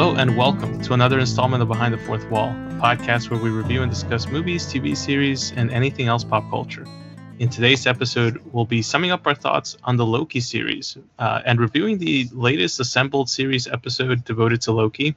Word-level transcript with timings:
Hello 0.00 0.16
and 0.16 0.34
welcome 0.34 0.80
to 0.80 0.94
another 0.94 1.18
installment 1.18 1.62
of 1.62 1.68
Behind 1.68 1.92
the 1.92 1.98
Fourth 1.98 2.24
Wall, 2.30 2.48
a 2.48 2.80
podcast 2.80 3.28
where 3.28 3.38
we 3.38 3.50
review 3.50 3.82
and 3.82 3.92
discuss 3.92 4.26
movies, 4.28 4.64
TV 4.64 4.96
series, 4.96 5.52
and 5.56 5.70
anything 5.70 6.08
else 6.08 6.24
pop 6.24 6.48
culture. 6.48 6.86
In 7.38 7.50
today's 7.50 7.86
episode, 7.86 8.40
we'll 8.50 8.64
be 8.64 8.80
summing 8.80 9.10
up 9.10 9.26
our 9.26 9.34
thoughts 9.34 9.76
on 9.84 9.98
the 9.98 10.06
Loki 10.06 10.40
series 10.40 10.96
uh, 11.18 11.42
and 11.44 11.60
reviewing 11.60 11.98
the 11.98 12.26
latest 12.32 12.80
assembled 12.80 13.28
series 13.28 13.66
episode 13.66 14.24
devoted 14.24 14.62
to 14.62 14.72
Loki. 14.72 15.14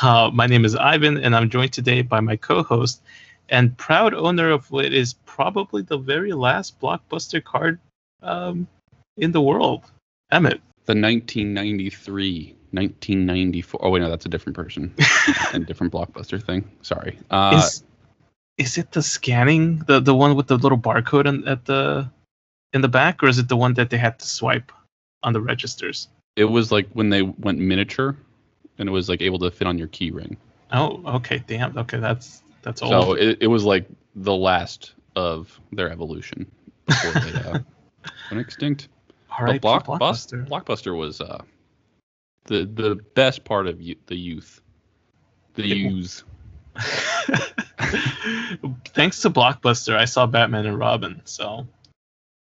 Uh, 0.00 0.30
my 0.32 0.46
name 0.46 0.64
is 0.64 0.74
Ivan, 0.74 1.18
and 1.18 1.36
I'm 1.36 1.50
joined 1.50 1.74
today 1.74 2.00
by 2.00 2.20
my 2.20 2.36
co 2.36 2.62
host 2.62 3.02
and 3.50 3.76
proud 3.76 4.14
owner 4.14 4.50
of 4.50 4.70
what 4.70 4.86
is 4.86 5.16
probably 5.26 5.82
the 5.82 5.98
very 5.98 6.32
last 6.32 6.80
blockbuster 6.80 7.44
card 7.44 7.78
um, 8.22 8.68
in 9.18 9.32
the 9.32 9.42
world, 9.42 9.84
Emmett. 10.32 10.62
The 10.86 10.94
1993 10.94 12.54
1994. 12.72 13.80
Oh 13.82 13.90
wait, 13.90 14.00
no, 14.00 14.10
that's 14.10 14.26
a 14.26 14.28
different 14.28 14.56
person 14.56 14.94
and 15.52 15.66
different 15.66 15.92
blockbuster 15.92 16.42
thing. 16.42 16.70
Sorry. 16.82 17.18
Uh, 17.30 17.62
is 17.62 17.82
is 18.56 18.78
it 18.78 18.92
the 18.92 19.02
scanning 19.02 19.78
the 19.86 20.00
the 20.00 20.14
one 20.14 20.34
with 20.36 20.46
the 20.46 20.56
little 20.56 20.78
barcode 20.78 21.26
in, 21.26 21.46
at 21.46 21.64
the 21.64 22.10
in 22.72 22.80
the 22.80 22.88
back, 22.88 23.22
or 23.22 23.28
is 23.28 23.38
it 23.38 23.48
the 23.48 23.56
one 23.56 23.74
that 23.74 23.90
they 23.90 23.96
had 23.96 24.18
to 24.18 24.26
swipe 24.26 24.72
on 25.22 25.32
the 25.32 25.40
registers? 25.40 26.08
it 26.38 26.44
was 26.44 26.70
like 26.70 26.88
when 26.92 27.10
they 27.10 27.22
went 27.22 27.58
miniature, 27.58 28.16
and 28.78 28.88
it 28.88 28.92
was 28.92 29.08
like 29.08 29.20
able 29.20 29.40
to 29.40 29.50
fit 29.50 29.66
on 29.66 29.76
your 29.76 29.88
key 29.88 30.12
ring. 30.12 30.36
Oh, 30.72 31.02
okay, 31.16 31.42
damn. 31.48 31.76
Okay, 31.76 31.98
that's 31.98 32.44
that's 32.62 32.80
old. 32.80 32.92
So 32.92 33.12
it, 33.14 33.38
it 33.40 33.48
was 33.48 33.64
like 33.64 33.86
the 34.14 34.34
last 34.34 34.94
of 35.16 35.60
their 35.72 35.90
evolution 35.90 36.48
before 36.86 37.20
they 37.20 37.40
uh, 37.40 37.58
went 38.30 38.40
extinct. 38.40 38.86
All 39.36 39.44
right, 39.44 39.60
Block, 39.60 39.86
blockbuster. 39.86 40.46
Blockbuster 40.48 40.96
was 40.96 41.20
uh, 41.20 41.42
the 42.44 42.64
the 42.64 42.98
best 43.14 43.44
part 43.44 43.66
of 43.66 43.80
you, 43.80 43.96
the 44.06 44.16
youth, 44.16 44.60
the 45.54 45.66
youth. 45.66 46.22
Thanks 48.94 49.20
to 49.22 49.30
Blockbuster, 49.30 49.96
I 49.96 50.04
saw 50.04 50.26
Batman 50.26 50.66
and 50.66 50.78
Robin. 50.78 51.22
So 51.24 51.66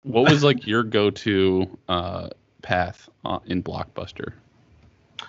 What 0.04 0.30
was 0.30 0.44
like 0.44 0.68
your 0.68 0.84
go-to 0.84 1.78
uh, 1.88 2.30
path 2.62 3.10
uh, 3.26 3.40
in 3.46 3.64
Blockbuster? 3.64 4.34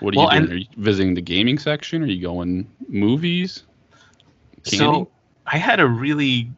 What 0.01 0.15
are 0.15 0.19
Well, 0.19 0.35
you 0.35 0.41
doing? 0.41 0.53
Are 0.53 0.57
you 0.57 0.67
visiting 0.77 1.15
the 1.15 1.23
gaming 1.23 1.59
section? 1.59 2.03
Are 2.03 2.07
you 2.07 2.21
going 2.23 2.71
movies? 2.89 3.65
Candy? 4.65 4.79
so 4.79 5.11
I 5.47 5.57
had 5.57 5.81
a 5.81 5.87
really 5.87 6.51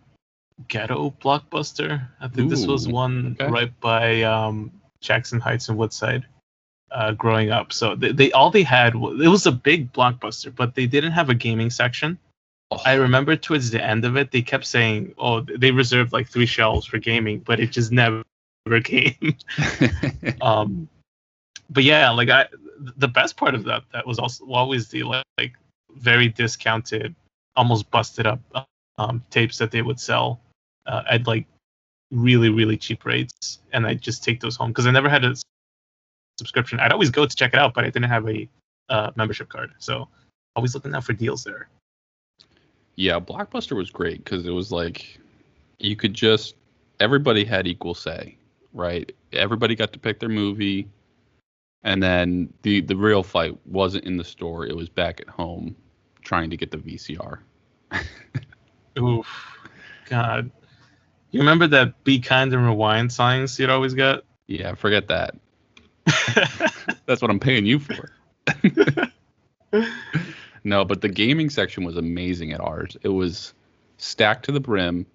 ghetto 0.69 1.15
Blockbuster. 1.23 2.07
I 2.21 2.29
think 2.29 2.51
this 2.51 2.67
was 2.67 2.89
one 2.89 3.37
okay. 3.41 3.51
right 3.51 3.81
by 3.81 4.23
um, 4.23 4.73
Jackson 5.01 5.41
Heights 5.41 5.69
and 5.69 5.79
Woodside. 5.79 6.27
Uh, 6.93 7.13
growing 7.13 7.53
up, 7.53 7.73
so 7.73 7.95
they, 7.95 8.11
they 8.11 8.33
all 8.33 8.51
they 8.51 8.65
had 8.65 8.95
it 8.95 9.29
was 9.29 9.47
a 9.47 9.53
big 9.53 9.93
blockbuster, 9.93 10.53
but 10.53 10.75
they 10.75 10.87
didn't 10.87 11.13
have 11.13 11.31
a 11.31 11.35
gaming 11.35 11.71
section. 11.71 12.19
Oh, 12.73 12.81
I 12.85 12.95
remember 12.95 13.37
towards 13.37 13.71
the 13.71 13.81
end 13.81 14.05
of 14.05 14.17
it, 14.17 14.33
they 14.33 14.43
kept 14.43 14.67
saying, 14.67 15.15
"Oh, 15.17 15.41
they 15.41 15.71
reserved 15.71 16.13
like 16.13 16.29
three 16.29 16.47
shelves 16.47 16.87
for 16.87 16.99
gaming," 16.99 17.41
but 17.41 17.61
it 17.61 17.71
just 17.71 17.93
never 17.93 18.25
came. 18.83 19.37
um, 20.41 20.89
but 21.69 21.85
yeah, 21.85 22.11
like 22.11 22.29
I, 22.29 22.47
the 22.97 23.09
best 23.09 23.37
part 23.37 23.55
of 23.55 23.65
that 23.65 23.85
that 23.93 24.05
was 24.05 24.19
also 24.19 24.45
always 24.47 24.89
the 24.89 25.05
like, 25.05 25.25
like 25.39 25.53
very 25.95 26.29
discounted, 26.29 27.15
almost 27.55 27.91
busted 27.91 28.27
up 28.27 28.41
um, 28.99 29.23
tapes 29.31 29.59
that 29.59 29.71
they 29.71 29.83
would 29.83 30.01
sell 30.01 30.41
uh, 30.87 31.03
at 31.09 31.27
like 31.27 31.47
really 32.11 32.51
really 32.51 32.77
cheap 32.77 33.05
rates, 33.05 33.61
and 33.73 33.87
I 33.87 33.95
just 33.95 34.25
take 34.25 34.41
those 34.41 34.57
home 34.57 34.71
because 34.71 34.87
I 34.87 34.91
never 34.91 35.09
had 35.09 35.25
a 35.25 35.37
subscription. 36.41 36.81
I'd 36.81 36.93
always 36.93 37.11
go 37.11 37.27
to 37.27 37.37
check 37.37 37.53
it 37.53 37.61
out, 37.61 37.75
but 37.75 37.85
I 37.85 37.91
didn't 37.91 38.09
have 38.09 38.27
a 38.27 38.49
uh, 38.89 39.11
membership 39.15 39.49
card, 39.49 39.73
so 39.79 40.09
always 40.57 40.75
looking 40.75 40.95
out 40.95 41.05
for 41.05 41.13
deals 41.13 41.45
there. 41.45 41.69
yeah, 42.97 43.21
Blockbuster 43.21 43.77
was 43.77 43.91
great 43.91 44.25
because 44.25 44.47
it 44.47 44.51
was 44.51 44.73
like 44.73 45.21
you 45.79 45.97
could 45.97 46.15
just 46.15 46.57
everybody 46.99 47.45
had 47.45 47.67
equal 47.67 47.95
say, 47.95 48.37
right? 48.73 49.13
Everybody 49.33 49.75
got 49.75 49.93
to 49.93 49.99
pick 49.99 50.19
their 50.19 50.29
movie, 50.31 50.89
and 51.85 52.03
then 52.03 52.53
the 52.63 52.81
the 52.81 52.97
real 52.97 53.23
fight 53.23 53.57
wasn't 53.67 54.05
in 54.05 54.17
the 54.17 54.25
store; 54.25 54.67
it 54.67 54.75
was 54.75 54.89
back 54.89 55.21
at 55.21 55.29
home 55.29 55.77
trying 56.23 56.51
to 56.51 56.57
get 56.57 56.71
the 56.71 56.79
VCR. 56.79 57.39
Oof, 58.99 59.29
God. 60.09 60.51
You 61.33 61.41
remember 61.41 61.67
that 61.69 62.03
"Be 62.03 62.19
Kind 62.19 62.53
and 62.53 62.67
Rewind" 62.67 63.13
songs 63.13 63.59
you'd 63.59 63.71
always 63.71 63.95
get? 63.95 64.25
Yeah, 64.49 64.75
forget 64.75 65.07
that. 65.09 65.37
That's 67.07 67.23
what 67.23 67.31
I'm 67.31 67.41
paying 67.41 67.67
you 67.67 67.79
for. 67.79 68.11
no, 70.65 70.85
but 70.85 71.01
the 71.01 71.09
gaming 71.09 71.51
section 71.51 71.85
was 71.85 71.97
amazing 71.97 72.53
at 72.53 72.61
ours. 72.61 72.97
It 73.03 73.09
was 73.09 73.55
stacked 73.99 74.45
to 74.47 74.53
the 74.53 74.61
brim, 74.61 75.07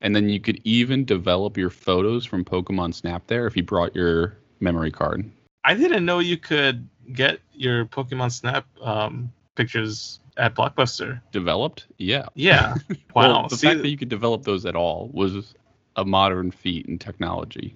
and 0.00 0.14
then 0.14 0.28
you 0.28 0.40
could 0.40 0.60
even 0.64 1.04
develop 1.04 1.56
your 1.56 1.70
photos 1.70 2.24
from 2.24 2.44
Pokemon 2.44 2.94
Snap 2.94 3.26
there 3.26 3.46
if 3.46 3.56
you 3.56 3.62
brought 3.62 3.94
your 3.94 4.36
memory 4.60 4.90
card. 4.90 5.30
I 5.64 5.74
didn't 5.74 6.04
know 6.04 6.20
you 6.20 6.36
could 6.36 6.88
get 7.12 7.40
your 7.52 7.86
Pokemon 7.86 8.32
Snap 8.32 8.66
um, 8.80 9.32
pictures 9.54 10.20
at 10.36 10.54
Blockbuster. 10.54 11.20
Developed? 11.32 11.86
Yeah. 11.98 12.26
Yeah. 12.34 12.74
Wow. 13.14 13.22
Well, 13.22 13.48
the 13.48 13.56
See, 13.56 13.66
fact 13.66 13.80
that 13.80 13.88
you 13.88 13.96
could 13.96 14.10
develop 14.10 14.42
those 14.42 14.66
at 14.66 14.76
all 14.76 15.08
was 15.10 15.54
a 15.96 16.04
modern 16.04 16.50
feat 16.50 16.84
in 16.84 16.98
technology. 16.98 17.74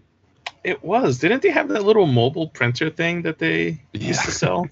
It 0.65 0.83
was. 0.85 1.19
Didn't 1.19 1.43
they 1.43 1.51
have 1.51 1.69
that 1.69 1.85
little 1.85 2.07
mobile 2.07 2.49
printer 2.49 2.91
thing 2.91 3.23
that 3.23 3.39
they 3.39 3.81
used 3.93 4.21
Yeah. 4.21 4.23
to 4.23 4.31
sell? 4.31 4.69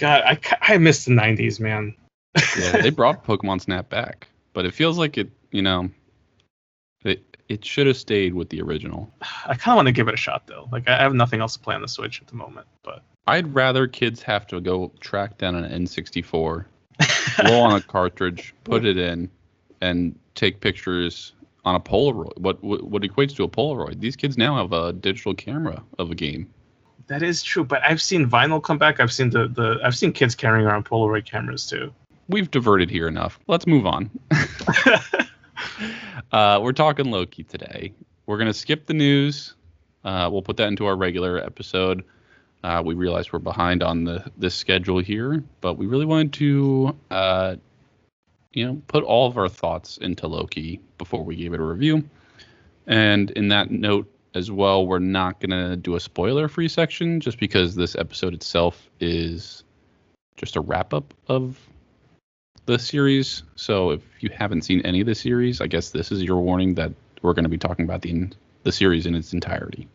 God, 0.00 0.22
I, 0.24 0.38
I 0.60 0.78
miss 0.78 1.04
the 1.04 1.12
'90s, 1.12 1.60
man. 1.60 1.94
Yeah, 2.58 2.72
they 2.82 2.90
brought 3.00 3.24
Pokemon 3.24 3.60
Snap 3.60 3.88
back, 3.88 4.28
but 4.52 4.64
it 4.64 4.74
feels 4.74 4.98
like 4.98 5.16
it, 5.18 5.30
you 5.52 5.62
know, 5.62 5.88
it 7.04 7.22
it 7.48 7.64
should 7.64 7.86
have 7.86 7.96
stayed 7.96 8.34
with 8.34 8.48
the 8.48 8.60
original. 8.62 9.12
I 9.46 9.54
kind 9.54 9.74
of 9.74 9.76
want 9.76 9.86
to 9.86 9.92
give 9.92 10.08
it 10.08 10.14
a 10.14 10.18
shot 10.18 10.46
though. 10.46 10.68
Like 10.72 10.88
I 10.88 10.98
have 11.00 11.14
nothing 11.14 11.40
else 11.40 11.52
to 11.54 11.60
play 11.60 11.74
on 11.74 11.82
the 11.82 11.88
Switch 11.88 12.20
at 12.20 12.26
the 12.26 12.34
moment, 12.34 12.66
but 12.82 13.02
I'd 13.26 13.54
rather 13.54 13.86
kids 13.86 14.22
have 14.22 14.46
to 14.48 14.60
go 14.60 14.90
track 15.00 15.38
down 15.38 15.54
an 15.54 15.84
N64, 15.84 16.64
blow 17.38 17.60
on 17.60 17.76
a 17.76 17.80
cartridge, 17.80 18.54
put 18.64 18.84
it 18.84 18.96
in, 18.96 19.30
and 19.80 20.18
take 20.34 20.60
pictures 20.60 21.32
on 21.64 21.74
a 21.74 21.80
Polaroid. 21.80 22.36
What, 22.38 22.62
what 22.62 22.84
what 22.84 23.02
equates 23.02 23.34
to 23.36 23.44
a 23.44 23.48
Polaroid? 23.48 24.00
These 24.00 24.16
kids 24.16 24.36
now 24.36 24.56
have 24.56 24.72
a 24.72 24.92
digital 24.92 25.34
camera 25.34 25.82
of 25.98 26.10
a 26.10 26.14
game. 26.14 26.48
that 27.06 27.22
is 27.22 27.42
true. 27.42 27.64
But 27.64 27.82
I've 27.82 28.00
seen 28.00 28.28
vinyl 28.28 28.62
come 28.62 28.78
back. 28.78 29.00
I've 29.00 29.12
seen 29.12 29.30
the, 29.30 29.48
the 29.48 29.78
I've 29.84 29.96
seen 29.96 30.12
kids 30.12 30.34
carrying 30.34 30.66
around 30.66 30.84
Polaroid 30.84 31.24
cameras 31.24 31.66
too. 31.66 31.92
We've 32.28 32.50
diverted 32.50 32.90
here 32.90 33.08
enough. 33.08 33.38
Let's 33.46 33.66
move 33.66 33.86
on. 33.86 34.10
uh, 36.32 36.60
we're 36.62 36.72
talking 36.72 37.10
Loki 37.10 37.44
today. 37.44 37.92
We're 38.26 38.38
gonna 38.38 38.54
skip 38.54 38.86
the 38.86 38.94
news. 38.94 39.54
Uh, 40.04 40.28
we'll 40.30 40.42
put 40.42 40.56
that 40.58 40.68
into 40.68 40.86
our 40.86 40.96
regular 40.96 41.38
episode. 41.38 42.04
Uh, 42.62 42.82
we 42.84 42.94
realize 42.94 43.32
we're 43.32 43.38
behind 43.38 43.82
on 43.82 44.04
the 44.04 44.24
this 44.38 44.54
schedule 44.54 44.98
here, 44.98 45.42
but 45.60 45.74
we 45.74 45.86
really 45.86 46.06
wanted 46.06 46.32
to, 46.32 46.96
uh, 47.10 47.56
you 48.54 48.66
know, 48.66 48.82
put 48.88 49.04
all 49.04 49.26
of 49.26 49.36
our 49.36 49.48
thoughts 49.48 49.96
into 49.98 50.26
Loki 50.26 50.80
before 50.98 51.24
we 51.24 51.36
gave 51.36 51.54
it 51.54 51.60
a 51.60 51.64
review. 51.64 52.08
And 52.86 53.30
in 53.32 53.48
that 53.48 53.70
note 53.70 54.10
as 54.34 54.50
well, 54.50 54.86
we're 54.86 54.98
not 54.98 55.40
gonna 55.40 55.76
do 55.76 55.96
a 55.96 56.00
spoiler-free 56.00 56.68
section 56.68 57.20
just 57.20 57.38
because 57.38 57.74
this 57.74 57.94
episode 57.96 58.34
itself 58.34 58.88
is 59.00 59.64
just 60.36 60.56
a 60.56 60.60
wrap 60.60 60.92
up 60.92 61.14
of 61.28 61.58
the 62.66 62.78
series. 62.78 63.42
So 63.56 63.90
if 63.90 64.02
you 64.20 64.30
haven't 64.30 64.62
seen 64.62 64.80
any 64.82 65.00
of 65.00 65.06
the 65.06 65.14
series, 65.14 65.60
I 65.60 65.66
guess 65.66 65.90
this 65.90 66.10
is 66.10 66.22
your 66.22 66.40
warning 66.40 66.74
that 66.74 66.92
we're 67.22 67.34
going 67.34 67.44
to 67.44 67.50
be 67.50 67.58
talking 67.58 67.84
about 67.84 68.02
the 68.02 68.28
the 68.64 68.72
series 68.72 69.06
in 69.06 69.14
its 69.14 69.32
entirety. 69.32 69.86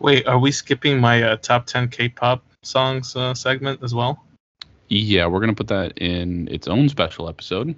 Wait, 0.00 0.26
are 0.28 0.38
we 0.38 0.52
skipping 0.52 1.00
my 1.00 1.22
uh, 1.22 1.36
top 1.36 1.66
10 1.66 1.88
K-pop 1.88 2.44
songs 2.62 3.16
uh, 3.16 3.34
segment 3.34 3.82
as 3.82 3.94
well? 3.94 4.22
Yeah, 4.88 5.26
we're 5.26 5.40
going 5.40 5.50
to 5.50 5.56
put 5.56 5.68
that 5.68 5.98
in 5.98 6.46
its 6.48 6.68
own 6.68 6.88
special 6.88 7.28
episode. 7.28 7.74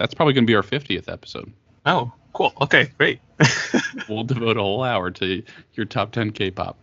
That's 0.00 0.14
probably 0.14 0.32
going 0.32 0.44
to 0.44 0.50
be 0.50 0.54
our 0.56 0.62
50th 0.62 1.08
episode. 1.12 1.52
Oh, 1.84 2.10
cool. 2.32 2.52
Okay, 2.62 2.90
great. 2.98 3.20
We'll 4.08 4.24
devote 4.24 4.56
a 4.56 4.60
whole 4.62 4.82
hour 4.82 5.10
to 5.12 5.42
your 5.74 5.86
top 5.86 6.10
10 6.12 6.32
K-pop. 6.32 6.76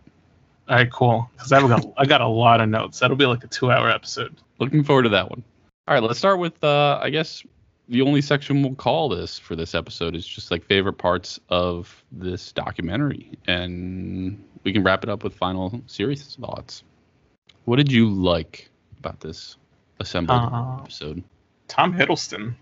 All 0.68 0.76
right, 0.76 0.90
cool. 0.90 1.28
Because 1.34 1.52
I've 1.52 1.68
got 1.68 1.84
I 1.98 2.06
got 2.06 2.20
a 2.20 2.26
lot 2.28 2.60
of 2.60 2.68
notes. 2.68 3.00
That'll 3.00 3.16
be 3.16 3.26
like 3.26 3.44
a 3.44 3.48
two-hour 3.48 3.90
episode. 3.90 4.36
Looking 4.58 4.84
forward 4.84 5.02
to 5.02 5.08
that 5.10 5.28
one. 5.28 5.42
All 5.86 5.94
right, 5.94 6.02
let's 6.02 6.18
start 6.18 6.38
with 6.38 6.62
uh, 6.62 7.00
I 7.02 7.10
guess 7.10 7.42
the 7.88 8.02
only 8.02 8.20
section 8.22 8.62
we'll 8.62 8.74
call 8.76 9.08
this 9.08 9.38
for 9.38 9.56
this 9.56 9.74
episode 9.74 10.14
is 10.14 10.26
just 10.26 10.50
like 10.50 10.64
favorite 10.64 10.94
parts 10.94 11.38
of 11.48 12.02
this 12.12 12.52
documentary, 12.52 13.30
and 13.46 14.42
we 14.64 14.72
can 14.72 14.84
wrap 14.84 15.02
it 15.02 15.10
up 15.10 15.24
with 15.24 15.34
final 15.34 15.82
series 15.86 16.36
thoughts. 16.40 16.82
What 17.64 17.76
did 17.76 17.90
you 17.92 18.08
like 18.08 18.70
about 19.00 19.20
this 19.20 19.56
assembled 20.00 20.40
Uh, 20.52 20.76
episode? 20.82 21.22
Tom 21.66 21.92
Hiddleston, 21.92 22.54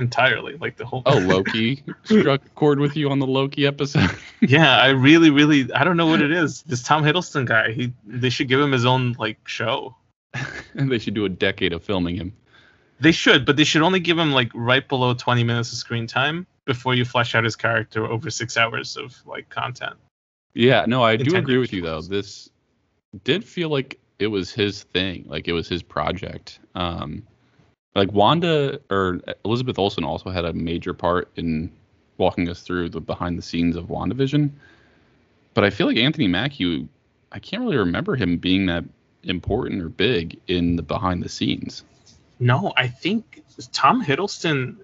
entirely 0.00 0.56
like 0.56 0.76
the 0.76 0.84
whole. 0.84 1.02
Oh, 1.06 1.18
Loki 1.18 1.82
struck 2.04 2.44
a 2.44 2.48
chord 2.50 2.80
with 2.80 2.96
you 2.96 3.10
on 3.10 3.18
the 3.18 3.26
Loki 3.26 3.66
episode. 3.66 4.10
yeah, 4.40 4.78
I 4.78 4.88
really, 4.88 5.30
really, 5.30 5.72
I 5.72 5.84
don't 5.84 5.96
know 5.96 6.06
what 6.06 6.22
it 6.22 6.32
is. 6.32 6.62
This 6.62 6.82
Tom 6.82 7.02
Hiddleston 7.02 7.46
guy, 7.46 7.72
he 7.72 7.92
they 8.06 8.30
should 8.30 8.48
give 8.48 8.60
him 8.60 8.72
his 8.72 8.84
own 8.84 9.14
like 9.18 9.46
show. 9.46 9.94
and 10.74 10.90
they 10.90 10.98
should 10.98 11.14
do 11.14 11.24
a 11.24 11.28
decade 11.28 11.72
of 11.72 11.84
filming 11.84 12.16
him. 12.16 12.32
They 13.00 13.12
should, 13.12 13.46
but 13.46 13.56
they 13.56 13.64
should 13.64 13.82
only 13.82 14.00
give 14.00 14.18
him 14.18 14.32
like 14.32 14.50
right 14.54 14.86
below 14.86 15.14
20 15.14 15.42
minutes 15.42 15.72
of 15.72 15.78
screen 15.78 16.06
time 16.06 16.46
before 16.66 16.94
you 16.94 17.04
flesh 17.04 17.34
out 17.34 17.44
his 17.44 17.56
character 17.56 18.04
over 18.06 18.30
six 18.30 18.56
hours 18.56 18.96
of 18.96 19.16
like 19.26 19.48
content. 19.48 19.96
Yeah, 20.52 20.84
no, 20.86 21.02
I 21.02 21.16
do 21.16 21.36
agree 21.36 21.58
with 21.58 21.72
you 21.72 21.82
though. 21.82 22.02
This 22.02 22.50
did 23.24 23.44
feel 23.44 23.70
like 23.70 23.98
it 24.18 24.26
was 24.26 24.52
his 24.52 24.82
thing, 24.84 25.24
like 25.26 25.48
it 25.48 25.52
was 25.52 25.68
his 25.68 25.82
project. 25.82 26.60
Um, 26.74 27.26
like 27.94 28.12
Wanda 28.12 28.80
or 28.90 29.20
uh, 29.26 29.32
Elizabeth 29.44 29.78
Olsen 29.78 30.04
also 30.04 30.30
had 30.30 30.44
a 30.44 30.52
major 30.52 30.94
part 30.94 31.28
in 31.36 31.72
walking 32.18 32.48
us 32.48 32.62
through 32.62 32.90
the 32.90 33.00
behind 33.00 33.38
the 33.38 33.42
scenes 33.42 33.76
of 33.76 33.86
WandaVision. 33.86 34.50
But 35.54 35.64
I 35.64 35.70
feel 35.70 35.86
like 35.86 35.96
Anthony 35.96 36.28
Mackie, 36.28 36.88
I 37.32 37.38
can't 37.38 37.62
really 37.62 37.78
remember 37.78 38.14
him 38.14 38.36
being 38.38 38.66
that 38.66 38.84
important 39.24 39.82
or 39.82 39.88
big 39.88 40.38
in 40.46 40.76
the 40.76 40.82
behind 40.82 41.22
the 41.22 41.28
scenes. 41.28 41.84
No, 42.38 42.72
I 42.76 42.88
think 42.88 43.42
Tom 43.72 44.04
Hiddleston. 44.04 44.76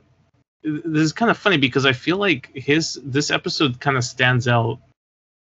This 0.63 1.03
is 1.03 1.13
kind 1.13 1.31
of 1.31 1.39
funny 1.39 1.59
because 1.59 1.87
I 1.87 1.93
feel 1.93 2.17
like 2.17 2.51
his 2.55 2.99
this 3.03 3.31
episode 3.31 3.79
kind 3.79 3.97
of 3.97 4.05
stands 4.05 4.49
out 4.49 4.81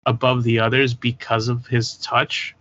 above 0.06 0.44
the 0.44 0.60
others 0.60 0.94
because 0.94 1.48
of 1.48 1.65
his 1.65 1.95
touch. 1.98 2.56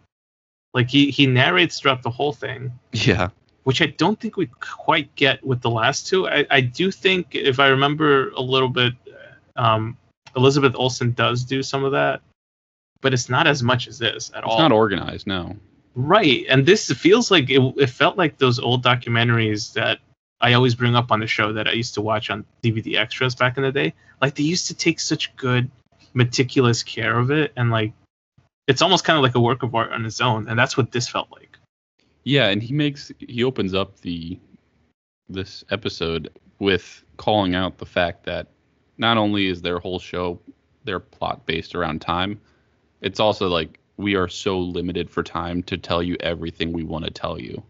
Like 0.72 0.88
he 0.88 1.10
he 1.10 1.26
narrates 1.26 1.80
throughout 1.80 2.02
the 2.02 2.10
whole 2.10 2.32
thing. 2.32 2.72
Yeah. 2.92 3.30
Which 3.64 3.80
I 3.80 3.86
don't 3.86 4.18
think 4.18 4.36
we 4.36 4.46
quite 4.60 5.14
get 5.14 5.44
with 5.44 5.60
the 5.60 5.70
last 5.70 6.06
two. 6.08 6.28
I, 6.28 6.44
I 6.50 6.60
do 6.60 6.90
think 6.90 7.34
if 7.34 7.60
I 7.60 7.68
remember 7.68 8.30
a 8.30 8.40
little 8.40 8.68
bit, 8.68 8.94
um, 9.56 9.96
Elizabeth 10.36 10.74
Olsen 10.74 11.12
does 11.12 11.44
do 11.44 11.62
some 11.62 11.84
of 11.84 11.92
that, 11.92 12.22
but 13.00 13.14
it's 13.14 13.28
not 13.28 13.46
as 13.46 13.62
much 13.62 13.86
as 13.86 13.98
this 13.98 14.30
at 14.34 14.38
it's 14.38 14.46
all. 14.46 14.54
It's 14.54 14.62
not 14.62 14.72
organized, 14.72 15.26
no. 15.26 15.56
Right, 15.94 16.46
and 16.48 16.64
this 16.64 16.90
feels 16.90 17.30
like 17.30 17.50
it, 17.50 17.60
it 17.76 17.90
felt 17.90 18.16
like 18.16 18.38
those 18.38 18.58
old 18.58 18.82
documentaries 18.82 19.74
that 19.74 19.98
I 20.40 20.54
always 20.54 20.74
bring 20.74 20.96
up 20.96 21.12
on 21.12 21.20
the 21.20 21.26
show 21.26 21.52
that 21.52 21.68
I 21.68 21.72
used 21.72 21.94
to 21.94 22.00
watch 22.00 22.30
on 22.30 22.44
DVD 22.62 22.96
extras 22.96 23.34
back 23.34 23.56
in 23.58 23.62
the 23.62 23.70
day. 23.70 23.92
Like 24.20 24.34
they 24.34 24.42
used 24.42 24.66
to 24.68 24.74
take 24.74 24.98
such 24.98 25.34
good, 25.36 25.70
meticulous 26.14 26.82
care 26.82 27.18
of 27.18 27.30
it, 27.30 27.52
and 27.56 27.70
like 27.70 27.92
it's 28.66 28.82
almost 28.82 29.04
kind 29.04 29.16
of 29.16 29.22
like 29.22 29.34
a 29.34 29.40
work 29.40 29.62
of 29.62 29.74
art 29.74 29.92
on 29.92 30.04
its 30.06 30.20
own, 30.20 30.48
and 30.48 30.58
that's 30.58 30.76
what 30.76 30.92
this 30.92 31.08
felt 31.08 31.30
like. 31.30 31.51
Yeah, 32.24 32.48
and 32.48 32.62
he 32.62 32.72
makes 32.72 33.10
he 33.18 33.44
opens 33.44 33.74
up 33.74 34.00
the 34.00 34.38
this 35.28 35.64
episode 35.70 36.30
with 36.58 37.04
calling 37.16 37.54
out 37.54 37.78
the 37.78 37.86
fact 37.86 38.24
that 38.24 38.48
not 38.98 39.16
only 39.16 39.46
is 39.46 39.62
their 39.62 39.78
whole 39.78 39.98
show 39.98 40.38
their 40.84 41.00
plot 41.00 41.46
based 41.46 41.74
around 41.74 42.00
time, 42.00 42.40
it's 43.00 43.20
also 43.20 43.48
like 43.48 43.78
we 43.96 44.14
are 44.14 44.28
so 44.28 44.58
limited 44.58 45.10
for 45.10 45.22
time 45.22 45.62
to 45.64 45.76
tell 45.76 46.02
you 46.02 46.16
everything 46.20 46.72
we 46.72 46.84
want 46.84 47.04
to 47.04 47.10
tell 47.10 47.40
you. 47.40 47.62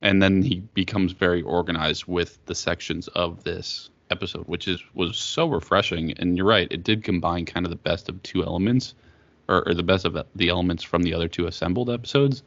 And 0.00 0.22
then 0.22 0.42
he 0.42 0.60
becomes 0.74 1.12
very 1.12 1.42
organized 1.42 2.06
with 2.06 2.38
the 2.46 2.54
sections 2.54 3.08
of 3.08 3.44
this 3.44 3.90
episode, 4.10 4.46
which 4.46 4.68
is 4.68 4.82
was 4.94 5.16
so 5.16 5.48
refreshing. 5.48 6.12
And 6.18 6.36
you're 6.36 6.46
right, 6.46 6.68
it 6.70 6.84
did 6.84 7.04
combine 7.04 7.46
kind 7.46 7.66
of 7.66 7.70
the 7.70 7.76
best 7.76 8.08
of 8.08 8.22
two 8.22 8.44
elements, 8.44 8.94
or, 9.48 9.66
or 9.68 9.74
the 9.74 9.82
best 9.82 10.04
of 10.04 10.16
the 10.34 10.48
elements 10.48 10.82
from 10.82 11.02
the 11.02 11.14
other 11.14 11.28
two 11.28 11.46
assembled 11.46 11.90
episodes. 11.90 12.42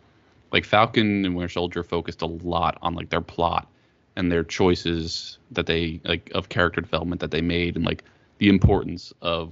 Like 0.55 0.63
Falcon 0.63 1.25
and 1.25 1.35
Winter 1.35 1.49
Soldier 1.49 1.83
focused 1.83 2.21
a 2.21 2.27
lot 2.27 2.77
on 2.81 2.93
like 2.95 3.09
their 3.09 3.19
plot 3.19 3.67
and 4.15 4.31
their 4.31 4.45
choices 4.45 5.37
that 5.51 5.65
they 5.65 5.99
like 6.05 6.31
of 6.33 6.47
character 6.47 6.79
development 6.79 7.19
that 7.19 7.31
they 7.31 7.41
made 7.41 7.75
and 7.75 7.83
like 7.83 8.05
the 8.37 8.47
importance 8.47 9.11
of 9.21 9.51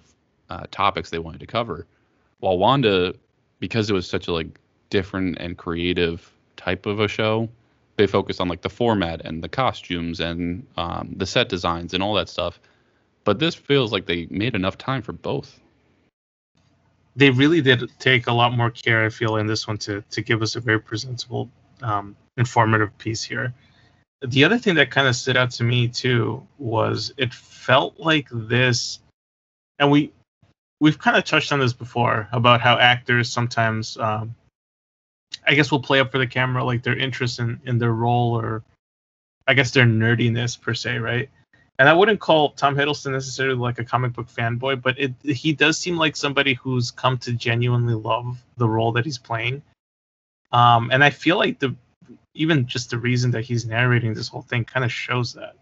uh, 0.49 0.65
topics 0.71 1.09
they 1.09 1.19
wanted 1.19 1.41
to 1.41 1.45
cover. 1.45 1.85
While 2.39 2.57
Wanda 2.57 3.15
because 3.59 3.89
it 3.89 3.93
was 3.93 4.07
such 4.09 4.29
a 4.29 4.31
like 4.31 4.57
different 4.89 5.39
and 5.39 5.57
creative 5.57 6.31
type 6.55 6.85
of 6.85 7.01
a 7.01 7.09
show 7.09 7.49
they 7.97 8.07
focused 8.07 8.39
on 8.39 8.47
like 8.47 8.61
the 8.61 8.69
format 8.69 9.19
and 9.25 9.43
the 9.43 9.49
costumes 9.49 10.21
and 10.21 10.65
um, 10.77 11.15
the 11.17 11.25
set 11.25 11.49
designs 11.49 11.93
and 11.93 12.01
all 12.01 12.13
that 12.13 12.29
stuff 12.29 12.61
but 13.25 13.39
this 13.39 13.55
feels 13.55 13.91
like 13.91 14.05
they 14.05 14.25
made 14.29 14.55
enough 14.55 14.77
time 14.77 15.01
for 15.01 15.11
both 15.11 15.59
they 17.15 17.29
really 17.29 17.61
did 17.61 17.89
take 17.99 18.27
a 18.27 18.33
lot 18.33 18.55
more 18.55 18.69
care 18.69 19.05
i 19.05 19.09
feel 19.09 19.37
in 19.37 19.47
this 19.47 19.67
one 19.67 19.77
to 19.77 20.03
to 20.09 20.21
give 20.21 20.41
us 20.41 20.55
a 20.55 20.59
very 20.59 20.79
presentable 20.79 21.49
um, 21.81 22.15
informative 22.37 22.97
piece 22.97 23.23
here 23.23 23.53
the 24.21 24.43
other 24.43 24.57
thing 24.57 24.75
that 24.75 24.89
kind 24.89 25.07
of 25.07 25.15
stood 25.15 25.35
out 25.35 25.51
to 25.51 25.63
me 25.63 25.87
too 25.87 26.45
was 26.57 27.13
it 27.17 27.33
felt 27.33 27.99
like 27.99 28.27
this 28.31 28.99
and 29.79 29.91
we 29.91 30.11
we've 30.83 30.99
kind 30.99 31.15
of 31.15 31.23
touched 31.23 31.53
on 31.53 31.59
this 31.59 31.71
before 31.71 32.27
about 32.33 32.59
how 32.59 32.77
actors 32.77 33.31
sometimes, 33.31 33.97
um, 33.97 34.35
I 35.47 35.53
guess, 35.53 35.71
will 35.71 35.81
play 35.81 36.01
up 36.01 36.11
for 36.11 36.17
the 36.17 36.27
camera, 36.27 36.61
like 36.61 36.83
their 36.83 36.97
interest 36.97 37.39
in 37.39 37.61
in 37.65 37.77
their 37.77 37.93
role 37.93 38.37
or, 38.37 38.63
I 39.47 39.53
guess, 39.53 39.71
their 39.71 39.85
nerdiness 39.85 40.59
per 40.59 40.73
se, 40.73 40.97
right? 40.97 41.29
And 41.79 41.89
I 41.89 41.93
wouldn't 41.93 42.19
call 42.19 42.51
Tom 42.51 42.75
Hiddleston 42.75 43.11
necessarily 43.13 43.55
like 43.55 43.79
a 43.79 43.83
comic 43.83 44.13
book 44.13 44.27
fanboy, 44.29 44.81
but 44.81 44.99
it 44.99 45.13
he 45.23 45.53
does 45.53 45.77
seem 45.77 45.97
like 45.97 46.15
somebody 46.15 46.53
who's 46.53 46.91
come 46.91 47.17
to 47.19 47.33
genuinely 47.33 47.95
love 47.95 48.43
the 48.57 48.69
role 48.69 48.91
that 48.93 49.05
he's 49.05 49.17
playing. 49.17 49.63
Um, 50.51 50.91
and 50.91 51.03
I 51.03 51.09
feel 51.09 51.37
like 51.37 51.59
the 51.59 51.75
even 52.35 52.67
just 52.67 52.89
the 52.89 52.97
reason 52.97 53.31
that 53.31 53.43
he's 53.43 53.65
narrating 53.65 54.13
this 54.13 54.27
whole 54.27 54.41
thing 54.41 54.65
kind 54.65 54.83
of 54.83 54.91
shows 54.91 55.33
that. 55.33 55.55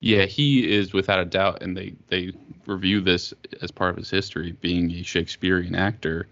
Yeah, 0.00 0.24
he 0.24 0.72
is 0.72 0.94
without 0.94 1.20
a 1.20 1.26
doubt, 1.26 1.62
and 1.62 1.76
they 1.76 1.94
they 2.08 2.32
review 2.66 3.02
this 3.02 3.34
as 3.60 3.70
part 3.70 3.90
of 3.90 3.96
his 3.96 4.08
history, 4.08 4.52
being 4.60 4.90
a 4.92 5.02
Shakespearean 5.02 5.74
actor 5.74 6.26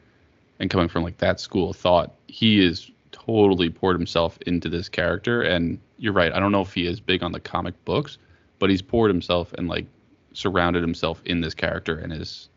and 0.58 0.70
coming 0.70 0.88
from 0.88 1.02
like 1.02 1.18
that 1.18 1.38
school 1.38 1.70
of 1.70 1.76
thought. 1.76 2.14
He 2.28 2.64
is 2.64 2.90
totally 3.12 3.68
poured 3.68 3.96
himself 3.96 4.38
into 4.46 4.70
this 4.70 4.88
character, 4.88 5.42
and 5.42 5.78
you're 5.98 6.14
right. 6.14 6.32
I 6.32 6.40
don't 6.40 6.52
know 6.52 6.62
if 6.62 6.72
he 6.72 6.86
is 6.86 6.98
big 6.98 7.22
on 7.22 7.32
the 7.32 7.40
comic 7.40 7.74
books, 7.84 8.16
but 8.58 8.70
he's 8.70 8.82
poured 8.82 9.10
himself 9.10 9.52
and 9.55 9.69
like 9.69 9.87
surrounded 10.32 10.82
himself 10.82 11.20
in 11.25 11.40
this 11.40 11.55
character 11.55 11.99
and 11.99 12.12
is 12.12 12.49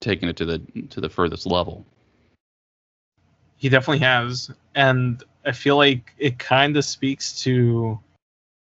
taking 0.00 0.28
it 0.28 0.36
to 0.36 0.44
the 0.44 0.58
to 0.90 1.00
the 1.00 1.08
furthest 1.08 1.46
level. 1.46 1.84
He 3.56 3.68
definitely 3.68 4.00
has, 4.00 4.50
and 4.74 5.22
I 5.44 5.52
feel 5.52 5.76
like 5.76 6.12
it 6.18 6.38
kind 6.38 6.76
of 6.76 6.84
speaks 6.84 7.42
to 7.42 7.98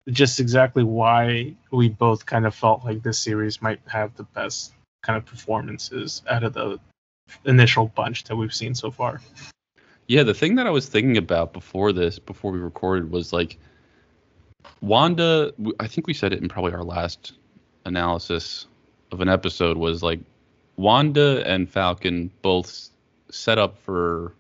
just 0.10 0.40
exactly 0.40 0.84
why 0.84 1.56
we 1.72 1.90
both 1.90 2.26
kind 2.26 2.46
of 2.46 2.54
felt 2.54 2.84
like 2.84 3.02
this 3.02 3.20
series 3.20 3.62
might 3.62 3.80
have 3.88 4.16
the 4.16 4.24
best 4.24 4.74
kind 5.02 5.18
of 5.18 5.26
performances 5.26 6.22
out 6.30 6.44
of 6.44 6.54
the 6.54 6.80
initial 7.46 7.88
bunch 7.88 8.26
that 8.26 8.36
we've 8.36 8.54
seen 8.54 8.76
so 8.76 8.92
far. 8.92 9.22
Yeah, 10.08 10.24
the 10.24 10.34
thing 10.34 10.56
that 10.56 10.68
I 10.68 10.72
was 10.72 10.88
thinking 10.88 11.18
about 11.18 11.54
before 11.54 11.94
this, 11.94 12.20
before 12.20 12.52
we 12.52 12.60
recorded, 12.60 13.10
was 13.12 13.32
like 13.32 13.58
Wanda. 14.82 15.54
I 15.80 15.88
think 15.88 16.08
we 16.08 16.14
said 16.14 16.34
it 16.34 16.42
in 16.42 16.50
probably 16.50 16.74
our 16.74 16.84
last 16.84 17.34
analysis 17.86 18.68
of 19.12 19.22
an 19.22 19.30
episode 19.30 19.78
was 19.78 20.02
like 20.04 20.20
Wanda 20.78 21.44
and 21.46 21.70
Falcon 21.70 22.32
both 22.42 22.90
set 23.30 23.58
up 23.58 23.78
for 23.78 24.34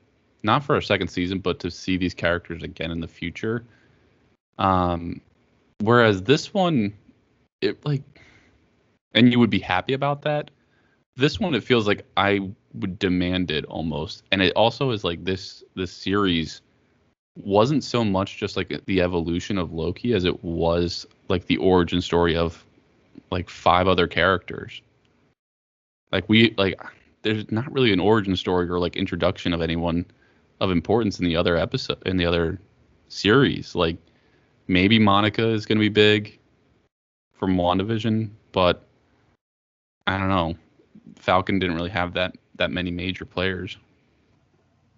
not 0.43 0.63
for 0.63 0.77
a 0.77 0.83
second 0.83 1.07
season, 1.09 1.39
but 1.39 1.59
to 1.59 1.71
see 1.71 1.97
these 1.97 2.13
characters 2.13 2.63
again 2.63 2.91
in 2.91 2.99
the 2.99 3.07
future. 3.07 3.63
Um, 4.57 5.21
Whereas 5.81 6.23
this 6.23 6.53
one, 6.53 6.93
it 7.61 7.83
like, 7.85 8.03
and 9.13 9.31
you 9.31 9.39
would 9.39 9.49
be 9.49 9.59
happy 9.59 9.93
about 9.93 10.21
that. 10.23 10.51
This 11.15 11.39
one, 11.39 11.55
it 11.55 11.63
feels 11.63 11.87
like 11.87 12.05
I 12.15 12.51
would 12.73 12.99
demand 12.99 13.51
it 13.51 13.65
almost, 13.65 14.23
and 14.31 14.41
it 14.41 14.53
also 14.55 14.91
is 14.91 15.03
like 15.03 15.23
this 15.25 15.63
this 15.75 15.91
series 15.91 16.61
wasn't 17.35 17.83
so 17.83 18.03
much 18.03 18.37
just 18.37 18.57
like 18.57 18.81
the 18.85 19.01
evolution 19.01 19.57
of 19.57 19.73
Loki 19.73 20.13
as 20.13 20.25
it 20.25 20.43
was 20.43 21.05
like 21.29 21.45
the 21.45 21.57
origin 21.57 22.01
story 22.01 22.35
of 22.35 22.65
like 23.31 23.49
five 23.49 23.87
other 23.87 24.07
characters. 24.07 24.81
Like 26.11 26.27
we 26.27 26.53
like 26.57 26.79
there's 27.21 27.49
not 27.51 27.71
really 27.71 27.93
an 27.93 27.99
origin 27.99 28.35
story 28.35 28.69
or 28.69 28.79
like 28.79 28.95
introduction 28.95 29.53
of 29.53 29.61
anyone 29.61 30.05
of 30.59 30.71
importance 30.71 31.19
in 31.19 31.25
the 31.25 31.35
other 31.35 31.55
episode 31.55 32.01
in 32.05 32.17
the 32.17 32.25
other 32.25 32.59
series. 33.07 33.75
Like 33.75 33.97
maybe 34.67 34.99
Monica 34.99 35.47
is 35.47 35.65
going 35.65 35.77
to 35.77 35.81
be 35.81 35.89
big 35.89 36.37
from 37.33 37.55
WandaVision, 37.55 38.29
but 38.51 38.85
I 40.07 40.17
don't 40.17 40.29
know. 40.29 40.55
Falcon 41.15 41.59
didn't 41.59 41.75
really 41.75 41.89
have 41.89 42.13
that 42.13 42.35
that 42.55 42.71
many 42.71 42.91
major 42.91 43.25
players. 43.25 43.77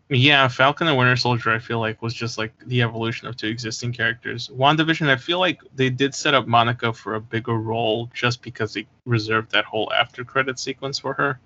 Yeah, 0.10 0.48
Falcon 0.48 0.88
and 0.88 0.98
Winter 0.98 1.16
Soldier, 1.16 1.52
I 1.52 1.60
feel 1.60 1.80
like 1.80 2.02
was 2.02 2.14
just 2.14 2.38
like 2.38 2.54
the 2.68 2.82
evolution 2.82 3.28
of 3.28 3.38
two 3.38 3.48
existing 3.48 3.94
characters. 3.94 4.50
WandaVision, 4.50 5.10
I 5.10 5.16
feel 5.16 5.40
like 5.40 5.62
they 5.76 5.90
did 5.90 6.14
set 6.14 6.34
up 6.34 6.46
Monica 6.46 6.92
for 6.94 7.16
a 7.16 7.22
bigger 7.22 7.56
role 7.56 8.10
just 8.14 8.42
because 8.42 8.74
they 8.74 8.86
reserved 9.06 9.52
that 9.52 9.66
whole 9.66 9.92
after 9.94 10.24
credit 10.24 10.60
sequence 10.60 11.00
for 11.00 11.14
her, 11.14 11.40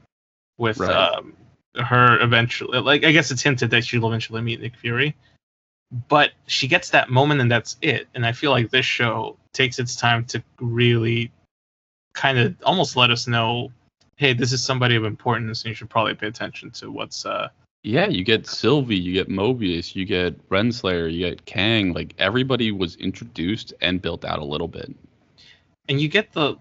with 0.58 0.80
right. 0.80 0.90
um, 0.90 1.34
her 1.76 2.20
eventually. 2.20 2.80
Like 2.80 3.06
I 3.06 3.12
guess 3.12 3.32
it's 3.32 3.44
hinted 3.44 3.70
that 3.72 3.86
she'll 3.86 4.08
eventually 4.08 4.42
meet 4.42 4.60
Nick 4.60 4.76
Fury, 4.76 5.16
but 6.10 6.32
she 6.48 6.68
gets 6.68 6.90
that 6.90 7.10
moment 7.10 7.42
and 7.42 7.52
that's 7.52 7.78
it. 7.82 8.08
And 8.16 8.26
I 8.26 8.32
feel 8.32 8.52
like 8.52 8.72
this 8.72 8.86
show 8.86 9.38
takes 9.54 9.80
its 9.80 9.96
time 9.96 10.26
to 10.26 10.44
really 10.60 11.32
kind 12.14 12.40
of 12.40 12.56
almost 12.64 12.96
let 12.96 13.12
us 13.12 13.28
know, 13.28 13.72
hey, 14.16 14.34
this 14.34 14.52
is 14.52 14.64
somebody 14.64 14.96
of 14.96 15.06
importance 15.06 15.62
and 15.62 15.70
you 15.70 15.76
should 15.76 15.90
probably 15.90 16.16
pay 16.16 16.28
attention 16.28 16.72
to 16.72 16.92
what's 16.92 17.26
uh 17.26 17.50
Yeah, 17.88 18.08
you 18.08 18.26
get 18.26 18.46
Sylvie, 18.46 18.98
you 18.98 19.14
get 19.14 19.30
Mobius, 19.30 19.96
you 19.96 20.04
get 20.04 20.50
Renslayer, 20.50 21.10
you 21.10 21.20
get 21.20 21.46
Kang. 21.46 21.94
Like 21.94 22.14
everybody 22.18 22.74
was 22.74 22.98
introduced 22.98 23.74
and 23.80 24.02
built 24.02 24.26
out 24.26 24.40
a 24.40 24.44
little 24.44 24.68
bit. 24.68 24.94
And 25.88 26.02
you 26.02 26.10
get 26.10 26.34
the, 26.34 26.58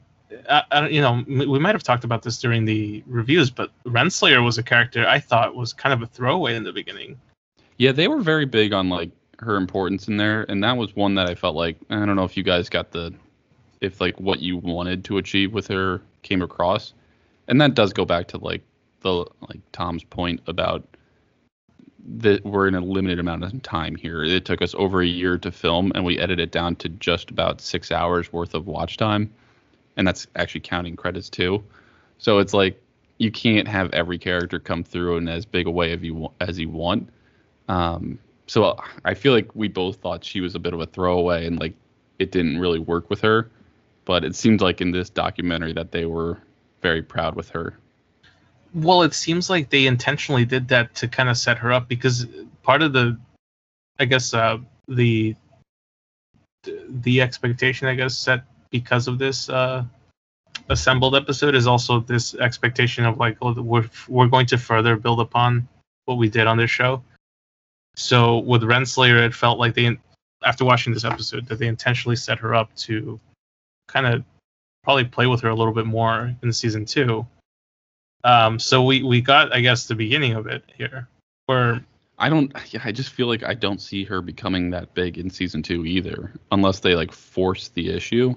you 0.89 1.01
know, 1.01 1.25
we 1.27 1.59
might 1.59 1.75
have 1.75 1.83
talked 1.83 2.05
about 2.05 2.23
this 2.23 2.39
during 2.39 2.65
the 2.65 3.03
reviews, 3.09 3.51
but 3.51 3.73
Renslayer 3.87 4.45
was 4.45 4.57
a 4.57 4.63
character 4.63 5.05
I 5.05 5.19
thought 5.19 5.57
was 5.57 5.73
kind 5.73 5.93
of 5.93 6.01
a 6.01 6.07
throwaway 6.07 6.55
in 6.55 6.63
the 6.63 6.73
beginning. 6.73 7.19
Yeah, 7.77 7.91
they 7.91 8.07
were 8.07 8.21
very 8.21 8.45
big 8.45 8.73
on 8.73 8.89
like 8.89 9.11
her 9.41 9.57
importance 9.57 10.07
in 10.07 10.19
there, 10.19 10.45
and 10.49 10.63
that 10.63 10.77
was 10.77 10.95
one 10.95 11.17
that 11.17 11.29
I 11.29 11.35
felt 11.35 11.57
like 11.57 11.77
I 11.91 12.07
don't 12.07 12.15
know 12.15 12.23
if 12.23 12.37
you 12.37 12.45
guys 12.45 12.69
got 12.69 12.93
the, 12.93 13.13
if 13.81 14.01
like 14.01 14.21
what 14.21 14.43
you 14.43 14.59
wanted 14.59 15.05
to 15.07 15.19
achieve 15.19 15.53
with 15.53 15.67
her 15.67 16.01
came 16.23 16.41
across, 16.41 16.95
and 17.49 17.61
that 17.61 17.75
does 17.75 17.93
go 17.93 18.05
back 18.05 18.29
to 18.29 18.39
like 18.39 18.63
the 19.01 19.25
like 19.49 19.61
Tom's 19.73 20.05
point 20.05 20.41
about 20.47 20.87
that 22.05 22.45
we're 22.45 22.69
in 22.69 22.75
a 22.75 22.81
limited 22.81 23.19
amount 23.19 23.45
of 23.45 23.63
time 23.63 23.95
here. 23.95 24.23
It 24.23 24.45
took 24.45 24.63
us 24.63 24.75
over 24.77 25.01
a 25.01 25.07
year 25.07 25.39
to 25.39 25.51
film, 25.51 25.93
and 25.95 26.05
we 26.05 26.19
edited 26.19 26.41
it 26.49 26.53
down 26.53 26.77
to 26.77 26.89
just 26.89 27.31
about 27.31 27.61
six 27.61 27.91
hours 27.91 28.33
worth 28.33 28.55
of 28.55 28.67
watch 28.67 28.97
time, 28.97 29.33
and 29.97 30.07
that's 30.07 30.27
actually 30.37 30.61
counting 30.61 30.97
credits 30.97 31.29
too. 31.29 31.65
So 32.19 32.39
it's 32.39 32.55
like 32.55 32.81
you 33.19 33.31
can't 33.31 33.67
have 33.67 33.93
every 33.93 34.19
character 34.19 34.59
come 34.59 34.85
through 34.85 35.17
in 35.17 35.29
as 35.29 35.45
big 35.47 35.67
a 35.67 35.71
way 35.71 35.93
as 35.93 36.03
you 36.03 36.31
as 36.41 36.59
you 36.59 36.69
want. 36.69 37.09
Um, 37.69 38.19
so 38.47 38.79
I 39.05 39.15
feel 39.15 39.33
like 39.33 39.55
we 39.55 39.69
both 39.69 39.97
thought 39.97 40.25
she 40.25 40.41
was 40.41 40.55
a 40.55 40.59
bit 40.59 40.75
of 40.75 40.81
a 40.81 40.87
throwaway, 40.87 41.47
and 41.47 41.59
like 41.59 41.75
it 42.19 42.31
didn't 42.31 42.59
really 42.59 42.79
work 42.79 43.11
with 43.11 43.21
her. 43.23 43.51
But 44.05 44.25
it 44.25 44.37
seems 44.37 44.61
like 44.61 44.81
in 44.81 44.93
this 44.93 45.11
documentary 45.11 45.73
that 45.73 45.91
they 45.91 46.05
were 46.05 46.39
very 46.81 47.03
proud 47.03 47.35
with 47.35 47.49
her 47.51 47.77
well, 48.77 49.03
it 49.03 49.15
seems 49.15 49.49
like 49.49 49.71
they 49.71 49.87
intentionally 49.87 50.45
did 50.45 50.69
that 50.69 50.95
to 50.97 51.09
kind 51.09 51.31
of 51.31 51.39
set 51.39 51.57
her 51.57 51.73
up 51.73 51.89
because 51.89 52.27
part 52.63 52.83
of 52.83 52.93
the, 52.93 53.19
I 53.99 54.05
guess, 54.05 54.35
uh, 54.35 54.59
the 54.87 55.35
the 56.89 57.23
expectation, 57.23 57.89
I 57.89 57.95
guess, 57.95 58.19
set 58.19 58.43
because 58.71 59.09
of 59.09 59.19
this 59.19 59.49
uh, 59.49 59.85
assembled 60.69 61.17
episode 61.17 61.55
is 61.55 61.67
also 61.67 62.01
this 62.01 62.35
expectation 62.35 63.07
of 63.07 63.17
like, 63.17 63.39
oh, 63.41 63.55
we're 63.55 63.89
we're 64.09 64.27
going 64.27 64.47
to 64.47 64.59
further 64.59 64.97
build 64.97 65.21
upon 65.21 65.67
what 66.05 66.19
we 66.19 66.29
did 66.29 66.47
on 66.47 66.59
this 66.59 66.71
show. 66.71 67.03
So 67.95 68.41
with 68.41 68.61
Renslayer, 68.61 69.25
it 69.25 69.35
felt 69.35 69.59
like 69.59 69.75
they, 69.75 69.97
after 70.45 70.67
watching 70.67 70.93
this 70.93 71.07
episode, 71.07 71.47
that 71.47 71.59
they 71.59 71.67
intentionally 71.67 72.17
set 72.17 72.39
her 72.41 72.55
up 72.55 72.75
to 72.77 73.19
kind 73.89 74.07
of 74.07 74.23
probably 74.85 75.05
play 75.05 75.27
with 75.27 75.41
her 75.41 75.49
a 75.49 75.55
little 75.55 75.73
bit 75.73 75.87
more 75.87 76.37
in 76.43 76.53
season 76.53 76.85
two 76.85 77.27
um, 78.27 78.59
so 78.59 78.83
we 78.83 79.05
we 79.05 79.21
got 79.21 79.55
I 79.55 79.61
guess 79.61 79.87
the 79.87 79.95
beginning 79.95 80.33
of 80.33 80.49
it 80.49 80.65
here, 80.77 81.09
where 81.47 81.85
I 82.19 82.29
don't. 82.29 82.53
Yeah, 82.71 82.81
I 82.85 82.91
just 82.91 83.11
feel 83.11 83.29
like 83.29 83.45
I 83.45 83.55
don't 83.55 83.81
see 83.81 84.03
her 84.05 84.21
becoming 84.21 84.71
that 84.71 84.93
big 84.95 85.17
in 85.17 85.31
season 85.31 85.63
two 85.63 85.87
either, 85.87 86.33
unless 86.51 86.81
they 86.81 86.97
like 86.97 87.13
force 87.13 87.69
the 87.69 87.89
issue. 87.91 88.35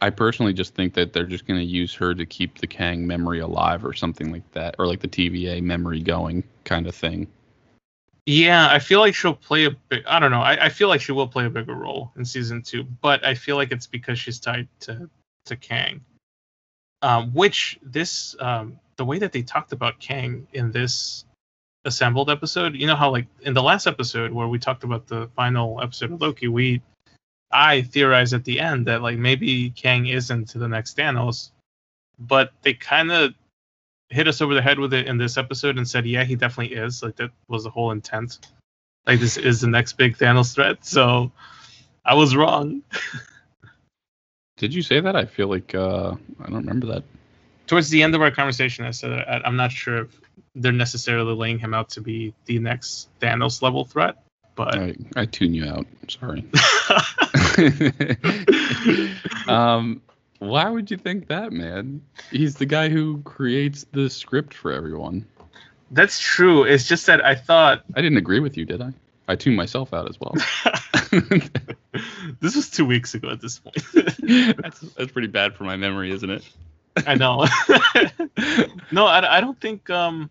I 0.00 0.10
personally 0.10 0.52
just 0.52 0.74
think 0.74 0.94
that 0.94 1.12
they're 1.12 1.26
just 1.26 1.46
going 1.46 1.60
to 1.60 1.64
use 1.64 1.94
her 1.94 2.12
to 2.12 2.26
keep 2.26 2.58
the 2.58 2.66
Kang 2.66 3.06
memory 3.06 3.38
alive 3.38 3.84
or 3.84 3.92
something 3.92 4.32
like 4.32 4.50
that, 4.52 4.74
or 4.80 4.86
like 4.88 5.00
the 5.00 5.08
TVA 5.08 5.62
memory 5.62 6.00
going 6.00 6.42
kind 6.64 6.88
of 6.88 6.94
thing. 6.96 7.28
Yeah, 8.26 8.68
I 8.68 8.80
feel 8.80 8.98
like 8.98 9.14
she'll 9.14 9.34
play 9.34 9.66
a 9.66 9.70
big. 9.70 10.04
I 10.06 10.18
don't 10.18 10.32
know. 10.32 10.42
I, 10.42 10.64
I 10.64 10.68
feel 10.70 10.88
like 10.88 11.00
she 11.00 11.12
will 11.12 11.28
play 11.28 11.44
a 11.44 11.50
bigger 11.50 11.74
role 11.74 12.10
in 12.16 12.24
season 12.24 12.62
two, 12.62 12.82
but 12.82 13.24
I 13.24 13.34
feel 13.34 13.54
like 13.54 13.70
it's 13.70 13.86
because 13.86 14.18
she's 14.18 14.40
tied 14.40 14.66
to 14.80 15.08
to 15.44 15.56
Kang, 15.56 16.00
um, 17.02 17.32
which 17.32 17.78
this 17.82 18.34
um, 18.40 18.80
the 18.96 19.04
way 19.04 19.18
that 19.18 19.32
they 19.32 19.42
talked 19.42 19.72
about 19.72 19.98
Kang 19.98 20.46
in 20.52 20.70
this 20.70 21.24
assembled 21.84 22.30
episode, 22.30 22.74
you 22.74 22.86
know 22.86 22.96
how 22.96 23.10
like 23.10 23.26
in 23.42 23.54
the 23.54 23.62
last 23.62 23.86
episode 23.86 24.32
where 24.32 24.48
we 24.48 24.58
talked 24.58 24.84
about 24.84 25.06
the 25.06 25.28
final 25.36 25.80
episode 25.80 26.12
of 26.12 26.20
Loki, 26.20 26.48
we 26.48 26.82
I 27.50 27.82
theorized 27.82 28.34
at 28.34 28.44
the 28.44 28.60
end 28.60 28.86
that 28.86 29.02
like 29.02 29.18
maybe 29.18 29.70
Kang 29.70 30.06
isn't 30.06 30.52
the 30.52 30.68
next 30.68 30.96
Thanos, 30.96 31.50
but 32.18 32.52
they 32.62 32.74
kind 32.74 33.12
of 33.12 33.34
hit 34.08 34.28
us 34.28 34.40
over 34.40 34.54
the 34.54 34.62
head 34.62 34.78
with 34.78 34.92
it 34.94 35.06
in 35.06 35.18
this 35.18 35.36
episode 35.36 35.76
and 35.76 35.88
said, 35.88 36.06
yeah, 36.06 36.24
he 36.24 36.36
definitely 36.36 36.76
is. 36.76 37.02
Like 37.02 37.16
that 37.16 37.30
was 37.48 37.64
the 37.64 37.70
whole 37.70 37.90
intent. 37.90 38.38
Like 39.06 39.20
this 39.20 39.36
is 39.36 39.60
the 39.60 39.66
next 39.68 39.94
big 39.94 40.16
Thanos 40.16 40.54
threat. 40.54 40.84
So 40.84 41.32
I 42.04 42.14
was 42.14 42.34
wrong. 42.34 42.82
Did 44.56 44.74
you 44.74 44.82
say 44.82 45.00
that? 45.00 45.16
I 45.16 45.24
feel 45.24 45.48
like 45.48 45.74
uh, 45.74 46.14
I 46.40 46.44
don't 46.44 46.66
remember 46.66 46.86
that 46.88 47.04
towards 47.66 47.90
the 47.90 48.02
end 48.02 48.14
of 48.14 48.22
our 48.22 48.30
conversation, 48.30 48.84
I 48.84 48.90
said 48.90 49.12
I, 49.12 49.40
am 49.44 49.56
not 49.56 49.72
sure 49.72 50.02
if 50.02 50.20
they're 50.54 50.72
necessarily 50.72 51.34
laying 51.34 51.58
him 51.58 51.74
out 51.74 51.90
to 51.90 52.00
be 52.00 52.34
the 52.46 52.58
next 52.58 53.08
Thanos 53.20 53.62
level 53.62 53.84
threat. 53.84 54.16
But 54.54 54.78
I, 54.78 54.94
I 55.16 55.26
tune 55.26 55.52
you 55.52 55.66
out. 55.66 55.86
Sorry. 56.08 56.44
um, 59.48 60.00
why 60.38 60.68
would 60.68 60.90
you 60.90 60.96
think 60.96 61.28
that, 61.28 61.52
man? 61.52 62.02
He's 62.30 62.56
the 62.56 62.66
guy 62.66 62.88
who 62.88 63.22
creates 63.22 63.84
the 63.92 64.08
script 64.10 64.54
for 64.54 64.72
everyone. 64.72 65.26
That's 65.90 66.18
true. 66.18 66.64
It's 66.64 66.86
just 66.86 67.06
that 67.06 67.24
I 67.24 67.34
thought 67.34 67.84
I 67.94 68.02
didn't 68.02 68.18
agree 68.18 68.40
with 68.40 68.56
you, 68.56 68.64
did 68.64 68.82
I? 68.82 68.92
I 69.26 69.36
tuned 69.36 69.56
myself 69.56 69.94
out 69.94 70.08
as 70.08 70.18
well. 70.20 70.34
this 72.40 72.56
was 72.56 72.70
two 72.70 72.84
weeks 72.84 73.14
ago 73.14 73.30
at 73.30 73.40
this 73.40 73.58
point. 73.58 74.56
that's 74.58 74.80
that's 74.80 75.12
pretty 75.12 75.28
bad 75.28 75.54
for 75.54 75.64
my 75.64 75.76
memory, 75.76 76.10
isn't 76.12 76.30
it? 76.30 76.44
I 77.06 77.14
know. 77.14 77.46
no, 78.92 79.06
I, 79.06 79.38
I 79.38 79.40
don't 79.40 79.60
think 79.60 79.90
um, 79.90 80.30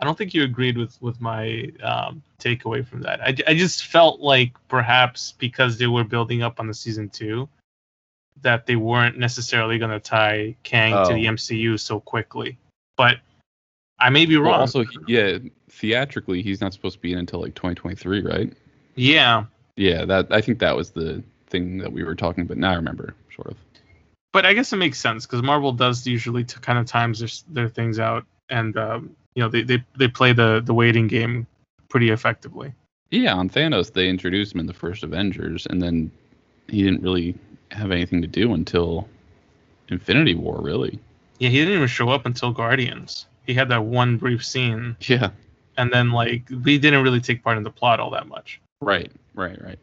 I 0.00 0.04
don't 0.04 0.18
think 0.18 0.34
you 0.34 0.42
agreed 0.44 0.76
with 0.76 1.00
with 1.00 1.20
my 1.20 1.70
um, 1.82 2.22
takeaway 2.38 2.86
from 2.86 3.02
that. 3.02 3.20
I, 3.20 3.34
I 3.46 3.54
just 3.54 3.86
felt 3.86 4.20
like 4.20 4.52
perhaps 4.68 5.32
because 5.38 5.78
they 5.78 5.86
were 5.86 6.04
building 6.04 6.42
up 6.42 6.60
on 6.60 6.66
the 6.66 6.74
season 6.74 7.08
two, 7.08 7.48
that 8.42 8.66
they 8.66 8.76
weren't 8.76 9.18
necessarily 9.18 9.78
going 9.78 9.90
to 9.90 10.00
tie 10.00 10.56
Kang 10.62 10.92
oh. 10.92 11.08
to 11.08 11.14
the 11.14 11.26
MCU 11.26 11.78
so 11.78 12.00
quickly. 12.00 12.58
But 12.96 13.18
I 13.98 14.10
may 14.10 14.26
be 14.26 14.36
wrong. 14.36 14.52
Well, 14.52 14.60
also, 14.60 14.84
yeah, 15.06 15.38
theatrically, 15.70 16.42
he's 16.42 16.60
not 16.60 16.72
supposed 16.72 16.96
to 16.96 17.00
be 17.00 17.12
in 17.12 17.18
until 17.18 17.40
like 17.40 17.54
2023, 17.54 18.22
right? 18.22 18.52
Yeah. 18.96 19.44
Yeah, 19.76 20.04
that 20.04 20.30
I 20.30 20.40
think 20.40 20.58
that 20.60 20.76
was 20.76 20.90
the 20.90 21.22
thing 21.46 21.78
that 21.78 21.92
we 21.92 22.04
were 22.04 22.14
talking 22.14 22.42
about. 22.42 22.58
Now 22.58 22.72
I 22.72 22.74
remember, 22.74 23.14
sort 23.34 23.48
of 23.48 23.56
but 24.34 24.44
I 24.44 24.52
guess 24.52 24.72
it 24.72 24.76
makes 24.76 24.98
sense 24.98 25.24
because 25.24 25.42
Marvel 25.42 25.72
does 25.72 26.04
usually 26.04 26.42
to 26.42 26.58
kind 26.58 26.76
of 26.76 26.86
times 26.86 27.20
their, 27.20 27.28
their 27.54 27.68
things 27.68 28.00
out, 28.00 28.26
and 28.50 28.76
um, 28.76 29.16
you 29.34 29.42
know 29.42 29.48
they, 29.48 29.62
they 29.62 29.82
they 29.96 30.08
play 30.08 30.32
the 30.32 30.60
the 30.62 30.74
waiting 30.74 31.06
game 31.06 31.46
pretty 31.88 32.10
effectively. 32.10 32.74
Yeah, 33.10 33.34
on 33.34 33.48
Thanos 33.48 33.92
they 33.92 34.08
introduced 34.08 34.52
him 34.52 34.60
in 34.60 34.66
the 34.66 34.74
first 34.74 35.04
Avengers, 35.04 35.66
and 35.70 35.80
then 35.80 36.10
he 36.66 36.82
didn't 36.82 37.00
really 37.00 37.36
have 37.70 37.92
anything 37.92 38.20
to 38.22 38.28
do 38.28 38.52
until 38.54 39.08
Infinity 39.88 40.34
War, 40.34 40.60
really. 40.60 40.98
Yeah, 41.38 41.50
he 41.50 41.58
didn't 41.58 41.74
even 41.74 41.86
show 41.86 42.08
up 42.08 42.26
until 42.26 42.50
Guardians. 42.50 43.26
He 43.46 43.54
had 43.54 43.68
that 43.68 43.84
one 43.84 44.16
brief 44.16 44.44
scene. 44.44 44.96
Yeah. 45.02 45.30
And 45.76 45.92
then 45.92 46.10
like 46.10 46.48
we 46.64 46.78
didn't 46.78 47.04
really 47.04 47.20
take 47.20 47.44
part 47.44 47.56
in 47.56 47.62
the 47.62 47.70
plot 47.70 48.00
all 48.00 48.10
that 48.10 48.26
much. 48.26 48.60
Right, 48.80 49.12
right, 49.34 49.62
right. 49.62 49.78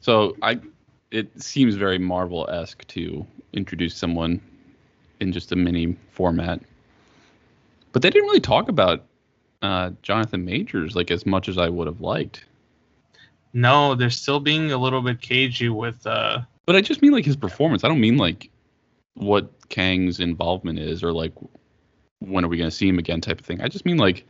So 0.00 0.36
I 0.42 0.60
it 1.10 1.42
seems 1.42 1.76
very 1.76 1.98
Marvel 1.98 2.46
esque 2.50 2.86
to 2.88 3.26
introduce 3.54 3.96
someone 3.96 4.40
in 5.20 5.32
just 5.32 5.52
a 5.52 5.56
mini 5.56 5.96
format. 6.10 6.60
But 7.92 8.02
they 8.02 8.10
didn't 8.10 8.28
really 8.28 8.40
talk 8.40 8.68
about 8.68 9.04
uh, 9.62 9.90
Jonathan 10.02 10.44
Majors 10.44 10.94
like 10.94 11.10
as 11.10 11.24
much 11.24 11.48
as 11.48 11.58
I 11.58 11.68
would 11.68 11.86
have 11.86 12.00
liked. 12.00 12.44
No, 13.52 13.94
they're 13.94 14.10
still 14.10 14.40
being 14.40 14.72
a 14.72 14.76
little 14.76 15.00
bit 15.00 15.20
cagey 15.20 15.68
with. 15.68 16.06
Uh... 16.06 16.40
But 16.66 16.76
I 16.76 16.80
just 16.80 17.02
mean 17.02 17.12
like 17.12 17.24
his 17.24 17.36
performance. 17.36 17.84
I 17.84 17.88
don't 17.88 18.00
mean 18.00 18.16
like 18.16 18.50
what 19.14 19.50
Kang's 19.68 20.20
involvement 20.20 20.78
is 20.78 21.02
or 21.02 21.12
like 21.12 21.32
when 22.18 22.44
are 22.44 22.48
we 22.48 22.56
going 22.56 22.70
to 22.70 22.76
see 22.76 22.88
him 22.88 22.98
again 22.98 23.20
type 23.20 23.38
of 23.38 23.46
thing. 23.46 23.60
I 23.60 23.68
just 23.68 23.86
mean 23.86 23.96
like 23.96 24.24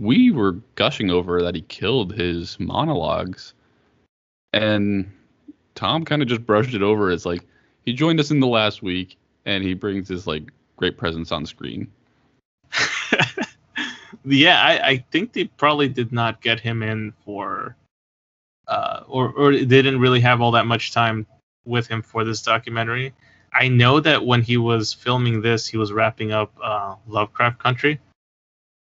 we 0.00 0.30
were 0.30 0.52
gushing 0.76 1.10
over 1.10 1.42
that 1.42 1.54
he 1.54 1.62
killed 1.62 2.12
his 2.12 2.58
monologues 2.60 3.54
and 4.52 5.10
Tom 5.74 6.04
kind 6.04 6.22
of 6.22 6.28
just 6.28 6.46
brushed 6.46 6.74
it 6.74 6.82
over 6.82 7.10
as 7.10 7.26
like 7.26 7.44
he 7.84 7.92
joined 7.92 8.20
us 8.20 8.30
in 8.30 8.40
the 8.40 8.46
last 8.46 8.82
week 8.82 9.16
and 9.44 9.62
he 9.62 9.74
brings 9.74 10.08
his 10.08 10.26
like 10.26 10.50
great 10.76 10.96
presence 10.96 11.32
on 11.32 11.46
screen. 11.46 11.90
yeah, 14.24 14.60
I, 14.60 14.88
I 14.88 15.04
think 15.10 15.32
they 15.32 15.44
probably 15.44 15.88
did 15.88 16.12
not 16.12 16.40
get 16.40 16.60
him 16.60 16.82
in 16.82 17.12
for 17.24 17.76
uh 18.66 19.02
or 19.06 19.30
or 19.32 19.52
they 19.52 19.64
didn't 19.64 20.00
really 20.00 20.20
have 20.20 20.40
all 20.40 20.52
that 20.52 20.66
much 20.66 20.92
time 20.92 21.26
with 21.64 21.86
him 21.86 22.02
for 22.02 22.24
this 22.24 22.42
documentary. 22.42 23.12
I 23.52 23.68
know 23.68 24.00
that 24.00 24.24
when 24.24 24.42
he 24.42 24.56
was 24.56 24.92
filming 24.92 25.40
this, 25.40 25.66
he 25.66 25.76
was 25.76 25.92
wrapping 25.92 26.32
up 26.32 26.52
uh, 26.60 26.96
Lovecraft 27.06 27.58
Country, 27.58 28.00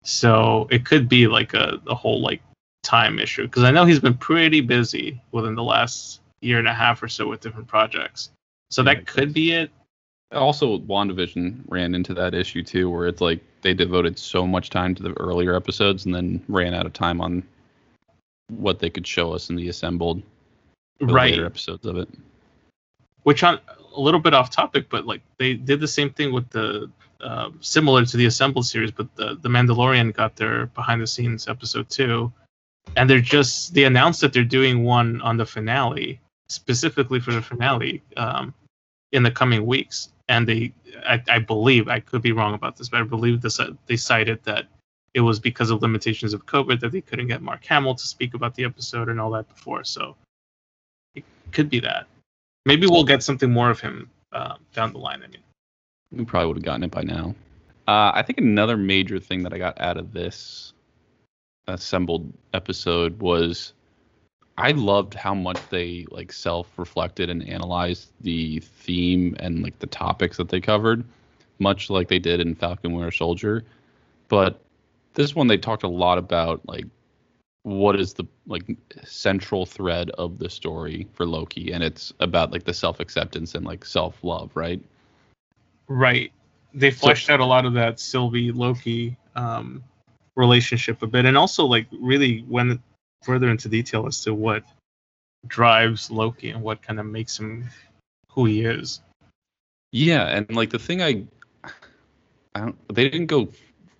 so 0.02 0.68
it 0.70 0.84
could 0.84 1.08
be 1.08 1.26
like 1.26 1.54
a, 1.54 1.80
a 1.86 1.94
whole 1.94 2.20
like 2.20 2.42
time 2.82 3.18
issue 3.18 3.44
because 3.44 3.62
I 3.62 3.70
know 3.70 3.84
he's 3.84 4.00
been 4.00 4.16
pretty 4.16 4.60
busy 4.60 5.22
within 5.32 5.54
the 5.54 5.62
last 5.62 6.20
year 6.40 6.58
and 6.58 6.68
a 6.68 6.74
half 6.74 7.02
or 7.02 7.08
so 7.08 7.28
with 7.28 7.40
different 7.40 7.68
projects. 7.68 8.30
So 8.70 8.82
that 8.84 9.06
could 9.06 9.32
be 9.32 9.52
it. 9.52 9.70
Also, 10.32 10.78
WandaVision 10.78 11.64
ran 11.68 11.94
into 11.94 12.14
that 12.14 12.34
issue 12.34 12.62
too, 12.62 12.88
where 12.88 13.08
it's 13.08 13.20
like 13.20 13.40
they 13.62 13.74
devoted 13.74 14.18
so 14.18 14.46
much 14.46 14.70
time 14.70 14.94
to 14.94 15.02
the 15.02 15.12
earlier 15.18 15.56
episodes 15.56 16.06
and 16.06 16.14
then 16.14 16.42
ran 16.48 16.72
out 16.72 16.86
of 16.86 16.92
time 16.92 17.20
on 17.20 17.42
what 18.48 18.78
they 18.78 18.90
could 18.90 19.06
show 19.06 19.32
us 19.32 19.50
in 19.50 19.56
the 19.56 19.68
assembled 19.68 20.22
the 21.00 21.06
right. 21.06 21.32
later 21.32 21.46
episodes 21.46 21.86
of 21.86 21.96
it. 21.96 22.08
which 23.24 23.42
on 23.42 23.58
a 23.94 24.00
little 24.00 24.20
bit 24.20 24.34
off 24.34 24.50
topic, 24.50 24.86
but 24.88 25.06
like 25.06 25.22
they 25.38 25.54
did 25.54 25.80
the 25.80 25.88
same 25.88 26.10
thing 26.10 26.32
with 26.32 26.48
the 26.50 26.90
uh, 27.20 27.50
similar 27.60 28.04
to 28.04 28.16
the 28.16 28.26
assembled 28.26 28.66
series, 28.66 28.90
but 28.90 29.14
the 29.16 29.36
the 29.42 29.48
Mandalorian 29.48 30.14
got 30.14 30.36
their 30.36 30.66
behind 30.66 31.00
the 31.00 31.06
scenes 31.06 31.48
episode 31.48 31.88
too, 31.90 32.32
and 32.96 33.10
they're 33.10 33.20
just 33.20 33.74
they 33.74 33.84
announced 33.84 34.20
that 34.20 34.32
they're 34.32 34.44
doing 34.44 34.84
one 34.84 35.20
on 35.22 35.36
the 35.36 35.46
finale 35.46 36.20
specifically 36.48 37.20
for 37.20 37.32
the 37.32 37.42
finale 37.42 38.02
um, 38.16 38.54
in 39.12 39.22
the 39.22 39.30
coming 39.30 39.66
weeks, 39.66 40.08
and 40.28 40.46
they 40.46 40.72
I, 41.06 41.22
I 41.28 41.38
believe 41.38 41.88
I 41.88 42.00
could 42.00 42.22
be 42.22 42.32
wrong 42.32 42.54
about 42.54 42.76
this, 42.76 42.88
but 42.88 43.00
I 43.00 43.04
believe 43.04 43.40
this 43.40 43.60
they 43.86 43.96
cited 43.96 44.42
that 44.44 44.66
it 45.14 45.20
was 45.20 45.40
because 45.40 45.70
of 45.70 45.82
limitations 45.82 46.34
of 46.34 46.46
COVID 46.46 46.80
that 46.80 46.92
they 46.92 47.00
couldn't 47.00 47.26
get 47.26 47.42
Mark 47.42 47.64
Hamill 47.64 47.94
to 47.96 48.06
speak 48.06 48.34
about 48.34 48.54
the 48.54 48.64
episode 48.64 49.08
and 49.08 49.20
all 49.20 49.30
that 49.32 49.48
before, 49.48 49.84
so 49.84 50.16
it 51.14 51.24
could 51.52 51.68
be 51.68 51.80
that. 51.80 52.06
Maybe 52.66 52.86
we'll 52.86 53.04
get 53.04 53.22
something 53.22 53.50
more 53.50 53.70
of 53.70 53.80
him 53.80 54.10
uh, 54.32 54.56
down 54.74 54.92
the 54.92 54.98
line. 54.98 55.22
I 55.24 55.28
mean, 55.28 55.40
We 56.12 56.24
probably 56.24 56.48
would 56.48 56.56
have 56.58 56.64
gotten 56.64 56.84
it 56.84 56.90
by 56.90 57.02
now. 57.02 57.34
Uh, 57.88 58.12
I 58.14 58.22
think 58.22 58.38
another 58.38 58.76
major 58.76 59.18
thing 59.18 59.42
that 59.42 59.52
I 59.52 59.58
got 59.58 59.80
out 59.80 59.96
of 59.96 60.12
this 60.12 60.72
assembled 61.66 62.32
episode 62.54 63.20
was 63.20 63.72
I 64.60 64.72
loved 64.72 65.14
how 65.14 65.34
much 65.34 65.58
they 65.70 66.06
like 66.10 66.32
self-reflected 66.32 67.30
and 67.30 67.48
analyzed 67.48 68.10
the 68.20 68.60
theme 68.60 69.34
and 69.40 69.62
like 69.62 69.78
the 69.78 69.86
topics 69.86 70.36
that 70.36 70.48
they 70.48 70.60
covered, 70.60 71.04
much 71.58 71.88
like 71.88 72.08
they 72.08 72.18
did 72.18 72.40
in 72.40 72.54
Falcon 72.54 72.92
Winter 72.92 73.10
Soldier. 73.10 73.64
But 74.28 74.60
this 75.14 75.34
one 75.34 75.46
they 75.46 75.58
talked 75.58 75.82
a 75.82 75.88
lot 75.88 76.18
about 76.18 76.66
like 76.68 76.84
what 77.62 77.98
is 77.98 78.14
the 78.14 78.26
like 78.46 78.64
central 79.04 79.66
thread 79.66 80.10
of 80.10 80.38
the 80.38 80.48
story 80.48 81.06
for 81.12 81.26
Loki, 81.26 81.72
and 81.72 81.82
it's 81.82 82.12
about 82.20 82.52
like 82.52 82.64
the 82.64 82.74
self-acceptance 82.74 83.54
and 83.54 83.64
like 83.66 83.84
self-love, 83.84 84.50
right? 84.54 84.82
right? 85.88 86.32
They 86.72 86.90
fleshed 86.90 87.30
out 87.30 87.40
a 87.40 87.44
lot 87.44 87.66
of 87.66 87.72
that 87.74 88.00
Sylvie 88.00 88.52
Loki 88.52 89.16
um, 89.36 89.82
relationship 90.36 91.02
a 91.02 91.06
bit, 91.06 91.24
and 91.26 91.36
also 91.36 91.64
like 91.64 91.86
really 91.92 92.44
went 92.48 92.80
further 93.22 93.48
into 93.48 93.68
detail 93.68 94.06
as 94.06 94.22
to 94.22 94.34
what 94.34 94.64
drives 95.46 96.10
Loki 96.10 96.50
and 96.50 96.62
what 96.62 96.82
kind 96.82 97.00
of 97.00 97.06
makes 97.06 97.38
him 97.38 97.68
who 98.30 98.46
he 98.46 98.62
is. 98.62 99.00
Yeah, 99.92 100.26
and 100.26 100.54
like 100.54 100.70
the 100.70 100.78
thing 100.78 101.02
I, 101.02 101.24
I 102.54 102.60
don't, 102.60 102.94
they 102.94 103.08
didn't 103.08 103.26
go 103.26 103.48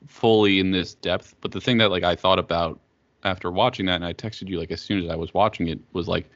fully 0.07 0.61
in 0.61 0.71
this 0.71 0.95
depth, 0.95 1.35
but 1.41 1.53
the 1.53 1.61
thing 1.61 1.79
that 1.79 1.91
like 1.91 2.05
I 2.05 2.17
thought 2.17 2.39
about 2.39 2.79
after 3.25 3.51
watching 3.51 3.87
that, 3.87 3.97
and 3.97 4.05
I 4.05 4.13
texted 4.13 4.49
you 4.49 4.59
like 4.59 4.71
as 4.71 4.81
soon 4.81 5.03
as 5.05 5.11
I 5.11 5.17
was 5.17 5.35
watching 5.35 5.69
it, 5.69 5.81
was 5.93 6.09
like 6.09 6.31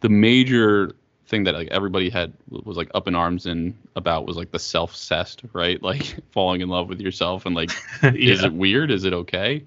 the 0.00 0.08
major 0.08 0.94
thing 1.26 1.44
that 1.44 1.54
like 1.54 1.68
everybody 1.68 2.10
had 2.10 2.32
was 2.48 2.76
like 2.76 2.90
up 2.94 3.06
in 3.06 3.14
arms 3.14 3.46
in 3.46 3.76
about 3.96 4.26
was 4.26 4.36
like 4.36 4.50
the 4.50 4.58
selfcest, 4.58 5.48
right? 5.52 5.80
Like 5.90 6.16
falling 6.32 6.60
in 6.60 6.68
love 6.68 6.88
with 6.88 7.00
yourself 7.00 7.46
and 7.46 7.54
like 7.54 7.70
is 8.02 8.42
it 8.42 8.52
weird? 8.52 8.90
Is 8.90 9.04
it 9.04 9.12
okay? 9.12 9.64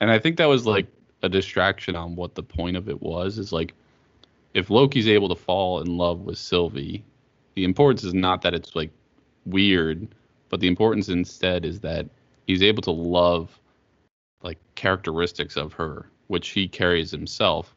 And 0.00 0.10
I 0.10 0.18
think 0.18 0.38
that 0.38 0.46
was 0.46 0.66
like 0.66 0.86
a 1.22 1.28
distraction 1.28 1.96
on 1.96 2.16
what 2.16 2.34
the 2.34 2.42
point 2.42 2.76
of 2.76 2.88
it 2.88 3.00
was. 3.02 3.38
Is 3.38 3.52
like 3.52 3.74
if 4.54 4.70
Loki's 4.70 5.08
able 5.08 5.28
to 5.28 5.34
fall 5.34 5.80
in 5.80 5.96
love 5.96 6.20
with 6.20 6.38
Sylvie, 6.38 7.04
the 7.54 7.64
importance 7.64 8.04
is 8.04 8.14
not 8.14 8.42
that 8.42 8.54
it's 8.54 8.74
like 8.76 8.90
weird, 9.46 10.08
but 10.48 10.60
the 10.60 10.68
importance 10.68 11.08
instead 11.08 11.64
is 11.64 11.80
that 11.80 12.06
he's 12.46 12.62
able 12.62 12.82
to 12.82 12.90
love 12.90 13.58
like 14.42 14.58
characteristics 14.74 15.56
of 15.56 15.72
her, 15.72 16.06
which 16.28 16.50
he 16.50 16.68
carries 16.68 17.10
himself, 17.10 17.74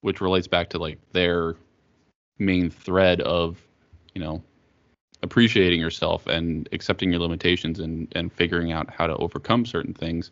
which 0.00 0.20
relates 0.20 0.48
back 0.48 0.68
to 0.70 0.78
like 0.78 0.98
their 1.12 1.54
main 2.38 2.70
thread 2.70 3.20
of, 3.20 3.60
you 4.14 4.20
know, 4.20 4.42
appreciating 5.22 5.78
yourself 5.78 6.26
and 6.26 6.68
accepting 6.72 7.10
your 7.12 7.20
limitations 7.20 7.78
and 7.78 8.08
and 8.16 8.32
figuring 8.32 8.72
out 8.72 8.90
how 8.90 9.06
to 9.06 9.16
overcome 9.16 9.64
certain 9.64 9.94
things. 9.94 10.30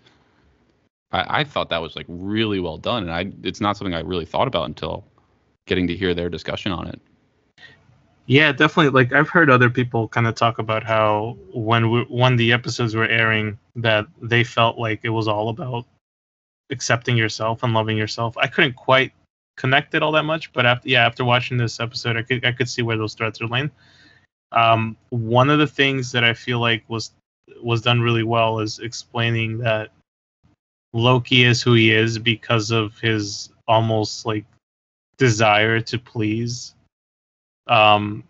I, 1.12 1.40
I 1.40 1.44
thought 1.44 1.70
that 1.70 1.82
was 1.82 1.96
like 1.96 2.06
really 2.08 2.60
well 2.60 2.78
done, 2.78 3.02
and 3.04 3.12
I 3.12 3.32
it's 3.42 3.60
not 3.60 3.76
something 3.76 3.94
I 3.94 4.00
really 4.00 4.26
thought 4.26 4.48
about 4.48 4.66
until 4.66 5.04
getting 5.66 5.86
to 5.88 5.96
hear 5.96 6.14
their 6.14 6.28
discussion 6.28 6.72
on 6.72 6.88
it. 6.88 7.00
yeah, 8.26 8.52
definitely. 8.52 8.90
Like 8.90 9.12
I've 9.12 9.28
heard 9.28 9.50
other 9.50 9.70
people 9.70 10.08
kind 10.08 10.26
of 10.26 10.34
talk 10.34 10.58
about 10.58 10.84
how 10.84 11.36
when 11.52 11.90
we, 11.90 12.02
when 12.02 12.36
the 12.36 12.52
episodes 12.52 12.94
were 12.94 13.06
airing, 13.06 13.58
that 13.76 14.06
they 14.22 14.44
felt 14.44 14.78
like 14.78 15.00
it 15.02 15.10
was 15.10 15.28
all 15.28 15.48
about 15.48 15.84
accepting 16.70 17.16
yourself 17.16 17.62
and 17.62 17.74
loving 17.74 17.96
yourself. 17.96 18.36
I 18.38 18.46
couldn't 18.46 18.76
quite 18.76 19.12
connect 19.56 19.94
it 19.94 20.02
all 20.02 20.12
that 20.12 20.24
much, 20.24 20.52
but 20.52 20.64
after 20.64 20.88
yeah, 20.88 21.04
after 21.06 21.24
watching 21.24 21.56
this 21.56 21.80
episode, 21.80 22.16
I 22.16 22.22
could 22.22 22.44
I 22.44 22.52
could 22.52 22.68
see 22.68 22.82
where 22.82 22.96
those 22.96 23.14
threads 23.14 23.40
are 23.40 23.48
laying. 23.48 23.70
Um, 24.52 24.96
one 25.10 25.50
of 25.50 25.58
the 25.58 25.66
things 25.66 26.12
that 26.12 26.24
I 26.24 26.34
feel 26.34 26.60
like 26.60 26.84
was 26.88 27.12
was 27.62 27.82
done 27.82 28.00
really 28.00 28.22
well 28.22 28.60
is 28.60 28.78
explaining 28.78 29.58
that 29.58 29.90
Loki 30.92 31.44
is 31.44 31.62
who 31.62 31.74
he 31.74 31.92
is 31.92 32.18
because 32.18 32.70
of 32.70 32.98
his 32.98 33.50
almost 33.68 34.26
like 34.26 34.44
desire 35.16 35.80
to 35.80 35.98
please 35.98 36.74
um 37.66 38.24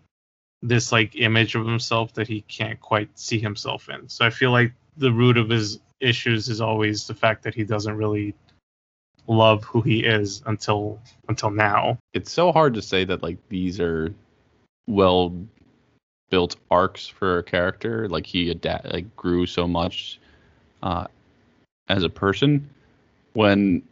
this 0.61 0.91
like 0.91 1.15
image 1.15 1.55
of 1.55 1.65
himself 1.65 2.13
that 2.13 2.27
he 2.27 2.41
can't 2.41 2.79
quite 2.79 3.09
see 3.17 3.39
himself 3.39 3.89
in. 3.89 4.07
So 4.07 4.25
I 4.25 4.29
feel 4.29 4.51
like 4.51 4.73
the 4.97 5.11
root 5.11 5.37
of 5.37 5.49
his 5.49 5.79
issues 5.99 6.49
is 6.49 6.61
always 6.61 7.07
the 7.07 7.15
fact 7.15 7.43
that 7.43 7.55
he 7.55 7.63
doesn't 7.63 7.95
really 7.95 8.35
love 9.27 9.63
who 9.63 9.81
he 9.81 10.03
is 10.03 10.43
until 10.45 10.99
until 11.29 11.49
now. 11.49 11.97
It's 12.13 12.31
so 12.31 12.51
hard 12.51 12.73
to 12.75 12.81
say 12.81 13.05
that 13.05 13.23
like 13.23 13.37
these 13.49 13.79
are 13.79 14.13
well 14.87 15.33
built 16.29 16.57
arcs 16.69 17.07
for 17.07 17.39
a 17.39 17.43
character. 17.43 18.07
Like 18.07 18.25
he 18.25 18.49
adapt 18.51 18.91
like 18.91 19.15
grew 19.15 19.45
so 19.45 19.67
much 19.67 20.19
uh, 20.83 21.07
as 21.91 22.03
a 22.03 22.09
person. 22.09 22.69
When 23.33 23.83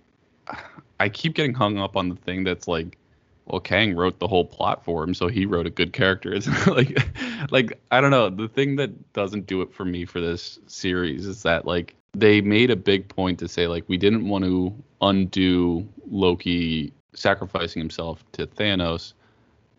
I 0.99 1.09
keep 1.09 1.35
getting 1.35 1.53
hung 1.53 1.77
up 1.77 1.95
on 1.95 2.09
the 2.09 2.15
thing 2.15 2.43
that's 2.43 2.67
like, 2.67 2.97
well, 3.45 3.59
Kang 3.59 3.95
wrote 3.95 4.19
the 4.19 4.27
whole 4.27 4.45
plot 4.45 4.83
for 4.83 5.03
him, 5.03 5.13
so 5.13 5.27
he 5.27 5.45
wrote 5.45 5.65
a 5.65 5.71
good 5.71 5.93
character. 5.93 6.33
It's 6.35 6.67
like, 6.67 6.97
like 7.51 7.79
I 7.91 8.01
don't 8.01 8.11
know. 8.11 8.29
The 8.29 8.47
thing 8.47 8.75
that 8.77 9.13
doesn't 9.13 9.47
do 9.47 9.61
it 9.61 9.73
for 9.73 9.85
me 9.85 10.05
for 10.05 10.21
this 10.21 10.59
series 10.67 11.25
is 11.25 11.43
that 11.43 11.65
like 11.65 11.95
they 12.13 12.41
made 12.41 12.71
a 12.71 12.75
big 12.75 13.07
point 13.07 13.39
to 13.39 13.47
say 13.47 13.67
like 13.67 13.83
we 13.87 13.97
didn't 13.97 14.27
want 14.27 14.43
to 14.43 14.73
undo 15.01 15.87
Loki 16.09 16.91
sacrificing 17.13 17.79
himself 17.79 18.23
to 18.33 18.47
Thanos 18.47 19.13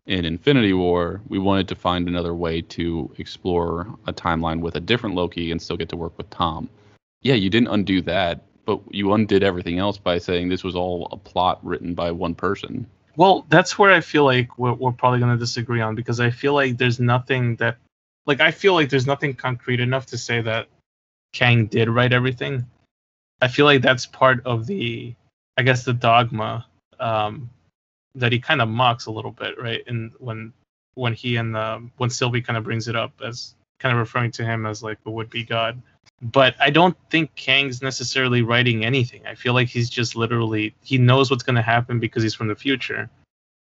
in 0.07 0.25
Infinity 0.25 0.73
War. 0.73 1.21
We 1.29 1.39
wanted 1.39 1.69
to 1.69 1.75
find 1.75 2.09
another 2.09 2.35
way 2.35 2.63
to 2.63 3.13
explore 3.19 3.87
a 4.07 4.13
timeline 4.13 4.61
with 4.61 4.75
a 4.75 4.81
different 4.81 5.15
Loki 5.15 5.51
and 5.53 5.61
still 5.63 5.77
get 5.77 5.89
to 5.91 5.97
work 5.97 6.17
with 6.19 6.29
Tom. 6.31 6.69
Yeah, 7.23 7.35
you 7.35 7.51
didn't 7.51 7.69
undo 7.69 8.01
that, 8.03 8.43
but 8.65 8.81
you 8.91 9.13
undid 9.13 9.43
everything 9.43 9.79
else 9.79 9.99
by 9.99 10.19
saying 10.19 10.49
this 10.49 10.65
was 10.65 10.77
all 10.77 11.09
a 11.13 11.17
plot 11.17 11.65
written 11.65 11.95
by 11.95 12.11
one 12.11 12.35
person. 12.35 12.87
Well, 13.17 13.45
that's 13.49 13.79
where 13.79 13.93
I 13.93 14.01
feel 14.01 14.25
like 14.25 14.59
we're, 14.59 14.73
we're 14.73 14.93
probably 14.93 15.19
going 15.19 15.33
to 15.33 15.39
disagree 15.39 15.81
on 15.81 15.95
because 15.95 16.21
I 16.21 16.31
feel 16.31 16.55
like 16.55 16.79
there's 16.79 17.01
nothing 17.01 17.57
that, 17.57 17.77
like, 18.27 18.41
I 18.41 18.51
feel 18.51 18.75
like 18.75 18.89
there's 18.89 19.07
nothing 19.07 19.35
concrete 19.35 19.81
enough 19.81 20.07
to 20.07 20.19
say 20.19 20.41
that 20.41 20.69
Kang 21.33 21.67
did 21.67 21.89
write 21.89 22.13
everything. 22.13 22.67
I 23.43 23.49
feel 23.49 23.67
like 23.67 23.83
that's 23.83 24.07
part 24.07 24.45
of 24.47 24.67
the, 24.67 25.15
I 25.57 25.63
guess, 25.63 25.85
the 25.85 25.93
dogma 25.93 26.67
um, 26.99 27.51
that 28.15 28.33
he 28.33 28.39
kind 28.39 28.63
of 28.63 28.69
mocks 28.69 29.07
a 29.07 29.11
little 29.11 29.33
bit, 29.33 29.61
right? 29.61 29.83
And 29.87 30.13
when 30.19 30.53
when 30.95 31.13
he 31.15 31.37
and 31.37 31.57
um, 31.57 31.93
when 31.97 32.11
Sylvie 32.11 32.43
kind 32.43 32.57
of 32.57 32.65
brings 32.65 32.89
it 32.89 32.97
up 32.97 33.13
as 33.25 33.55
kind 33.79 33.93
of 33.95 33.99
referring 33.99 34.31
to 34.33 34.45
him 34.45 34.67
as 34.67 34.83
like 34.83 34.99
a 35.07 35.11
would-be 35.11 35.45
god. 35.45 35.81
But 36.23 36.55
I 36.61 36.71
don't 36.71 36.97
think 37.09 37.35
Kang's 37.35 37.81
necessarily 37.81 38.43
writing 38.43 38.85
anything. 38.85 39.27
I 39.27 39.35
feel 39.35 39.55
like 39.55 39.69
he's 39.69 39.89
just 39.89 40.17
literally 40.17 40.75
he 40.83 40.99
knows 40.99 41.31
what's 41.31 41.43
going 41.43 41.57
to 41.57 41.63
happen 41.63 41.99
because 41.99 42.23
he's 42.23 42.35
from 42.35 42.49
the 42.49 42.55
future. 42.55 43.09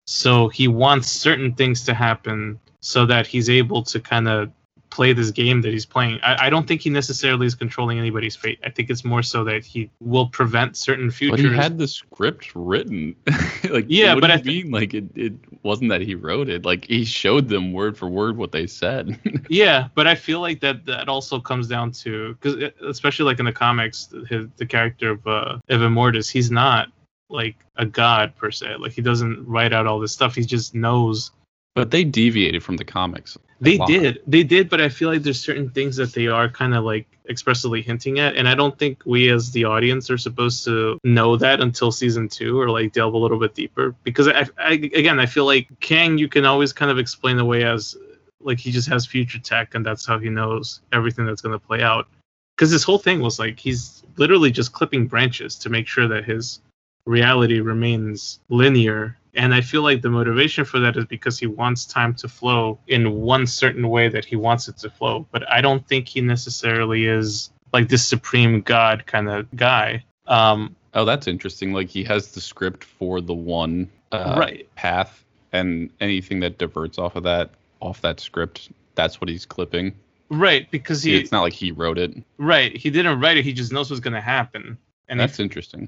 So 0.06 0.48
he 0.48 0.70
wants 0.70 1.10
certain 1.10 1.54
things 1.54 1.84
to 1.86 1.94
happen 1.94 2.60
so 2.82 3.06
that 3.06 3.28
he's 3.28 3.50
able 3.50 3.84
to 3.84 4.00
kind 4.00 4.30
of 4.30 4.52
play 4.98 5.14
this 5.14 5.30
game 5.30 5.62
that 5.62 5.72
he's 5.72 5.86
playing. 5.86 6.20
I, 6.24 6.48
I 6.48 6.50
don't 6.50 6.68
think 6.68 6.82
he 6.82 6.90
necessarily 6.90 7.46
is 7.46 7.54
controlling 7.54 8.00
anybody's 8.00 8.36
fate. 8.36 8.58
I 8.64 8.72
think 8.72 8.90
it's 8.90 9.06
more 9.06 9.22
so 9.22 9.44
that 9.44 9.64
he 9.64 9.92
will 10.00 10.26
prevent 10.26 10.76
certain 10.76 11.12
futures. 11.12 11.40
But 11.40 11.52
he 11.52 11.56
had 11.56 11.78
the 11.78 11.88
script 11.88 12.52
written. 12.56 13.16
like 13.70 13.86
Yeah, 13.88 14.16
what 14.16 14.22
but 14.22 14.28
do 14.28 14.34
I 14.34 14.38
you 14.38 14.64
mean 14.64 14.72
like 14.72 14.96
it, 14.96 15.06
it 15.16 15.34
wasn't 15.62 15.92
that 15.92 16.02
he 16.02 16.16
wrote 16.16 16.50
it. 16.50 16.66
Like 16.66 16.86
he 16.86 17.06
showed 17.06 17.48
them 17.48 17.74
word 17.74 17.96
for 17.96 18.10
word 18.10 18.38
what 18.38 18.52
they 18.52 18.66
said. 18.66 19.20
Yeah, 19.50 19.88
but 19.94 20.08
I 20.08 20.16
feel 20.16 20.42
like 20.42 20.60
that 20.62 20.86
that 20.88 21.08
also 21.08 21.40
comes 21.40 21.68
down 21.68 21.92
to 22.04 22.34
because 22.34 22.72
especially 22.86 23.26
like 23.26 23.40
in 23.40 23.46
the 23.46 23.54
comics, 23.54 24.10
his, 24.28 24.48
the 24.58 24.66
character 24.66 25.12
of 25.12 25.26
uh, 25.28 25.60
of 25.70 25.82
Immortus, 25.82 26.30
he's 26.30 26.50
not 26.50 26.90
like 27.30 27.56
a 27.76 27.86
god 27.86 28.36
per 28.36 28.50
se. 28.52 28.78
Like 28.78 28.94
he 28.94 29.02
doesn't 29.02 29.48
write 29.48 29.74
out 29.74 29.86
all 29.86 30.00
this 30.00 30.12
stuff. 30.12 30.34
He 30.36 30.44
just 30.44 30.74
knows 30.74 31.32
But 31.76 31.92
they 31.92 32.04
deviated 32.04 32.64
from 32.64 32.78
the 32.78 32.84
comics. 32.86 33.38
They 33.60 33.78
did, 33.78 34.22
they 34.28 34.44
did, 34.44 34.70
but 34.70 34.82
I 34.82 34.90
feel 34.90 35.10
like 35.10 35.24
there's 35.24 35.40
certain 35.40 35.70
things 35.70 35.96
that 35.96 36.14
they 36.14 36.28
are 36.28 36.48
kind 36.48 36.76
of 36.76 36.84
like 36.84 37.08
expressly 37.30 37.82
hinting 37.82 38.20
at, 38.20 38.36
and 38.36 38.48
I 38.48 38.56
don't 38.56 38.78
think 38.78 39.02
we 39.06 39.30
as 39.30 39.52
the 39.52 39.66
audience 39.66 40.10
are 40.10 40.18
supposed 40.18 40.64
to 40.66 41.00
know 41.04 41.38
that 41.38 41.60
until 41.60 41.92
season 41.92 42.30
two 42.30 42.60
or 42.60 42.70
like 42.70 42.94
delve 42.94 43.14
a 43.14 43.18
little 43.18 43.40
bit 43.40 43.56
deeper. 43.56 43.96
Because 44.04 44.28
I, 44.28 44.46
I 44.60 44.74
again, 44.74 45.20
I 45.20 45.26
feel 45.26 45.46
like 45.46 45.68
Kang, 45.80 46.18
you 46.18 46.28
can 46.28 46.46
always 46.46 46.72
kind 46.72 46.92
of 46.92 47.00
explain 47.00 47.40
away 47.40 47.64
as 47.64 47.96
like 48.42 48.60
he 48.60 48.72
just 48.72 48.88
has 48.90 49.06
future 49.06 49.40
tech, 49.40 49.74
and 49.76 49.86
that's 49.86 50.06
how 50.06 50.20
he 50.20 50.30
knows 50.30 50.82
everything 50.94 51.26
that's 51.26 51.42
going 51.42 51.58
to 51.58 51.66
play 51.66 51.82
out. 51.82 52.08
Because 52.56 52.72
his 52.72 52.84
whole 52.84 53.00
thing 53.00 53.22
was 53.22 53.40
like 53.40 53.60
he's 53.60 54.04
literally 54.18 54.52
just 54.52 54.72
clipping 54.72 55.08
branches 55.08 55.56
to 55.60 55.70
make 55.70 55.88
sure 55.88 56.08
that 56.08 56.26
his 56.26 56.62
reality 57.06 57.60
remains 57.60 58.40
linear 58.50 59.18
and 59.38 59.54
i 59.54 59.62
feel 59.62 59.82
like 59.82 60.02
the 60.02 60.10
motivation 60.10 60.66
for 60.66 60.80
that 60.80 60.98
is 60.98 61.06
because 61.06 61.40
he 61.40 61.48
wants 61.48 61.86
time 61.86 62.14
to 62.14 62.28
flow 62.28 62.78
in 62.88 63.14
one 63.22 63.48
certain 63.48 63.88
way 63.90 64.10
that 64.10 64.26
he 64.26 64.36
wants 64.36 64.68
it 64.68 64.78
to 64.78 64.90
flow 64.90 65.26
but 65.32 65.50
i 65.52 65.62
don't 65.62 65.88
think 65.88 66.08
he 66.08 66.20
necessarily 66.22 67.06
is 67.06 67.52
like 67.74 67.88
this 67.88 68.06
supreme 68.06 68.62
god 68.62 69.06
kind 69.06 69.30
of 69.30 69.48
guy 69.56 70.04
um 70.28 70.76
Oh, 70.94 71.06
that's 71.06 71.28
interesting. 71.28 71.74
Like 71.74 71.90
he 71.90 72.04
has 72.06 72.30
the 72.32 72.42
script 72.42 72.84
for 72.84 73.22
the 73.22 73.34
one 73.34 73.88
uh, 74.12 74.36
right 74.40 74.68
path, 74.76 75.24
and 75.52 75.92
anything 76.00 76.40
that 76.40 76.58
diverts 76.58 76.98
off 76.98 77.16
of 77.16 77.22
that, 77.24 77.52
off 77.82 78.02
that 78.02 78.20
script, 78.20 78.72
that's 78.96 79.22
what 79.22 79.30
he's 79.30 79.46
clipping. 79.46 79.94
right 80.30 80.70
because 80.72 81.04
he 81.04 81.16
it's 81.16 81.32
not 81.32 81.42
like 81.42 81.54
he 81.54 81.72
wrote 81.72 82.00
it. 82.00 82.18
right 82.40 82.76
he 82.76 82.90
didn't 82.90 83.20
write 83.20 83.38
it 83.38 83.46
he 83.46 83.54
just 83.54 83.72
knows 83.72 83.90
what's 83.92 84.00
going 84.00 84.14
to 84.14 84.20
happen 84.22 84.78
and 85.08 85.20
that's 85.20 85.36
if, 85.36 85.40
interesting. 85.42 85.88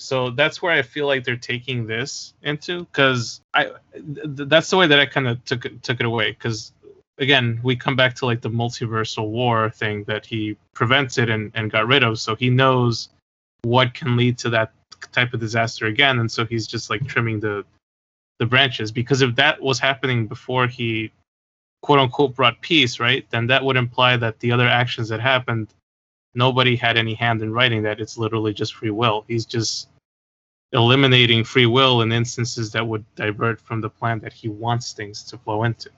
So 0.00 0.30
that's 0.30 0.62
where 0.62 0.72
i 0.72 0.82
feel 0.82 1.06
like 1.06 1.24
they're 1.24 1.36
taking 1.36 1.86
this 1.86 2.34
into 2.42 2.84
because 2.84 3.40
i 3.54 3.64
th- 3.94 4.48
that's 4.48 4.70
the 4.70 4.76
way 4.76 4.86
that 4.86 4.98
i 4.98 5.06
kind 5.06 5.28
of 5.28 5.44
took 5.44 5.64
it 5.64 5.82
took 5.82 6.00
it 6.00 6.06
away 6.06 6.30
because 6.30 6.72
again 7.18 7.60
we 7.62 7.76
come 7.76 7.96
back 7.96 8.14
to 8.14 8.26
like 8.26 8.40
the 8.40 8.48
multiversal 8.48 9.28
war 9.28 9.70
thing 9.70 10.04
that 10.04 10.24
he 10.24 10.56
prevented 10.74 11.28
and, 11.28 11.52
and 11.54 11.70
got 11.70 11.86
rid 11.86 12.02
of 12.02 12.18
so 12.18 12.34
he 12.34 12.50
knows 12.50 13.10
what 13.62 13.92
can 13.92 14.16
lead 14.16 14.38
to 14.38 14.48
that 14.48 14.72
type 15.12 15.34
of 15.34 15.40
disaster 15.40 15.86
again 15.86 16.18
and 16.18 16.30
so 16.30 16.44
he's 16.44 16.66
just 16.66 16.90
like 16.90 17.06
trimming 17.06 17.40
the 17.40 17.64
the 18.40 18.46
branches. 18.46 18.90
Because 18.90 19.22
if 19.22 19.36
that 19.36 19.60
was 19.62 19.78
happening 19.78 20.26
before 20.26 20.66
he 20.66 21.12
quote 21.82 22.00
unquote 22.00 22.34
brought 22.34 22.60
peace 22.60 22.98
right 22.98 23.24
then 23.30 23.46
that 23.46 23.64
would 23.64 23.76
imply 23.76 24.16
that 24.16 24.38
the 24.40 24.52
other 24.52 24.68
actions 24.68 25.08
that 25.08 25.20
happened 25.20 25.68
nobody 26.34 26.76
had 26.76 26.96
any 26.96 27.14
hand 27.14 27.42
in 27.42 27.52
writing 27.52 27.82
that 27.82 28.00
it's 28.00 28.18
literally 28.18 28.52
just 28.52 28.74
free 28.74 28.90
will. 28.90 29.24
He's 29.28 29.46
just 29.46 29.88
eliminating 30.72 31.44
free 31.44 31.66
will 31.66 32.02
in 32.02 32.12
instances 32.12 32.70
that 32.72 32.86
would 32.86 33.04
divert 33.16 33.60
from 33.60 33.80
the 33.80 33.90
plan 33.90 34.20
that 34.20 34.32
he 34.32 34.48
wants 34.48 34.92
things 34.92 35.22
to 35.24 35.36
flow 35.38 35.64
into 35.64 35.90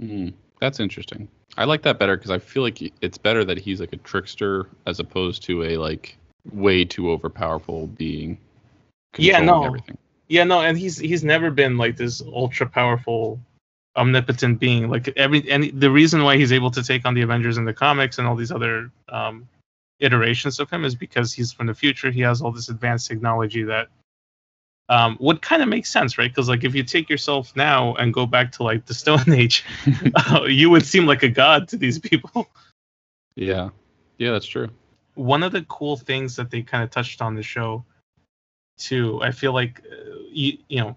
Mm, 0.00 0.34
that's 0.60 0.80
interesting. 0.80 1.28
I 1.56 1.64
like 1.64 1.82
that 1.82 1.98
better 1.98 2.16
because 2.16 2.30
I 2.30 2.38
feel 2.38 2.62
like 2.62 2.80
it's 3.00 3.18
better 3.18 3.44
that 3.44 3.58
he's 3.58 3.80
like 3.80 3.92
a 3.92 3.98
trickster 3.98 4.68
as 4.86 5.00
opposed 5.00 5.42
to 5.44 5.62
a 5.64 5.76
like 5.76 6.16
way 6.52 6.84
too 6.84 7.02
overpowerful 7.04 7.94
being. 7.96 8.38
Yeah, 9.16 9.40
no. 9.40 9.64
Everything. 9.64 9.98
Yeah, 10.28 10.44
no, 10.44 10.62
and 10.62 10.76
he's 10.76 10.98
he's 10.98 11.22
never 11.22 11.50
been 11.50 11.76
like 11.76 11.96
this 11.96 12.22
ultra 12.22 12.66
powerful, 12.66 13.38
omnipotent 13.96 14.58
being. 14.58 14.88
Like 14.88 15.08
every 15.16 15.48
and 15.50 15.80
the 15.80 15.90
reason 15.90 16.24
why 16.24 16.36
he's 16.36 16.52
able 16.52 16.70
to 16.72 16.82
take 16.82 17.06
on 17.06 17.14
the 17.14 17.22
Avengers 17.22 17.56
in 17.56 17.64
the 17.64 17.74
comics 17.74 18.18
and 18.18 18.26
all 18.26 18.34
these 18.34 18.50
other 18.50 18.90
um, 19.08 19.48
iterations 20.00 20.60
of 20.60 20.70
him 20.70 20.84
is 20.84 20.94
because 20.94 21.32
he's 21.32 21.52
from 21.52 21.66
the 21.66 21.74
future. 21.74 22.10
He 22.10 22.20
has 22.22 22.42
all 22.42 22.52
this 22.52 22.68
advanced 22.68 23.08
technology 23.08 23.62
that 23.64 23.88
um, 24.88 25.16
would 25.20 25.40
kind 25.42 25.62
of 25.62 25.68
make 25.68 25.86
sense, 25.86 26.18
right? 26.18 26.30
Because 26.30 26.48
like 26.48 26.64
if 26.64 26.74
you 26.74 26.82
take 26.82 27.08
yourself 27.10 27.54
now 27.56 27.94
and 27.94 28.12
go 28.14 28.26
back 28.26 28.52
to 28.52 28.62
like 28.62 28.86
the 28.86 28.94
Stone 28.94 29.32
Age, 29.32 29.64
uh, 30.30 30.44
you 30.44 30.70
would 30.70 30.84
seem 30.86 31.06
like 31.06 31.22
a 31.22 31.28
god 31.28 31.68
to 31.68 31.76
these 31.76 31.98
people. 31.98 32.48
Yeah. 33.36 33.70
Yeah, 34.18 34.32
that's 34.32 34.46
true. 34.46 34.68
one 35.14 35.42
of 35.42 35.52
the 35.52 35.62
cool 35.64 35.96
things 35.96 36.36
that 36.36 36.50
they 36.50 36.62
kind 36.62 36.82
of 36.84 36.90
touched 36.90 37.22
on 37.22 37.34
the 37.34 37.42
show 37.42 37.84
too 38.78 39.20
i 39.22 39.30
feel 39.30 39.52
like 39.52 39.80
uh, 39.90 40.16
you, 40.30 40.58
you 40.68 40.80
know 40.80 40.96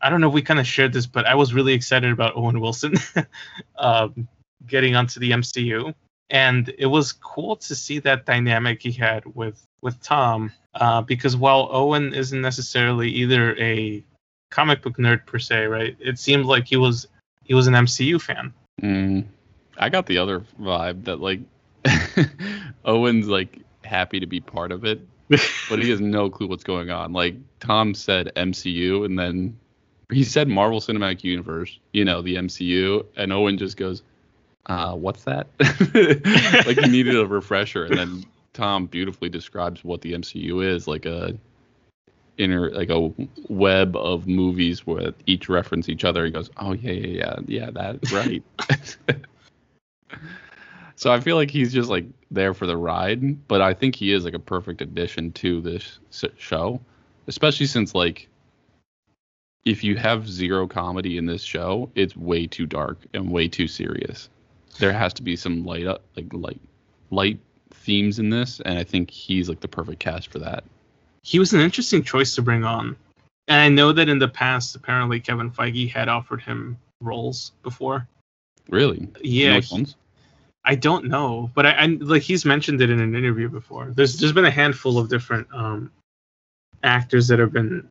i 0.00 0.08
don't 0.08 0.20
know 0.20 0.28
if 0.28 0.34
we 0.34 0.42
kind 0.42 0.60
of 0.60 0.66
shared 0.66 0.92
this 0.92 1.06
but 1.06 1.26
i 1.26 1.34
was 1.34 1.52
really 1.52 1.72
excited 1.72 2.12
about 2.12 2.32
owen 2.36 2.60
wilson 2.60 2.94
um, 3.78 4.28
getting 4.66 4.94
onto 4.94 5.18
the 5.18 5.30
mcu 5.32 5.92
and 6.32 6.74
it 6.78 6.86
was 6.86 7.12
cool 7.12 7.54
to 7.54 7.76
see 7.76 8.00
that 8.00 8.26
dynamic 8.26 8.82
he 8.82 8.90
had 8.90 9.24
with 9.36 9.64
with 9.82 10.00
tom 10.02 10.50
uh, 10.74 11.00
because 11.00 11.36
while 11.36 11.68
owen 11.70 12.12
isn't 12.12 12.40
necessarily 12.40 13.08
either 13.08 13.56
a 13.58 14.02
comic 14.50 14.82
book 14.82 14.96
nerd 14.96 15.24
per 15.26 15.38
se 15.38 15.66
right 15.66 15.96
it 16.00 16.18
seemed 16.18 16.46
like 16.46 16.66
he 16.66 16.76
was 16.76 17.06
he 17.44 17.54
was 17.54 17.68
an 17.68 17.74
mcu 17.74 18.20
fan 18.20 18.52
Mm, 18.80 19.26
I 19.78 19.88
got 19.88 20.06
the 20.06 20.18
other 20.18 20.44
vibe 20.60 21.04
that 21.04 21.20
like 21.20 21.40
Owen's 22.84 23.28
like 23.28 23.58
happy 23.84 24.20
to 24.20 24.26
be 24.26 24.40
part 24.40 24.72
of 24.72 24.84
it, 24.84 25.00
but 25.28 25.78
he 25.82 25.90
has 25.90 26.00
no 26.00 26.30
clue 26.30 26.48
what's 26.48 26.64
going 26.64 26.90
on. 26.90 27.12
Like 27.12 27.36
Tom 27.60 27.94
said 27.94 28.32
MCU 28.36 29.04
and 29.04 29.18
then 29.18 29.58
he 30.10 30.24
said 30.24 30.48
Marvel 30.48 30.80
Cinematic 30.80 31.24
Universe, 31.24 31.78
you 31.92 32.04
know, 32.04 32.20
the 32.20 32.36
MCU, 32.36 33.06
and 33.16 33.32
Owen 33.32 33.56
just 33.56 33.78
goes, 33.78 34.02
uh, 34.66 34.94
what's 34.94 35.24
that? 35.24 35.48
like 36.66 36.78
he 36.78 36.88
needed 36.90 37.16
a 37.16 37.26
refresher 37.26 37.84
and 37.84 37.98
then 37.98 38.24
Tom 38.52 38.86
beautifully 38.86 39.28
describes 39.28 39.82
what 39.82 40.02
the 40.02 40.12
MCU 40.12 40.64
is, 40.64 40.86
like 40.86 41.06
a 41.06 41.34
inner 42.38 42.70
like 42.70 42.90
a 42.90 43.12
web 43.48 43.96
of 43.96 44.26
movies 44.26 44.86
where 44.86 45.12
each 45.26 45.48
reference 45.48 45.88
each 45.88 46.04
other. 46.04 46.24
He 46.24 46.30
goes, 46.30 46.50
"Oh 46.58 46.72
yeah, 46.72 46.92
yeah, 46.92 47.16
yeah, 47.16 47.38
yeah, 47.46 47.70
that's 47.70 48.12
right." 48.12 48.42
so 50.96 51.12
I 51.12 51.20
feel 51.20 51.36
like 51.36 51.50
he's 51.50 51.72
just 51.72 51.88
like 51.88 52.04
there 52.30 52.54
for 52.54 52.66
the 52.66 52.76
ride, 52.76 53.48
but 53.48 53.62
I 53.62 53.74
think 53.74 53.94
he 53.94 54.12
is 54.12 54.24
like 54.24 54.34
a 54.34 54.38
perfect 54.38 54.82
addition 54.82 55.32
to 55.32 55.60
this 55.60 55.98
show, 56.36 56.80
especially 57.26 57.66
since 57.66 57.94
like 57.94 58.28
if 59.64 59.84
you 59.84 59.96
have 59.96 60.28
zero 60.28 60.66
comedy 60.66 61.16
in 61.16 61.26
this 61.26 61.42
show, 61.42 61.90
it's 61.94 62.16
way 62.16 62.46
too 62.46 62.66
dark 62.66 62.98
and 63.14 63.30
way 63.30 63.48
too 63.48 63.68
serious. 63.68 64.28
There 64.78 64.92
has 64.92 65.12
to 65.14 65.22
be 65.22 65.36
some 65.36 65.64
light 65.64 65.86
up, 65.86 66.02
like 66.16 66.32
light, 66.32 66.60
light 67.10 67.38
themes 67.70 68.18
in 68.18 68.30
this, 68.30 68.60
and 68.64 68.78
I 68.78 68.84
think 68.84 69.10
he's 69.10 69.48
like 69.48 69.60
the 69.60 69.68
perfect 69.68 70.00
cast 70.00 70.28
for 70.30 70.38
that. 70.40 70.64
he 71.22 71.38
was 71.38 71.52
an 71.52 71.60
interesting 71.60 72.02
choice 72.02 72.34
to 72.34 72.42
bring 72.42 72.64
on. 72.64 72.96
And 73.48 73.60
I 73.60 73.68
know 73.68 73.92
that 73.92 74.08
in 74.08 74.18
the 74.18 74.28
past, 74.28 74.74
apparently 74.76 75.20
Kevin 75.20 75.50
Feige 75.50 75.90
had 75.90 76.08
offered 76.08 76.40
him 76.42 76.76
roles 77.00 77.52
before. 77.62 78.06
Really? 78.68 79.08
Yeah, 79.22 79.58
he- 79.60 79.86
I 80.64 80.76
don't 80.76 81.06
know, 81.06 81.50
but 81.54 81.66
I, 81.66 81.70
I 81.72 81.86
like 81.86 82.22
he's 82.22 82.44
mentioned 82.44 82.80
it 82.80 82.88
in 82.90 83.00
an 83.00 83.14
interview 83.16 83.48
before. 83.48 83.86
There's 83.90 84.16
there's 84.18 84.32
been 84.32 84.44
a 84.44 84.50
handful 84.50 84.96
of 84.98 85.08
different 85.08 85.48
um, 85.52 85.90
actors 86.84 87.26
that 87.28 87.38
have 87.40 87.52
been 87.52 87.88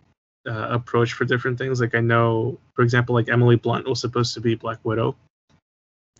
uh, 0.47 0.67
approached 0.69 1.13
for 1.13 1.25
different 1.25 1.57
things. 1.57 1.81
Like 1.81 1.95
I 1.95 1.99
know, 1.99 2.57
for 2.73 2.81
example, 2.83 3.13
like 3.13 3.27
Emily 3.29 3.57
Blunt 3.57 3.87
was 3.87 3.99
supposed 3.99 4.33
to 4.35 4.41
be 4.41 4.55
Black 4.55 4.79
Widow, 4.85 5.15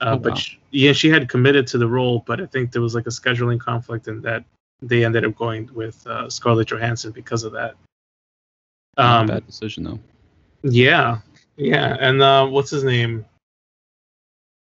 uh, 0.01 0.11
Oh, 0.13 0.17
but 0.17 0.31
wow. 0.31 0.35
she, 0.35 0.59
yeah, 0.71 0.93
she 0.93 1.09
had 1.09 1.29
committed 1.29 1.67
to 1.67 1.77
the 1.77 1.87
role, 1.87 2.23
but 2.25 2.41
I 2.41 2.45
think 2.47 2.71
there 2.71 2.81
was 2.81 2.95
like 2.95 3.05
a 3.07 3.11
scheduling 3.11 3.59
conflict, 3.59 4.07
and 4.07 4.21
that 4.23 4.43
they 4.81 5.05
ended 5.05 5.23
up 5.25 5.35
going 5.35 5.69
with 5.73 6.05
uh, 6.07 6.29
Scarlett 6.29 6.67
Johansson 6.69 7.11
because 7.11 7.43
of 7.43 7.53
that. 7.53 7.75
Um, 8.97 9.27
bad 9.27 9.45
decision 9.45 9.83
though. 9.83 9.99
Yeah, 10.63 11.19
yeah, 11.55 11.95
and 11.99 12.21
uh, 12.21 12.47
what's 12.47 12.71
his 12.71 12.83
name? 12.83 13.25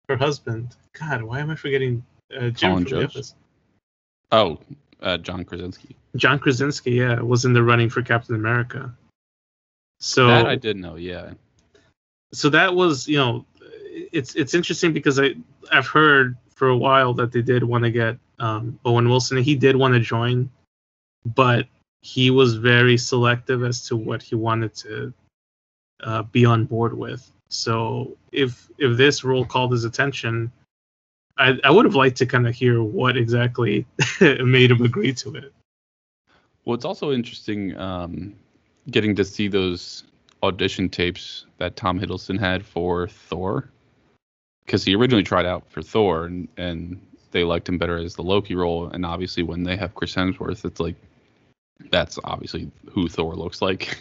Her 0.08 0.16
husband. 0.16 0.76
God, 0.98 1.22
why 1.22 1.38
am 1.40 1.50
I 1.50 1.54
forgetting 1.54 2.04
uh, 2.36 2.50
Jim 2.50 2.70
Colin 2.72 2.84
from 2.84 2.98
The 2.98 3.02
Jost? 3.02 3.16
Office? 3.16 3.34
Oh, 4.32 4.58
uh, 5.00 5.16
John 5.18 5.44
Krasinski. 5.44 5.96
John 6.16 6.38
Krasinski, 6.40 6.92
yeah, 6.92 7.20
was 7.20 7.44
in 7.44 7.52
the 7.52 7.62
running 7.62 7.88
for 7.88 8.02
Captain 8.02 8.34
America. 8.34 8.92
So 10.00 10.26
that 10.26 10.46
I 10.46 10.56
did 10.56 10.76
know. 10.76 10.96
Yeah. 10.96 11.32
so 12.32 12.48
that 12.50 12.74
was 12.74 13.06
you 13.06 13.18
know 13.18 13.44
it's 13.90 14.34
it's 14.34 14.54
interesting 14.54 14.92
because 14.92 15.18
I 15.18 15.34
I've 15.70 15.86
heard 15.86 16.36
for 16.50 16.68
a 16.68 16.76
while 16.76 17.14
that 17.14 17.32
they 17.32 17.42
did 17.42 17.64
want 17.64 17.84
to 17.84 17.90
get 17.90 18.18
um, 18.38 18.78
Owen 18.84 19.08
Wilson. 19.08 19.38
He 19.38 19.54
did 19.54 19.76
want 19.76 19.94
to 19.94 20.00
join, 20.00 20.50
but 21.24 21.66
he 22.02 22.30
was 22.30 22.54
very 22.54 22.96
selective 22.96 23.62
as 23.62 23.86
to 23.88 23.96
what 23.96 24.22
he 24.22 24.34
wanted 24.34 24.74
to 24.74 25.12
uh, 26.02 26.22
be 26.22 26.44
on 26.44 26.64
board 26.64 26.96
with. 26.96 27.30
So 27.48 28.16
if 28.32 28.68
if 28.78 28.96
this 28.96 29.24
role 29.24 29.44
called 29.44 29.72
his 29.72 29.84
attention, 29.84 30.52
I 31.36 31.58
I 31.64 31.70
would 31.70 31.84
have 31.84 31.94
liked 31.94 32.18
to 32.18 32.26
kind 32.26 32.46
of 32.46 32.54
hear 32.54 32.82
what 32.82 33.16
exactly 33.16 33.86
made 34.20 34.70
him 34.70 34.82
agree 34.82 35.12
to 35.14 35.34
it. 35.34 35.52
Well, 36.64 36.74
it's 36.74 36.84
also 36.84 37.10
interesting 37.10 37.76
um, 37.76 38.34
getting 38.90 39.16
to 39.16 39.24
see 39.24 39.48
those 39.48 40.04
audition 40.42 40.88
tapes 40.88 41.46
that 41.58 41.76
Tom 41.76 41.98
Hiddleston 41.98 42.38
had 42.38 42.64
for 42.64 43.08
Thor, 43.08 43.70
because 44.70 44.84
he 44.84 44.94
originally 44.94 45.24
tried 45.24 45.46
out 45.46 45.68
for 45.68 45.82
Thor, 45.82 46.26
and, 46.26 46.46
and 46.56 47.04
they 47.32 47.42
liked 47.42 47.68
him 47.68 47.76
better 47.76 47.96
as 47.96 48.14
the 48.14 48.22
Loki 48.22 48.54
role. 48.54 48.86
And 48.86 49.04
obviously, 49.04 49.42
when 49.42 49.64
they 49.64 49.74
have 49.74 49.96
Chris 49.96 50.14
Hemsworth, 50.14 50.64
it's 50.64 50.78
like 50.78 50.94
that's 51.90 52.20
obviously 52.22 52.70
who 52.88 53.08
Thor 53.08 53.34
looks 53.34 53.60
like. 53.60 53.98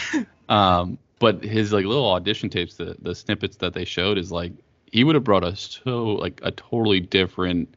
um, 0.50 0.98
but 1.20 1.42
his 1.42 1.72
like 1.72 1.86
little 1.86 2.10
audition 2.10 2.50
tapes, 2.50 2.74
the 2.74 2.96
the 3.00 3.14
snippets 3.14 3.56
that 3.56 3.72
they 3.72 3.86
showed 3.86 4.18
is 4.18 4.30
like 4.30 4.52
he 4.92 5.04
would 5.04 5.14
have 5.14 5.24
brought 5.24 5.42
us 5.42 5.80
so 5.82 6.08
like 6.08 6.38
a 6.42 6.50
totally 6.50 7.00
different 7.00 7.74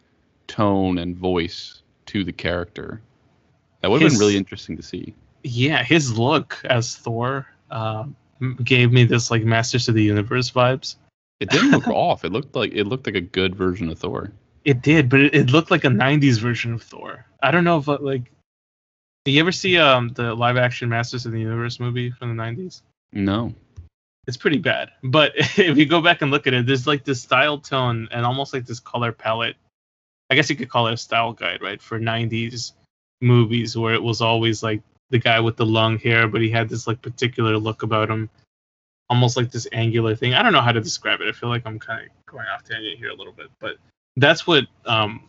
tone 0.48 0.98
and 0.98 1.16
voice 1.16 1.82
to 2.08 2.26
the 2.26 2.34
character. 2.34 3.00
That 3.80 3.90
would 3.90 4.02
have 4.02 4.12
been 4.12 4.20
really 4.20 4.36
interesting 4.36 4.76
to 4.76 4.84
see. 4.84 5.16
Yeah, 5.44 5.82
his 5.82 6.18
look 6.18 6.60
as 6.66 6.94
Thor 6.94 7.48
uh, 7.72 8.04
gave 8.66 8.92
me 8.92 9.06
this 9.06 9.32
like 9.32 9.46
Masters 9.46 9.88
of 9.88 9.96
the 9.96 10.04
Universe 10.04 10.52
vibes. 10.52 10.98
It 11.44 11.50
didn't 11.50 11.72
look 11.72 11.88
off. 11.90 12.24
It 12.24 12.32
looked 12.32 12.56
like 12.56 12.72
it 12.74 12.86
looked 12.86 13.06
like 13.06 13.16
a 13.16 13.22
good 13.22 13.54
version 13.54 13.90
of 13.90 14.00
Thor. 14.00 14.32
It 14.64 14.82
did, 14.82 15.10
but 15.10 15.20
it, 15.20 15.36
it 15.36 15.50
looked 15.50 15.72
like 15.72 15.84
a 15.84 15.90
'90s 15.90 16.40
version 16.40 16.74
of 16.74 16.82
Thor. 16.82 17.26
I 17.42 17.52
don't 17.52 17.66
know 17.66 17.80
if 17.80 17.90
uh, 17.90 17.98
like. 18.00 18.32
Do 19.26 19.32
you 19.32 19.42
ever 19.42 19.52
see 19.52 19.78
um 19.78 20.08
the 20.10 20.34
live 20.34 20.56
action 20.56 20.88
Masters 20.88 21.26
of 21.26 21.34
the 21.34 21.42
Universe 21.42 21.82
movie 21.82 22.12
from 22.12 22.36
the 22.36 22.42
'90s? 22.42 22.82
No. 23.12 23.54
It's 24.26 24.38
pretty 24.38 24.58
bad. 24.58 24.92
But 25.04 25.34
if 25.38 25.78
you 25.78 25.86
go 25.86 26.00
back 26.00 26.22
and 26.22 26.32
look 26.32 26.48
at 26.48 26.54
it, 26.54 26.66
there's 26.66 26.88
like 26.88 27.04
this 27.04 27.22
style 27.22 27.60
tone 27.60 28.08
and 28.12 28.26
almost 28.26 28.54
like 28.54 28.66
this 28.66 28.80
color 28.80 29.12
palette. 29.12 29.58
I 30.30 30.36
guess 30.36 30.50
you 30.50 30.56
could 30.56 30.70
call 30.70 30.88
it 30.88 30.94
a 30.94 30.98
style 30.98 31.34
guide, 31.34 31.62
right, 31.62 31.82
for 31.82 32.00
'90s 32.00 32.72
movies 33.20 33.78
where 33.78 33.94
it 33.94 34.04
was 34.04 34.22
always 34.22 34.64
like 34.64 34.82
the 35.10 35.20
guy 35.20 35.42
with 35.42 35.58
the 35.58 35.66
long 35.66 36.00
hair, 36.00 36.30
but 36.30 36.42
he 36.42 36.50
had 36.50 36.70
this 36.70 36.88
like 36.88 37.02
particular 37.02 37.58
look 37.58 37.84
about 37.84 38.10
him, 38.10 38.30
almost 39.14 39.38
like 39.38 39.52
this 39.52 39.68
angular 39.72 40.16
thing. 40.16 40.34
I 40.34 40.42
don't 40.42 40.54
know 40.54 40.62
how 40.62 40.72
to 40.72 40.82
describe 40.82 41.22
it. 41.22 41.28
I 41.28 41.34
feel 41.34 41.50
like 41.50 41.62
I'm 41.68 41.78
kind 41.78 42.02
of 42.02 42.26
going 42.26 42.48
off 42.48 42.64
tangent 42.64 42.98
here 42.98 43.10
a 43.10 43.16
little 43.16 43.32
bit, 43.32 43.46
but 43.60 43.76
that's 44.18 44.48
what 44.48 44.66
um, 44.88 45.26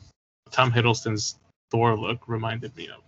Tom 0.51 0.73
Hiddleston's 0.73 1.39
Thor 1.71 1.95
look 1.95 2.27
reminded 2.27 2.75
me 2.79 2.89
of. 2.89 3.03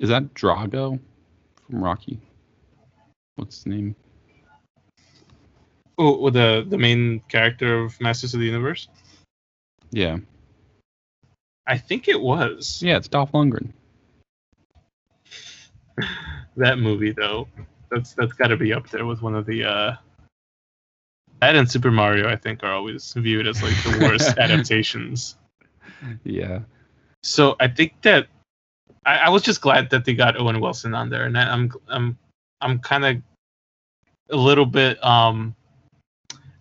Is 0.00 0.08
that 0.08 0.32
Drago 0.32 0.98
from 1.66 1.84
Rocky? 1.84 2.18
What's 3.36 3.56
his 3.56 3.66
name? 3.66 3.94
Oh, 5.98 6.30
the 6.30 6.64
the 6.66 6.78
main 6.78 7.20
character 7.28 7.82
of 7.82 8.00
Masters 8.00 8.32
of 8.32 8.40
the 8.40 8.46
Universe. 8.46 8.88
Yeah. 9.90 10.16
I 11.66 11.76
think 11.76 12.08
it 12.08 12.18
was 12.18 12.80
Yeah, 12.82 12.96
it's 12.96 13.08
Dolph 13.08 13.32
Lundgren. 13.32 13.72
that 16.56 16.78
movie 16.78 17.12
though. 17.12 17.48
That's 17.90 18.14
that's 18.14 18.32
got 18.32 18.48
to 18.48 18.56
be 18.56 18.72
up 18.72 18.88
there 18.90 19.06
with 19.06 19.22
one 19.22 19.34
of 19.34 19.46
the. 19.46 19.64
uh 19.64 19.96
That 21.40 21.56
and 21.56 21.70
Super 21.70 21.90
Mario, 21.90 22.28
I 22.28 22.36
think, 22.36 22.62
are 22.62 22.72
always 22.72 23.12
viewed 23.14 23.46
as 23.46 23.62
like 23.62 23.74
the 23.82 24.06
worst 24.06 24.38
adaptations. 24.38 25.36
Yeah. 26.24 26.60
So 27.22 27.56
I 27.60 27.68
think 27.68 28.00
that 28.02 28.28
I, 29.04 29.18
I 29.18 29.28
was 29.28 29.42
just 29.42 29.60
glad 29.60 29.90
that 29.90 30.04
they 30.04 30.14
got 30.14 30.38
Owen 30.38 30.60
Wilson 30.60 30.94
on 30.94 31.10
there, 31.10 31.24
and 31.24 31.36
I, 31.36 31.52
I'm 31.52 31.72
I'm 31.88 32.18
I'm 32.60 32.78
kind 32.78 33.04
of 33.04 33.16
a 34.30 34.36
little 34.36 34.66
bit 34.66 35.02
um. 35.04 35.54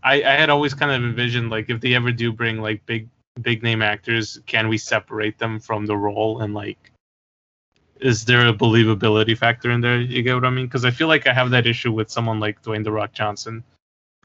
I, 0.03 0.23
I 0.23 0.35
had 0.35 0.49
always 0.49 0.73
kind 0.73 0.91
of 0.91 1.03
envisioned 1.03 1.49
like 1.49 1.69
if 1.69 1.81
they 1.81 1.93
ever 1.93 2.13
do 2.13 2.31
bring 2.31 2.61
like 2.61 2.85
big 2.85 3.09
big 3.41 3.61
name 3.63 3.81
actors, 3.81 4.39
can 4.45 4.69
we 4.69 4.77
separate 4.77 5.37
them 5.37 5.59
from 5.59 5.85
the 5.85 5.97
role 5.97 6.41
and 6.41 6.53
like 6.53 6.91
is 7.99 8.25
there 8.25 8.47
a 8.47 8.53
believability 8.53 9.37
factor 9.37 9.71
in 9.71 9.81
there? 9.81 9.99
You 9.99 10.21
get 10.21 10.35
what 10.35 10.45
I 10.45 10.49
mean? 10.49 10.65
Because 10.65 10.85
I 10.85 10.91
feel 10.91 11.07
like 11.07 11.27
I 11.27 11.33
have 11.33 11.49
that 11.51 11.65
issue 11.65 11.91
with 11.91 12.09
someone 12.09 12.39
like 12.39 12.61
Dwayne 12.63 12.83
the 12.83 12.91
Rock 12.91 13.13
Johnson. 13.13 13.63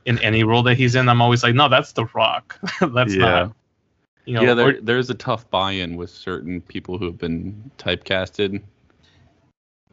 In 0.05 0.19
any 0.19 0.43
role 0.43 0.65
that 0.65 0.75
he's 0.75 0.97
in, 0.97 1.09
I'm 1.09 1.23
always 1.23 1.43
like, 1.45 1.55
no, 1.55 1.69
that's 1.69 1.93
the 1.93 2.07
Rock. 2.07 2.59
that's 2.81 3.15
yeah. 3.15 3.21
not. 3.21 3.53
You 4.25 4.35
know, 4.35 4.43
yeah, 4.43 4.63
or- 4.63 4.81
there's 4.81 5.11
a 5.11 5.15
tough 5.15 5.49
buy-in 5.51 5.97
with 5.97 6.11
certain 6.11 6.61
people 6.61 6.99
who 6.99 7.07
have 7.07 7.19
been 7.19 7.71
typecasted. 7.79 8.63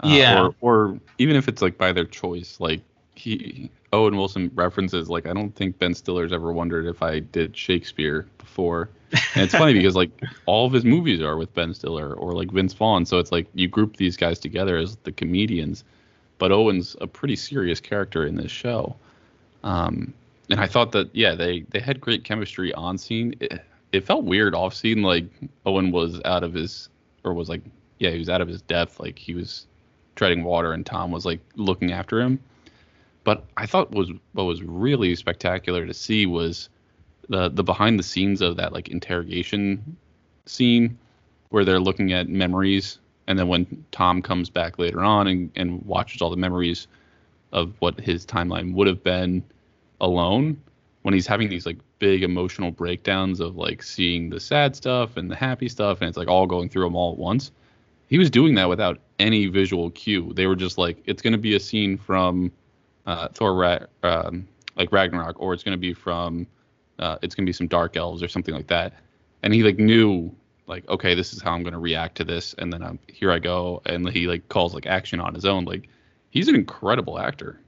Uh, 0.01 0.07
Yeah. 0.07 0.43
Or, 0.43 0.55
or 0.61 0.99
even 1.17 1.35
if 1.35 1.47
it's 1.47 1.61
like 1.61 1.77
by 1.77 1.91
their 1.91 2.05
choice, 2.05 2.59
like 2.59 2.81
he 3.19 3.69
Owen 3.91 4.15
Wilson 4.15 4.51
references 4.55 5.09
like 5.09 5.25
I 5.25 5.33
don't 5.33 5.53
think 5.55 5.77
Ben 5.77 5.93
Stiller's 5.93 6.31
ever 6.31 6.53
wondered 6.53 6.85
if 6.85 7.03
I 7.03 7.19
did 7.19 7.55
Shakespeare 7.55 8.27
before. 8.37 8.89
And 9.11 9.43
it's 9.43 9.53
funny 9.53 9.73
because 9.79 9.95
like 9.95 10.11
all 10.45 10.65
of 10.65 10.73
his 10.73 10.85
movies 10.85 11.21
are 11.21 11.37
with 11.37 11.53
Ben 11.53 11.73
Stiller 11.73 12.13
or 12.13 12.33
like 12.33 12.51
Vince 12.51 12.73
Vaughn, 12.73 13.05
so 13.05 13.19
it's 13.19 13.31
like 13.31 13.47
you 13.53 13.67
group 13.67 13.97
these 13.97 14.15
guys 14.15 14.39
together 14.39 14.77
as 14.77 14.95
the 15.03 15.11
comedians, 15.11 15.83
but 16.37 16.51
Owen's 16.51 16.95
a 17.01 17.07
pretty 17.07 17.35
serious 17.35 17.79
character 17.79 18.25
in 18.25 18.35
this 18.35 18.51
show. 18.51 18.95
Um, 19.63 20.13
and 20.49 20.59
I 20.59 20.67
thought 20.67 20.91
that 20.93 21.13
yeah, 21.13 21.35
they 21.35 21.65
they 21.69 21.79
had 21.79 21.99
great 21.99 22.23
chemistry 22.23 22.73
on 22.73 22.97
scene. 22.97 23.35
It, 23.39 23.61
it 23.91 24.05
felt 24.05 24.23
weird 24.23 24.55
off 24.55 24.73
scene, 24.73 25.01
like 25.01 25.25
Owen 25.65 25.91
was 25.91 26.21
out 26.25 26.43
of 26.43 26.53
his 26.53 26.89
or 27.23 27.33
was 27.33 27.49
like 27.49 27.61
yeah, 27.97 28.11
he 28.11 28.19
was 28.19 28.29
out 28.29 28.39
of 28.39 28.47
his 28.47 28.61
depth, 28.61 28.99
like 28.99 29.19
he 29.19 29.35
was 29.35 29.65
treading 30.15 30.43
water, 30.43 30.73
and 30.73 30.85
Tom 30.85 31.11
was 31.11 31.25
like 31.25 31.39
looking 31.55 31.91
after 31.91 32.21
him. 32.21 32.39
But 33.29 33.45
I 33.57 33.67
thought 33.67 33.91
was 33.91 34.11
what 34.33 34.45
was 34.45 34.63
really 34.63 35.15
spectacular 35.15 35.85
to 35.85 35.93
see 35.93 36.25
was 36.25 36.67
the 37.27 37.47
the 37.47 37.63
behind 37.63 37.99
the 37.99 38.03
scenes 38.11 38.41
of 38.41 38.55
that 38.55 38.73
like 38.73 38.87
interrogation 38.87 39.97
scene 40.47 40.97
where 41.49 41.63
they're 41.63 41.79
looking 41.79 42.11
at 42.11 42.27
memories 42.27 42.97
and 43.27 43.37
then 43.37 43.47
when 43.47 43.85
Tom 43.91 44.23
comes 44.23 44.49
back 44.49 44.79
later 44.79 45.01
on 45.01 45.27
and, 45.27 45.51
and 45.55 45.85
watches 45.85 46.23
all 46.23 46.31
the 46.31 46.37
memories 46.37 46.87
of 47.51 47.75
what 47.77 47.99
his 47.99 48.25
timeline 48.25 48.73
would 48.73 48.87
have 48.87 49.03
been 49.03 49.43
alone 50.01 50.59
when 51.03 51.13
he's 51.13 51.27
having 51.27 51.49
these 51.49 51.67
like 51.67 51.77
big 51.99 52.23
emotional 52.23 52.71
breakdowns 52.71 53.39
of 53.39 53.55
like 53.55 53.83
seeing 53.83 54.31
the 54.31 54.39
sad 54.39 54.75
stuff 54.75 55.17
and 55.17 55.29
the 55.29 55.35
happy 55.35 55.69
stuff 55.69 56.01
and 56.01 56.09
it's 56.09 56.17
like 56.17 56.27
all 56.27 56.47
going 56.47 56.67
through 56.67 56.83
them 56.83 56.95
all 56.95 57.11
at 57.11 57.19
once 57.19 57.51
he 58.07 58.17
was 58.17 58.31
doing 58.31 58.55
that 58.55 58.69
without 58.69 58.97
any 59.19 59.45
visual 59.45 59.91
cue. 59.91 60.33
They 60.33 60.47
were 60.47 60.55
just 60.55 60.79
like 60.79 60.97
it's 61.05 61.21
going 61.21 61.33
to 61.33 61.37
be 61.37 61.55
a 61.55 61.59
scene 61.59 61.95
from 61.95 62.51
uh, 63.05 63.27
thor 63.29 63.53
Ra- 63.55 63.85
um, 64.03 64.47
like 64.75 64.91
ragnarok 64.91 65.39
or 65.39 65.53
it's 65.53 65.63
going 65.63 65.73
to 65.77 65.79
be 65.79 65.93
from 65.93 66.47
uh, 66.99 67.17
it's 67.21 67.35
going 67.35 67.45
to 67.45 67.49
be 67.49 67.53
some 67.53 67.67
dark 67.67 67.95
elves 67.97 68.21
or 68.21 68.27
something 68.27 68.53
like 68.53 68.67
that. 68.67 68.93
And 69.43 69.53
he 69.53 69.63
like 69.63 69.77
knew 69.77 70.35
like 70.67 70.87
okay 70.87 71.15
this 71.15 71.33
is 71.33 71.41
how 71.41 71.51
i'm 71.51 71.63
going 71.63 71.73
to 71.73 71.79
react 71.79 72.15
to 72.17 72.23
this 72.23 72.53
and 72.59 72.71
then 72.71 72.83
I'm, 72.83 72.99
here 73.07 73.31
i 73.31 73.39
go 73.39 73.81
and 73.87 74.07
he 74.07 74.27
like 74.27 74.47
calls 74.49 74.75
like 74.75 74.85
action 74.85 75.19
on 75.19 75.33
his 75.33 75.45
own. 75.45 75.65
Like 75.65 75.89
he's 76.29 76.47
an 76.47 76.55
incredible 76.55 77.19
actor. 77.19 77.59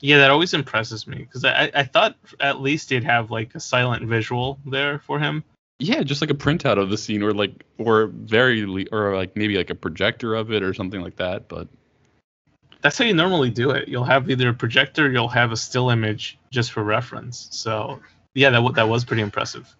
Yeah, 0.00 0.18
that 0.18 0.30
always 0.30 0.52
impresses 0.52 1.06
me 1.06 1.18
because 1.18 1.44
I, 1.44 1.70
I 1.74 1.84
thought 1.84 2.16
at 2.38 2.60
least 2.60 2.90
he'd 2.90 3.04
have 3.04 3.30
like 3.30 3.54
a 3.54 3.60
silent 3.60 4.06
visual 4.06 4.58
there 4.66 4.98
for 4.98 5.18
him. 5.18 5.42
yeah 5.78 6.02
just 6.02 6.20
like 6.20 6.30
a 6.30 6.34
printout 6.34 6.78
of 6.78 6.90
the 6.90 6.98
scene 6.98 7.22
or 7.22 7.32
like 7.32 7.64
or 7.78 8.06
very 8.06 8.66
le- 8.66 8.86
or 8.92 9.16
like 9.16 9.34
maybe 9.36 9.56
like 9.56 9.70
a 9.70 9.74
projector 9.74 10.34
of 10.34 10.52
it 10.52 10.62
or 10.62 10.74
something 10.74 11.00
like 11.00 11.16
that 11.16 11.48
but 11.48 11.68
That's 12.84 12.98
how 12.98 13.06
you 13.06 13.14
normally 13.14 13.50
do 13.50 13.72
it. 13.72 13.88
You'll 13.88 14.04
have 14.04 14.30
either 14.30 14.50
a 14.50 14.54
projector, 14.54 15.10
you'll 15.10 15.28
have 15.30 15.52
a 15.52 15.56
still 15.58 15.90
image 15.90 16.38
just 16.52 16.72
for 16.72 16.84
reference. 16.84 17.48
So 17.52 18.00
yeah, 18.34 18.50
that 18.50 18.62
wa- 18.62 18.72
that 18.72 18.88
was 18.88 19.04
pretty 19.06 19.22
impressive. 19.22 19.74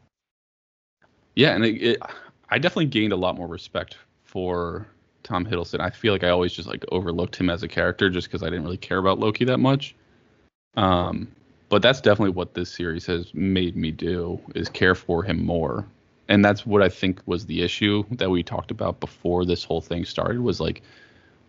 yeah 1.37 1.55
and 1.55 1.65
it, 1.65 1.83
it, 1.83 2.03
i 2.51 2.59
definitely 2.59 2.87
gained 2.87 3.13
a 3.13 3.17
lot 3.17 3.37
more 3.37 3.49
respect 3.49 3.99
for 4.25 4.87
tom 5.25 5.45
hiddleston 5.47 5.81
i 5.81 5.91
feel 5.91 6.13
like 6.13 6.25
i 6.25 6.31
always 6.31 6.53
just 6.53 6.69
like 6.69 6.85
overlooked 6.93 7.37
him 7.37 7.51
as 7.51 7.63
a 7.63 7.69
character 7.69 8.11
just 8.11 8.29
because 8.29 8.43
i 8.43 8.47
didn't 8.47 8.65
really 8.65 8.77
care 8.77 8.99
about 8.99 9.19
loki 9.19 9.45
that 9.45 9.59
much 9.59 9.95
um 10.77 11.29
but 11.69 11.83
that's 11.83 12.01
definitely 12.01 12.31
what 12.31 12.55
this 12.55 12.71
series 12.71 13.07
has 13.07 13.35
made 13.35 13.77
me 13.77 13.91
do 13.91 14.41
is 14.55 14.69
care 14.69 14.95
for 14.95 15.23
him 15.25 15.45
more 15.45 15.87
and 16.29 16.45
that's 16.45 16.67
what 16.67 16.83
i 16.83 16.89
think 16.89 17.21
was 17.27 17.47
the 17.47 17.63
issue 17.63 18.05
that 18.13 18.31
we 18.31 18.43
talked 18.43 18.71
about 18.71 19.01
before 19.01 19.45
this 19.45 19.65
whole 19.65 19.81
thing 19.81 20.05
started 20.05 20.41
was 20.41 20.61
like 20.61 20.83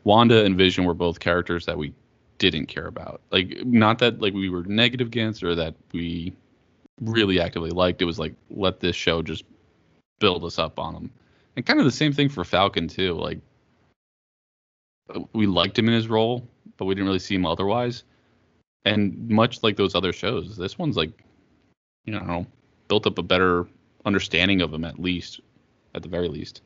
wanda 0.05 0.45
and 0.45 0.55
vision 0.55 0.85
were 0.85 0.93
both 0.93 1.19
characters 1.19 1.65
that 1.65 1.77
we 1.77 1.93
didn't 2.37 2.67
care 2.67 2.87
about. 2.87 3.21
Like 3.31 3.65
not 3.65 3.99
that 3.99 4.21
like 4.21 4.33
we 4.33 4.49
were 4.49 4.63
negative 4.63 5.07
against 5.07 5.43
or 5.43 5.55
that 5.55 5.75
we 5.91 6.33
really 7.01 7.41
actively 7.41 7.71
liked. 7.71 8.01
It 8.01 8.05
was 8.05 8.19
like 8.19 8.33
let 8.49 8.79
this 8.79 8.95
show 8.95 9.21
just 9.21 9.43
build 10.19 10.45
us 10.45 10.57
up 10.57 10.79
on 10.79 10.93
them 10.93 11.11
and 11.57 11.65
kind 11.65 11.79
of 11.79 11.85
the 11.85 11.91
same 11.91 12.13
thing 12.13 12.29
for 12.29 12.45
falcon 12.45 12.87
too. 12.87 13.13
Like 13.13 13.39
we 15.33 15.45
liked 15.45 15.77
him 15.77 15.89
in 15.89 15.93
his 15.93 16.07
role 16.07 16.47
but 16.77 16.85
we 16.85 16.95
didn't 16.95 17.07
really 17.07 17.19
see 17.19 17.35
him 17.35 17.45
otherwise. 17.45 18.03
And 18.85 19.29
much 19.29 19.63
like 19.63 19.75
those 19.75 19.95
other 19.95 20.13
shows 20.13 20.55
this 20.55 20.77
one's 20.77 20.95
like 20.95 21.11
you 22.05 22.13
know 22.13 22.45
built 22.87 23.07
up 23.07 23.17
a 23.17 23.23
better 23.23 23.67
understanding 24.05 24.61
of 24.61 24.71
him 24.71 24.85
at 24.85 24.99
least 24.99 25.41
at 25.95 26.03
the 26.03 26.09
very 26.09 26.27
least 26.27 26.61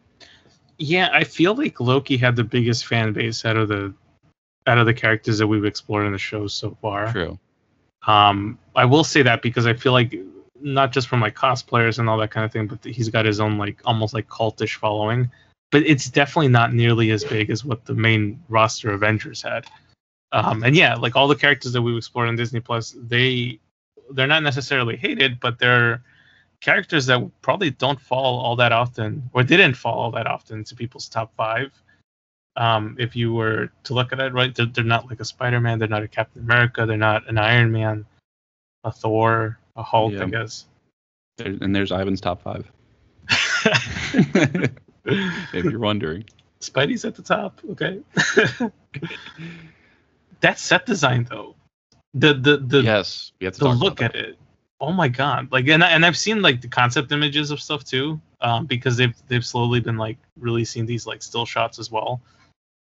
Yeah, 0.80 1.10
I 1.12 1.26
feel 1.26 1.54
like 1.56 1.80
Loki 1.80 2.18
had 2.18 2.36
the 2.36 2.44
biggest 2.44 2.88
fan 2.88 3.14
base 3.14 3.46
out 3.46 3.58
of 3.58 3.68
the 3.68 3.94
out 4.66 4.78
of 4.78 4.86
the 4.86 4.94
characters 4.94 5.38
that 5.38 5.48
we've 5.48 5.66
explored 5.66 6.06
in 6.06 6.14
the 6.14 6.18
show 6.18 6.48
so 6.48 6.78
far. 6.82 7.12
true 7.12 7.40
Um, 8.08 8.58
I 8.76 8.86
will 8.86 9.04
say 9.04 9.22
that 9.24 9.42
because 9.42 9.68
I 9.68 9.74
feel 9.74 9.92
like 9.92 10.16
not 10.62 10.92
just 10.92 11.08
from 11.08 11.22
like 11.22 11.36
cosplayers 11.36 12.00
and 12.00 12.10
all 12.10 12.18
that 12.18 12.32
kind 12.32 12.46
of 12.46 12.52
thing, 12.52 12.68
but 12.68 12.84
he's 12.84 13.10
got 13.10 13.26
his 13.26 13.40
own 13.40 13.58
like 13.58 13.82
almost 13.86 14.14
like 14.14 14.28
cultish 14.28 14.76
following. 14.76 15.30
But 15.72 15.84
it's 15.84 16.10
definitely 16.10 16.48
not 16.48 16.74
nearly 16.74 17.12
as 17.12 17.24
big 17.24 17.50
as 17.50 17.64
what 17.64 17.86
the 17.86 17.94
main 17.94 18.42
roster 18.50 18.92
Avengers 18.92 19.42
had. 19.42 19.66
Um, 20.32 20.64
and 20.64 20.76
yeah, 20.76 20.96
like 20.96 21.16
all 21.16 21.28
the 21.28 21.36
characters 21.36 21.74
that 21.74 21.82
we've 21.82 21.98
explored 21.98 22.28
on 22.28 22.36
Disney 22.36 22.60
Plus, 22.60 22.96
they 22.98 23.60
they're 24.12 24.28
not 24.28 24.44
necessarily 24.44 24.96
hated, 24.96 25.40
but 25.40 25.60
they're 25.60 26.02
characters 26.62 27.06
that 27.08 27.22
probably 27.42 27.72
don't 27.72 28.00
fall 28.00 28.40
all 28.40 28.56
that 28.58 28.72
often, 28.72 29.30
or 29.34 29.44
didn't 29.44 29.76
fall 29.76 30.00
all 30.00 30.12
that 30.12 30.28
often 30.28 30.64
to 30.66 30.76
people's 30.76 31.08
top 31.10 31.34
five. 31.36 31.72
Um, 32.56 32.96
if 33.00 33.16
you 33.16 33.34
were 33.34 33.72
to 33.86 33.94
look 33.94 34.12
at 34.12 34.20
it, 34.20 34.34
right, 34.34 34.54
they're, 34.54 34.66
they're 34.66 34.84
not 34.84 35.08
like 35.08 35.20
a 35.20 35.26
Spider-Man, 35.26 35.80
they're 35.80 35.88
not 35.88 36.04
a 36.04 36.08
Captain 36.08 36.42
America, 36.42 36.86
they're 36.86 36.98
not 36.98 37.30
an 37.30 37.38
Iron 37.38 37.72
Man, 37.72 38.06
a 38.84 38.92
Thor, 38.92 39.58
a 39.76 39.84
Hulk, 39.84 40.14
Yeah. 40.14 40.24
I 40.24 40.30
guess. 40.30 40.66
There, 41.38 41.56
and 41.62 41.74
there's 41.74 41.92
Ivan's 41.92 42.20
top 42.20 42.42
five. 42.42 42.70
if 44.14 45.64
you're 45.64 45.80
wondering. 45.80 46.26
Spidey's 46.60 47.06
at 47.06 47.16
the 47.16 47.22
top. 47.22 47.62
Okay. 47.72 48.02
that 50.42 50.60
set 50.60 50.86
design 50.86 51.26
though, 51.30 51.56
the 52.14 52.34
the 52.34 52.58
the 52.58 52.82
yes, 52.82 53.32
we 53.40 53.46
have 53.46 53.54
to 53.54 53.60
the 53.60 53.66
talk 53.68 53.80
look 53.80 54.00
about 54.02 54.16
at 54.16 54.26
it. 54.26 54.40
Oh 54.82 54.94
my 54.94 55.10
god! 55.10 55.52
Like 55.52 55.68
and 55.68 55.84
and 55.84 56.06
I've 56.06 56.18
seen 56.18 56.42
like 56.42 56.62
the 56.62 56.68
concept 56.68 57.12
images 57.12 57.52
of 57.52 57.62
stuff 57.62 57.84
too, 57.84 58.20
um, 58.42 58.66
because 58.66 58.96
they've 58.96 59.16
they've 59.28 59.46
slowly 59.46 59.82
been 59.82 59.98
like 59.98 60.18
releasing 60.40 60.86
these 60.86 61.06
like 61.06 61.22
still 61.22 61.46
shots 61.46 61.80
as 61.80 61.92
well. 61.92 62.22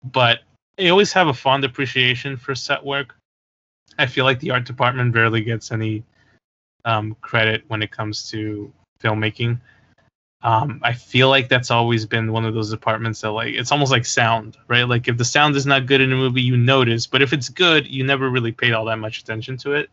But 0.03 0.39
I 0.79 0.89
always 0.89 1.11
have 1.13 1.27
a 1.27 1.33
fond 1.33 1.65
appreciation 1.65 2.37
for 2.37 2.55
set 2.55 2.83
work. 2.83 3.15
I 3.99 4.05
feel 4.05 4.25
like 4.25 4.39
the 4.39 4.51
art 4.51 4.65
department 4.65 5.13
rarely 5.13 5.41
gets 5.41 5.71
any 5.71 6.03
um, 6.85 7.15
credit 7.21 7.63
when 7.67 7.81
it 7.81 7.91
comes 7.91 8.29
to 8.31 8.71
filmmaking. 9.01 9.59
Um, 10.41 10.81
I 10.83 10.91
feel 10.93 11.29
like 11.29 11.47
that's 11.47 11.71
always 11.71 12.05
been 12.05 12.31
one 12.31 12.43
of 12.43 12.53
those 12.53 12.69
departments 12.69 13.21
that 13.21 13.31
like 13.31 13.53
it's 13.53 13.71
almost 13.71 13.91
like 13.91 14.05
sound, 14.05 14.57
right? 14.67 14.83
Like 14.83 15.07
if 15.07 15.17
the 15.17 15.25
sound 15.25 15.55
is 15.55 15.65
not 15.65 15.85
good 15.85 16.01
in 16.01 16.11
a 16.11 16.15
movie, 16.15 16.41
you 16.41 16.57
notice, 16.57 17.07
but 17.07 17.21
if 17.21 17.31
it's 17.31 17.49
good, 17.49 17.87
you 17.87 18.03
never 18.03 18.29
really 18.29 18.51
paid 18.51 18.73
all 18.73 18.85
that 18.85 18.99
much 18.99 19.19
attention 19.19 19.57
to 19.57 19.73
it. 19.73 19.89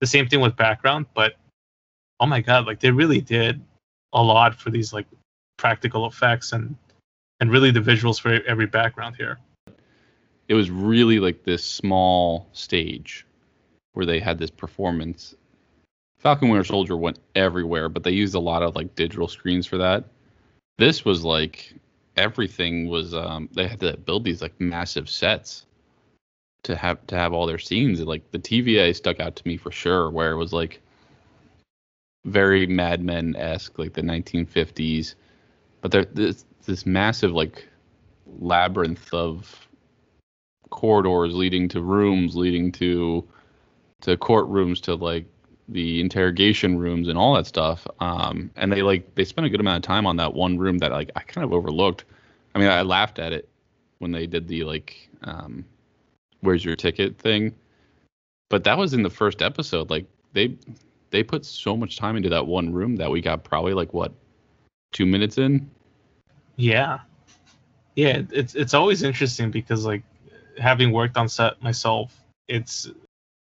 The 0.00 0.06
same 0.06 0.28
thing 0.28 0.40
with 0.40 0.56
background, 0.56 1.06
but 1.14 1.34
oh 2.20 2.26
my 2.26 2.40
god, 2.40 2.66
like 2.66 2.80
they 2.80 2.90
really 2.90 3.20
did 3.20 3.60
a 4.12 4.22
lot 4.22 4.54
for 4.54 4.70
these 4.70 4.92
like 4.92 5.06
practical 5.58 6.06
effects 6.06 6.52
and 6.52 6.76
and 7.40 7.50
really 7.50 7.70
the 7.70 7.80
visuals 7.80 8.20
for 8.20 8.40
every 8.46 8.66
background 8.66 9.16
here. 9.16 9.38
it 10.48 10.54
was 10.54 10.70
really 10.70 11.18
like 11.18 11.44
this 11.44 11.64
small 11.64 12.48
stage 12.52 13.26
where 13.92 14.06
they 14.06 14.20
had 14.20 14.38
this 14.38 14.50
performance. 14.50 15.34
Falcon 16.18 16.48
Winter 16.48 16.64
Soldier 16.64 16.96
went 16.96 17.18
everywhere, 17.34 17.88
but 17.88 18.04
they 18.04 18.10
used 18.10 18.34
a 18.34 18.40
lot 18.40 18.62
of 18.62 18.74
like 18.74 18.94
digital 18.94 19.28
screens 19.28 19.66
for 19.66 19.78
that. 19.78 20.04
This 20.78 21.04
was 21.04 21.24
like 21.24 21.74
everything 22.16 22.88
was 22.88 23.14
um 23.14 23.48
they 23.52 23.66
had 23.66 23.80
to 23.80 23.96
build 23.96 24.24
these 24.24 24.40
like 24.40 24.58
massive 24.60 25.08
sets 25.08 25.65
to 26.66 26.76
have 26.76 27.04
to 27.06 27.16
have 27.16 27.32
all 27.32 27.46
their 27.46 27.58
scenes. 27.58 28.00
Like 28.00 28.30
the 28.32 28.38
TVA 28.38 28.94
stuck 28.94 29.20
out 29.20 29.36
to 29.36 29.46
me 29.46 29.56
for 29.56 29.70
sure, 29.70 30.10
where 30.10 30.32
it 30.32 30.36
was 30.36 30.52
like 30.52 30.80
very 32.24 32.66
Mad 32.66 33.02
Men 33.02 33.34
esque, 33.36 33.78
like 33.78 33.94
the 33.94 34.02
1950s. 34.02 35.14
But 35.80 35.92
there 35.92 36.04
this 36.04 36.44
this 36.66 36.84
massive 36.84 37.32
like 37.32 37.66
labyrinth 38.40 39.14
of 39.14 39.68
corridors 40.70 41.34
leading 41.34 41.68
to 41.68 41.80
rooms 41.80 42.34
leading 42.34 42.72
to 42.72 43.26
to 44.00 44.16
courtrooms 44.16 44.80
to 44.80 44.96
like 44.96 45.24
the 45.68 46.00
interrogation 46.00 46.76
rooms 46.76 47.06
and 47.06 47.16
all 47.16 47.34
that 47.34 47.46
stuff 47.46 47.86
um 48.00 48.50
and 48.56 48.72
they 48.72 48.82
like 48.82 49.14
they 49.14 49.24
spent 49.24 49.46
a 49.46 49.48
good 49.48 49.60
amount 49.60 49.76
of 49.76 49.86
time 49.86 50.06
on 50.06 50.16
that 50.16 50.34
one 50.34 50.58
room 50.58 50.78
that 50.78 50.90
like 50.90 51.10
i 51.14 51.20
kind 51.20 51.44
of 51.44 51.52
overlooked 51.52 52.04
i 52.54 52.58
mean 52.58 52.68
i 52.68 52.82
laughed 52.82 53.20
at 53.20 53.32
it 53.32 53.48
when 53.98 54.10
they 54.10 54.26
did 54.26 54.48
the 54.48 54.64
like 54.64 55.08
um 55.22 55.64
where's 56.40 56.64
your 56.64 56.76
ticket 56.76 57.18
thing 57.18 57.54
but 58.48 58.64
that 58.64 58.78
was 58.78 58.94
in 58.94 59.02
the 59.02 59.10
first 59.10 59.42
episode 59.42 59.90
like 59.90 60.06
they 60.32 60.56
they 61.10 61.22
put 61.22 61.44
so 61.44 61.76
much 61.76 61.96
time 61.96 62.16
into 62.16 62.28
that 62.28 62.46
one 62.46 62.72
room 62.72 62.96
that 62.96 63.10
we 63.10 63.20
got 63.20 63.44
probably 63.44 63.72
like 63.72 63.92
what 63.94 64.12
two 64.92 65.06
minutes 65.06 65.38
in 65.38 65.68
Yeah. 66.56 67.00
Yeah, 67.94 68.22
it's 68.30 68.54
it's 68.54 68.74
always 68.74 69.02
interesting 69.02 69.50
because 69.50 69.86
like 69.86 70.02
having 70.58 70.92
worked 70.92 71.16
on 71.16 71.28
set 71.28 71.62
myself, 71.62 72.18
it's 72.48 72.90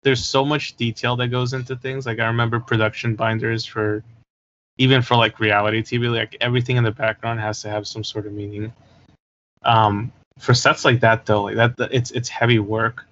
there's 0.02 0.24
so 0.24 0.44
much 0.44 0.76
detail 0.76 1.16
that 1.16 1.28
goes 1.28 1.54
into 1.54 1.74
things. 1.76 2.06
Like 2.06 2.20
I 2.20 2.26
remember 2.26 2.60
production 2.60 3.16
binders 3.16 3.64
for 3.64 4.04
even 4.78 5.02
for 5.02 5.16
like 5.16 5.40
reality 5.40 5.82
TV, 5.82 6.14
like 6.14 6.36
everything 6.40 6.76
in 6.76 6.84
the 6.84 6.92
background 6.92 7.40
has 7.40 7.62
to 7.62 7.68
have 7.68 7.86
some 7.86 8.04
sort 8.04 8.26
of 8.26 8.32
meaning. 8.32 8.72
Um 9.62 10.12
for 10.38 10.54
sets 10.54 10.84
like 10.84 11.00
that 11.00 11.26
though, 11.26 11.44
like 11.44 11.76
that 11.76 11.92
it's 11.92 12.10
it's 12.10 12.28
heavy 12.28 12.58
work. 12.58 13.06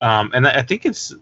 Um 0.00 0.30
and 0.34 0.46
I 0.46 0.62
think 0.62 0.86
it's 0.86 1.12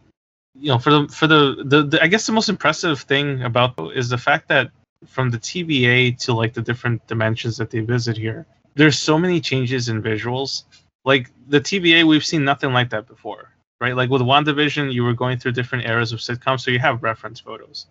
you 0.55 0.69
know 0.69 0.79
for 0.79 0.91
the 0.91 1.09
for 1.09 1.27
the, 1.27 1.63
the 1.65 1.83
the 1.85 2.03
I 2.03 2.07
guess 2.07 2.27
the 2.27 2.33
most 2.33 2.49
impressive 2.49 3.01
thing 3.01 3.43
about 3.43 3.75
is 3.95 4.09
the 4.09 4.19
fact 4.19 4.49
that 4.49 4.71
from 5.07 5.31
the 5.31 5.39
TVA 5.39 6.17
to 6.19 6.33
like 6.33 6.55
the 6.55 6.63
different 6.63 7.07
dimensions 7.07 7.57
that 7.57 7.71
they 7.71 7.81
visit 7.81 8.17
here, 8.17 8.47
there's 8.75 8.99
so 8.99 9.19
many 9.19 9.41
changes 9.41 9.89
in 9.89 10.03
visuals. 10.03 10.65
Like 11.05 11.31
the 11.49 11.61
TVA, 11.61 12.05
we've 12.05 12.25
seen 12.25 12.45
nothing 12.45 12.73
like 12.73 12.91
that 12.91 13.09
before, 13.09 13.51
right? 13.81 13.97
Like 13.97 14.11
with 14.11 14.23
WandaVision, 14.23 14.93
you 14.93 15.03
were 15.03 15.15
going 15.15 15.39
through 15.39 15.53
different 15.53 15.87
eras 15.87 16.13
of 16.13 16.21
sitcoms, 16.21 16.61
so 16.61 16.71
you 16.71 16.79
have 16.79 17.03
reference 17.03 17.41
photos. 17.41 17.87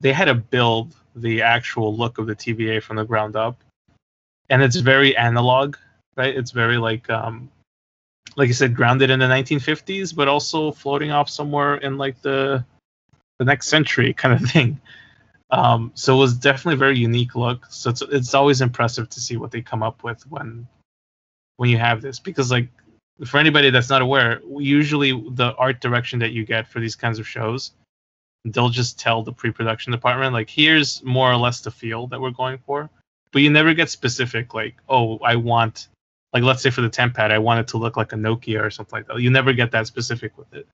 They 0.00 0.12
had 0.12 0.26
to 0.26 0.34
build 0.34 0.94
the 1.16 1.40
actual 1.40 1.96
look 1.96 2.18
of 2.18 2.26
the 2.26 2.36
TVA 2.36 2.82
from 2.82 2.96
the 2.96 3.04
ground 3.04 3.36
up, 3.36 3.56
and 4.50 4.62
it's 4.62 4.76
very 4.76 5.16
analog, 5.16 5.76
right? 6.16 6.34
It's 6.34 6.50
very 6.50 6.78
like, 6.78 7.08
um, 7.10 7.50
like 8.36 8.48
you 8.48 8.54
said, 8.54 8.74
grounded 8.74 9.10
in 9.10 9.18
the 9.18 9.26
1950s, 9.26 10.14
but 10.14 10.28
also 10.28 10.72
floating 10.72 11.10
off 11.10 11.28
somewhere 11.28 11.76
in 11.76 11.98
like 11.98 12.20
the 12.22 12.64
the 13.38 13.44
next 13.44 13.68
century 13.68 14.12
kind 14.12 14.34
of 14.34 14.50
thing. 14.50 14.80
Um, 15.50 15.92
so 15.94 16.16
it 16.16 16.18
was 16.18 16.34
definitely 16.34 16.74
a 16.74 16.78
very 16.78 16.98
unique 16.98 17.34
look. 17.36 17.66
So 17.70 17.90
it's 17.90 18.02
it's 18.02 18.34
always 18.34 18.60
impressive 18.60 19.08
to 19.10 19.20
see 19.20 19.36
what 19.36 19.50
they 19.50 19.62
come 19.62 19.82
up 19.82 20.02
with 20.02 20.22
when 20.30 20.66
when 21.56 21.70
you 21.70 21.78
have 21.78 22.02
this 22.02 22.18
because 22.18 22.50
like 22.50 22.68
for 23.24 23.38
anybody 23.38 23.70
that's 23.70 23.90
not 23.90 24.02
aware, 24.02 24.40
usually 24.58 25.12
the 25.12 25.54
art 25.56 25.80
direction 25.80 26.18
that 26.18 26.32
you 26.32 26.44
get 26.44 26.66
for 26.66 26.80
these 26.80 26.96
kinds 26.96 27.20
of 27.20 27.28
shows, 27.28 27.72
they'll 28.44 28.68
just 28.68 28.98
tell 28.98 29.22
the 29.22 29.32
pre-production 29.32 29.92
department 29.92 30.32
like 30.32 30.50
here's 30.50 31.02
more 31.04 31.30
or 31.30 31.36
less 31.36 31.60
the 31.60 31.70
feel 31.70 32.08
that 32.08 32.20
we're 32.20 32.30
going 32.30 32.58
for, 32.66 32.90
but 33.30 33.42
you 33.42 33.50
never 33.50 33.74
get 33.74 33.90
specific 33.90 34.54
like 34.54 34.74
oh 34.88 35.18
I 35.18 35.36
want 35.36 35.88
like 36.34 36.42
let's 36.42 36.62
say 36.62 36.70
for 36.70 36.82
the 36.82 36.90
TemPad 36.90 37.30
I 37.30 37.38
want 37.38 37.60
it 37.60 37.68
to 37.68 37.78
look 37.78 37.96
like 37.96 38.12
a 38.12 38.16
Nokia 38.16 38.60
or 38.60 38.70
something 38.70 38.98
like 38.98 39.06
that. 39.06 39.20
You 39.20 39.30
never 39.30 39.52
get 39.52 39.70
that 39.70 39.86
specific 39.86 40.36
with 40.36 40.52
it. 40.52 40.66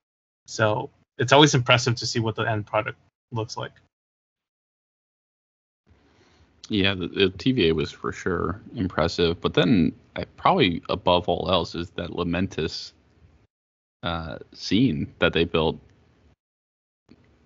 So 0.47 0.89
it's 1.19 1.31
always 1.31 1.53
impressive 1.53 1.95
to 1.95 2.05
see 2.07 2.19
what 2.19 2.35
the 2.35 2.41
end 2.41 2.65
product 2.65 2.97
looks 3.31 3.55
like. 3.55 3.71
Yeah, 6.67 6.95
the, 6.95 7.07
the 7.07 7.29
TVA 7.29 7.73
was 7.73 7.91
for 7.91 8.11
sure 8.11 8.59
impressive, 8.75 9.39
but 9.39 9.53
then 9.53 9.93
I, 10.15 10.23
probably 10.37 10.81
above 10.89 11.29
all 11.29 11.49
else 11.51 11.75
is 11.75 11.89
that 11.91 12.11
Lamentis 12.11 12.93
uh, 14.03 14.37
scene 14.53 15.13
that 15.19 15.33
they 15.33 15.43
built, 15.43 15.77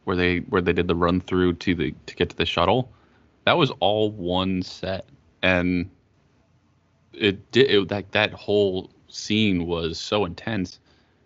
where 0.04 0.16
they 0.16 0.40
where 0.40 0.62
they 0.62 0.74
did 0.74 0.88
the 0.88 0.96
run 0.96 1.20
through 1.20 1.54
to 1.54 1.76
the 1.76 1.94
to 2.06 2.16
get 2.16 2.30
to 2.30 2.36
the 2.36 2.46
shuttle. 2.46 2.92
That 3.46 3.58
was 3.58 3.72
all 3.80 4.12
one 4.12 4.62
set, 4.62 5.06
and 5.42 5.90
it 7.18 7.52
did 7.52 7.70
it, 7.70 7.92
like 7.92 8.12
that 8.12 8.34
whole 8.34 8.92
scene 9.08 9.66
was 9.66 10.00
so 10.00 10.26
intense, 10.26 10.80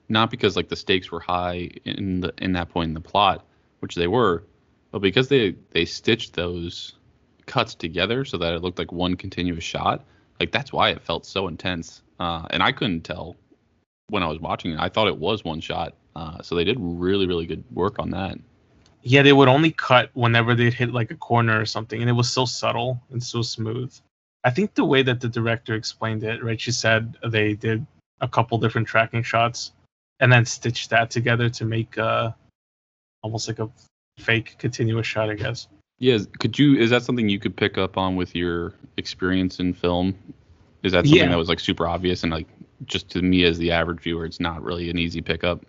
not 0.07 0.31
because 0.31 0.55
like 0.55 0.69
the 0.69 0.75
stakes 0.75 1.11
were 1.11 1.19
high 1.19 1.69
in 1.85 2.21
the 2.21 2.33
in 2.37 2.53
that 2.53 2.69
point 2.69 2.89
in 2.89 2.93
the 2.93 3.01
plot, 3.01 3.45
which 3.79 3.95
they 3.95 4.07
were, 4.07 4.43
but 4.91 4.99
because 4.99 5.27
they 5.27 5.55
they 5.71 5.85
stitched 5.85 6.33
those 6.33 6.93
cuts 7.45 7.75
together 7.75 8.23
so 8.23 8.37
that 8.37 8.53
it 8.53 8.61
looked 8.61 8.79
like 8.79 8.91
one 8.91 9.15
continuous 9.15 9.63
shot. 9.63 10.05
Like 10.39 10.51
that's 10.51 10.71
why 10.71 10.89
it 10.89 11.01
felt 11.01 11.25
so 11.25 11.47
intense. 11.47 12.01
Uh, 12.19 12.45
and 12.51 12.61
I 12.61 12.71
couldn't 12.71 13.01
tell 13.01 13.35
when 14.09 14.23
I 14.23 14.27
was 14.27 14.39
watching 14.39 14.71
it. 14.71 14.79
I 14.79 14.89
thought 14.89 15.07
it 15.07 15.17
was 15.17 15.43
one 15.43 15.59
shot. 15.59 15.95
Uh, 16.15 16.41
so 16.41 16.55
they 16.55 16.63
did 16.63 16.77
really, 16.79 17.27
really 17.27 17.45
good 17.45 17.63
work 17.71 17.97
on 17.99 18.09
that. 18.11 18.37
Yeah, 19.01 19.21
they 19.21 19.31
would 19.31 19.47
only 19.47 19.71
cut 19.71 20.09
whenever 20.13 20.55
they'd 20.55 20.73
hit 20.73 20.91
like 20.91 21.11
a 21.11 21.15
corner 21.15 21.59
or 21.59 21.65
something, 21.65 22.01
and 22.01 22.09
it 22.09 22.13
was 22.13 22.29
so 22.29 22.45
subtle 22.45 23.01
and 23.11 23.23
so 23.23 23.41
smooth. 23.41 23.93
I 24.43 24.49
think 24.51 24.73
the 24.73 24.85
way 24.85 25.03
that 25.03 25.19
the 25.19 25.27
director 25.27 25.75
explained 25.75 26.23
it, 26.23 26.43
right? 26.43 26.59
She 26.59 26.71
said 26.71 27.17
they 27.25 27.55
did 27.55 27.85
a 28.21 28.27
couple 28.27 28.57
different 28.57 28.87
tracking 28.87 29.23
shots 29.23 29.71
and 30.19 30.31
then 30.31 30.45
stitched 30.45 30.89
that 30.89 31.09
together 31.09 31.49
to 31.49 31.65
make 31.65 31.97
uh 31.97 32.31
almost 33.21 33.47
like 33.47 33.59
a 33.59 33.69
fake 34.17 34.55
continuous 34.57 35.07
shot, 35.07 35.29
I 35.29 35.35
guess. 35.35 35.67
Yeah, 35.99 36.19
could 36.39 36.57
you? 36.57 36.77
Is 36.77 36.89
that 36.91 37.03
something 37.03 37.27
you 37.27 37.39
could 37.39 37.55
pick 37.55 37.77
up 37.77 37.97
on 37.97 38.15
with 38.15 38.35
your 38.35 38.73
experience 38.97 39.59
in 39.59 39.73
film? 39.73 40.15
Is 40.83 40.93
that 40.93 41.05
something 41.05 41.17
Yeah. 41.19 41.29
that 41.29 41.37
was 41.37 41.49
like 41.49 41.59
super 41.59 41.87
obvious 41.87 42.23
and 42.23 42.31
like 42.31 42.47
just 42.85 43.09
to 43.09 43.21
me 43.21 43.43
as 43.43 43.57
the 43.57 43.71
average 43.71 43.99
viewer, 43.99 44.25
it's 44.25 44.39
not 44.39 44.63
really 44.63 44.89
an 44.89 44.97
easy 44.97 45.21
pickup? 45.21 45.65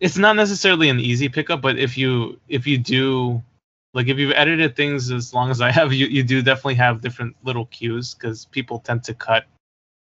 It's 0.00 0.18
not 0.18 0.34
necessarily 0.34 0.88
an 0.88 0.98
easy 0.98 1.28
pickup, 1.28 1.60
but 1.60 1.78
if 1.78 1.96
you 1.96 2.40
if 2.48 2.66
you 2.66 2.78
do 2.78 3.42
like 3.94 4.08
if 4.08 4.18
you've 4.18 4.32
edited 4.32 4.76
things 4.76 5.10
as 5.10 5.32
long 5.32 5.50
as 5.50 5.60
I 5.60 5.70
have, 5.70 5.92
you, 5.92 6.06
you 6.06 6.22
do 6.22 6.42
definitely 6.42 6.74
have 6.74 7.00
different 7.00 7.36
little 7.44 7.66
cues 7.66 8.14
because 8.14 8.44
people 8.46 8.80
tend 8.80 9.04
to 9.04 9.14
cut 9.14 9.44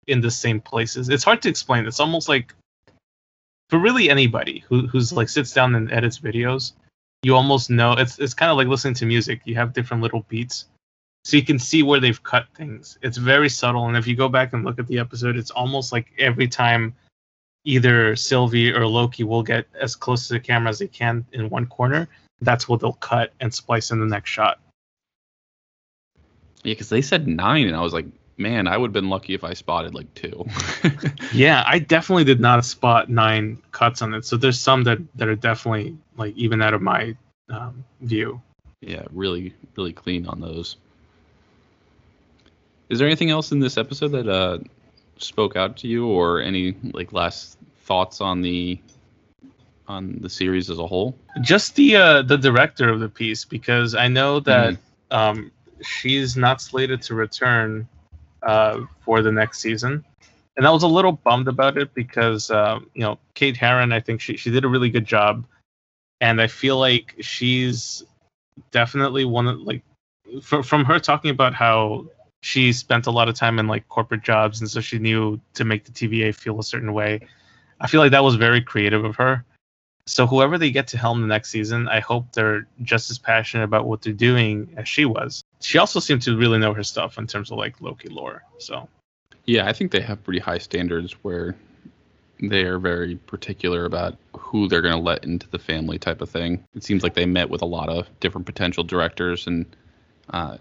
in 0.07 0.21
the 0.21 0.31
same 0.31 0.61
places. 0.61 1.09
It's 1.09 1.25
hard 1.25 1.43
to 1.43 1.49
explain. 1.49 1.87
It's 1.87 2.01
almost 2.01 2.29
like 2.29 2.55
for 3.71 3.79
really 3.79 4.11
anybody 4.11 4.65
who 4.69 4.87
who's 4.87 5.13
like 5.13 5.29
sits 5.29 5.53
down 5.53 5.75
and 5.75 5.91
edits 5.91 6.19
videos, 6.19 6.73
you 7.23 7.35
almost 7.35 7.71
know 7.71 7.93
it's 7.93 8.19
it's 8.19 8.35
kind 8.35 8.51
of 8.51 8.59
like 8.59 8.69
listening 8.69 8.95
to 8.95 9.07
music. 9.07 9.41
You 9.45 9.55
have 9.57 9.73
different 9.73 10.03
little 10.03 10.25
beats 10.29 10.67
so 11.25 11.37
you 11.37 11.45
can 11.45 11.59
see 11.59 11.83
where 11.83 12.01
they've 12.01 12.23
cut 12.23 12.47
things. 12.55 12.99
It's 13.03 13.17
very 13.17 13.49
subtle, 13.49 13.87
and 13.87 13.97
if 13.97 14.07
you 14.07 14.17
go 14.17 14.29
back 14.29 14.53
and 14.53 14.65
look 14.65 14.79
at 14.79 14.87
the 14.87 14.99
episode, 14.99 15.37
it's 15.37 15.51
almost 15.51 15.93
like 15.93 16.09
every 16.19 16.49
time 16.49 16.95
either 17.65 18.17
Sylvie 18.17 18.73
or 18.73 18.87
Loki 18.87 19.25
will 19.25 19.43
get 19.43 19.67
as 19.79 19.95
close 19.95 20.29
to 20.29 20.35
the 20.35 20.41
camera 20.41 20.71
as 20.71 20.79
they 20.79 20.89
can 20.89 21.27
in 21.33 21.51
one 21.51 21.67
corner, 21.67 22.09
that's 22.41 22.69
what 22.69 22.81
they'll 22.81 22.93
cut 22.93 23.33
and 23.41 23.53
splice 23.53 23.91
in 23.91 24.01
the 24.01 24.07
next 24.07 24.31
shot. 24.31 24.61
Yeah, 26.63 26.73
because 26.73 26.89
they 26.89 27.03
said 27.03 27.27
nine, 27.27 27.67
and 27.67 27.77
I 27.77 27.81
was 27.81 27.93
like, 27.93 28.07
man, 28.37 28.67
I 28.67 28.77
would 28.77 28.89
have 28.89 28.93
been 28.93 29.09
lucky 29.09 29.35
if 29.35 29.45
I 29.45 29.55
spotted 29.55 29.95
like 29.95 30.13
two. 30.15 30.47
yeah, 31.33 31.63
I 31.67 31.79
definitely 31.79 32.25
did 32.25 32.41
not 32.41 32.65
spot 32.65 33.09
nine 33.09 33.59
cuts 33.73 34.03
on 34.03 34.15
it. 34.15 34.25
So 34.25 34.37
there's 34.37 34.59
some 34.59 34.85
that 34.85 34.99
that 35.17 35.29
are 35.29 35.37
definitely 35.37 35.97
like 36.17 36.37
even 36.37 36.61
out 36.63 36.75
of 36.75 36.83
my 36.83 37.17
um, 37.49 37.85
view. 38.01 38.41
Yeah, 38.81 39.05
really, 39.13 39.55
really 39.77 39.93
clean 39.93 40.27
on 40.27 40.41
those. 40.41 40.77
Is 42.89 42.99
there 42.99 43.07
anything 43.07 43.31
else 43.31 43.53
in 43.53 43.61
this 43.61 43.79
episode 43.79 44.09
that 44.09 44.29
uh, 44.29 44.59
spoke 45.19 45.55
out 45.55 45.77
to 45.79 45.89
you, 45.89 46.09
or 46.09 46.41
any 46.41 46.75
like 46.93 47.13
last 47.13 47.59
thoughts 47.85 48.21
on 48.21 48.43
the 48.43 48.81
on 49.91 50.19
the 50.21 50.31
series 50.31 50.71
as 50.71 50.79
a 50.79 50.87
whole? 50.87 51.17
Just 51.41 51.75
the 51.75 51.97
uh, 51.97 52.23
the 52.23 52.39
director 52.39 52.89
of 52.89 53.01
the 53.01 53.09
piece, 53.09 53.45
because 53.45 53.95
I 53.95 54.09
know 54.09 54.41
that 54.41 54.75
mm. 54.75 54.79
um, 55.11 55.51
she's 55.83 56.37
not 56.37 56.63
slated 56.63 57.03
to 57.03 57.15
return 57.15 57.89
uh, 58.43 58.81
for 59.01 59.23
the 59.23 59.33
next 59.33 59.61
season, 59.61 60.05
and 60.57 60.67
I 60.67 60.71
was 60.71 60.85
a 60.85 60.89
little 60.89 61.13
bummed 61.13 61.49
about 61.49 61.77
it 61.77 61.93
because 61.95 62.51
um, 62.51 62.89
you 62.95 63.03
know 63.03 63.19
Kate 63.35 63.57
Herron, 63.57 63.93
I 63.93 64.01
think 64.01 64.21
she 64.21 64.37
she 64.37 64.51
did 64.51 64.65
a 64.65 64.69
really 64.69 64.91
good 64.91 65.07
job, 65.07 65.45
and 66.21 66.41
I 66.41 66.47
feel 66.47 66.79
like 66.79 67.17
she's 67.21 68.05
definitely 68.71 69.25
one 69.25 69.49
of 69.49 69.61
like 69.61 69.83
from 70.43 70.63
from 70.63 70.85
her 70.85 71.01
talking 71.01 71.31
about 71.31 71.55
how 71.55 72.07
she 72.43 72.73
spent 72.73 73.07
a 73.07 73.11
lot 73.11 73.29
of 73.29 73.35
time 73.35 73.59
in 73.59 73.67
like 73.67 73.87
corporate 73.89 74.23
jobs 74.23 74.61
and 74.61 74.71
so 74.71 74.81
she 74.81 74.99
knew 74.99 75.39
to 75.53 75.65
make 75.65 75.85
the 75.85 75.93
TVA 75.93 76.35
feel 76.35 76.59
a 76.59 76.63
certain 76.63 76.95
way. 76.95 77.21
I 77.81 77.87
feel 77.87 78.01
like 78.01 78.13
that 78.13 78.25
was 78.25 78.37
very 78.37 78.63
creative 78.63 79.05
of 79.05 79.17
her. 79.17 79.45
So 80.11 80.27
whoever 80.27 80.59
they 80.59 80.73
get 80.73 80.89
to 80.89 80.99
helm 80.99 81.21
the 81.21 81.29
next 81.29 81.51
season, 81.51 81.87
I 81.87 82.01
hope 82.01 82.33
they're 82.33 82.67
just 82.83 83.13
as 83.13 83.19
passionate 83.19 83.63
about 83.63 83.87
what 83.87 84.03
they're 84.03 84.13
doing 84.13 84.75
as 84.77 84.89
she 84.89 85.05
was. 85.05 85.45
She 85.61 85.79
also 85.79 86.01
seemed 86.01 86.23
to 86.23 86.37
really 86.37 86.59
know 86.59 86.75
her 86.75 86.83
stuff 86.83 87.17
in 87.17 87.29
terms 87.29 87.53
of 87.53 87.59
like 87.59 87.81
Loki 87.81 88.09
lore. 88.09 88.43
So 88.59 88.89
yeah, 89.45 89.69
I 89.69 89.73
think 89.73 89.93
they 89.93 90.01
have 90.01 90.23
pretty 90.25 90.41
high 90.41 90.59
standards 90.59 91.13
where 91.23 91.55
they 92.43 92.63
are 92.65 92.81
very 92.81 93.17
particular 93.17 93.85
about 93.85 94.17
who 94.37 94.67
they're 94.67 94.83
going 94.83 94.97
to 94.97 95.01
let 95.01 95.23
into 95.23 95.49
the 95.49 95.61
family 95.61 95.97
type 95.97 96.21
of 96.21 96.29
thing. 96.29 96.65
It 96.75 96.83
seems 96.83 97.05
like 97.05 97.15
they 97.15 97.27
met 97.27 97.49
with 97.49 97.63
a 97.63 97.67
lot 97.67 97.89
of 97.89 98.09
different 98.19 98.47
potential 98.47 98.83
directors 98.83 99.47
and 99.47 99.65
uh, 100.31 100.57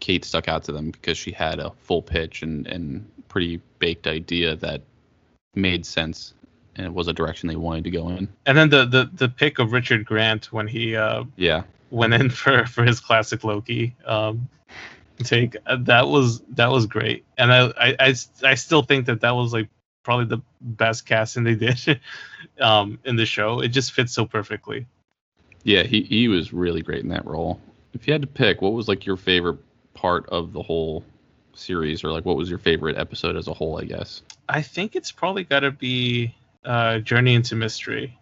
Kate 0.00 0.24
stuck 0.24 0.48
out 0.48 0.64
to 0.64 0.72
them 0.72 0.90
because 0.90 1.18
she 1.18 1.30
had 1.30 1.58
a 1.58 1.72
full 1.82 2.00
pitch 2.00 2.42
and, 2.42 2.66
and 2.68 3.06
pretty 3.28 3.60
baked 3.80 4.06
idea 4.06 4.56
that 4.56 4.80
made 5.54 5.84
sense 5.84 6.32
and 6.76 6.86
it 6.86 6.92
was 6.92 7.08
a 7.08 7.12
direction 7.12 7.48
they 7.48 7.56
wanted 7.56 7.84
to 7.84 7.90
go 7.90 8.08
in. 8.10 8.28
And 8.46 8.56
then 8.56 8.70
the 8.70 8.84
the, 8.84 9.10
the 9.12 9.28
pick 9.28 9.58
of 9.58 9.72
Richard 9.72 10.04
Grant 10.04 10.52
when 10.52 10.66
he 10.66 10.96
uh, 10.96 11.24
yeah 11.36 11.62
went 11.90 12.14
in 12.14 12.30
for 12.30 12.66
for 12.66 12.84
his 12.84 13.00
classic 13.00 13.44
Loki 13.44 13.94
um, 14.06 14.48
take 15.22 15.56
uh, 15.66 15.76
that 15.80 16.08
was 16.08 16.40
that 16.50 16.70
was 16.70 16.86
great, 16.86 17.24
and 17.38 17.52
I, 17.52 17.66
I 17.78 17.96
I 18.00 18.14
I 18.42 18.54
still 18.54 18.82
think 18.82 19.06
that 19.06 19.20
that 19.20 19.32
was 19.32 19.52
like 19.52 19.68
probably 20.02 20.26
the 20.26 20.42
best 20.60 21.06
casting 21.06 21.44
they 21.44 21.54
did 21.54 22.00
um, 22.60 22.98
in 23.04 23.16
the 23.16 23.26
show. 23.26 23.60
It 23.60 23.68
just 23.68 23.92
fits 23.92 24.12
so 24.12 24.26
perfectly. 24.26 24.86
Yeah, 25.62 25.82
he 25.82 26.02
he 26.02 26.28
was 26.28 26.52
really 26.52 26.82
great 26.82 27.02
in 27.02 27.08
that 27.10 27.24
role. 27.24 27.60
If 27.94 28.06
you 28.06 28.12
had 28.12 28.22
to 28.22 28.28
pick, 28.28 28.60
what 28.60 28.72
was 28.72 28.88
like 28.88 29.06
your 29.06 29.16
favorite 29.16 29.58
part 29.94 30.28
of 30.28 30.52
the 30.52 30.62
whole 30.62 31.04
series, 31.54 32.04
or 32.04 32.10
like 32.10 32.24
what 32.24 32.36
was 32.36 32.50
your 32.50 32.58
favorite 32.58 32.98
episode 32.98 33.36
as 33.36 33.48
a 33.48 33.54
whole? 33.54 33.80
I 33.80 33.84
guess. 33.84 34.22
I 34.48 34.62
think 34.62 34.96
it's 34.96 35.12
probably 35.12 35.44
got 35.44 35.60
to 35.60 35.70
be 35.70 36.34
uh, 36.64 36.98
Journey 36.98 37.34
into 37.34 37.54
Mystery. 37.54 38.18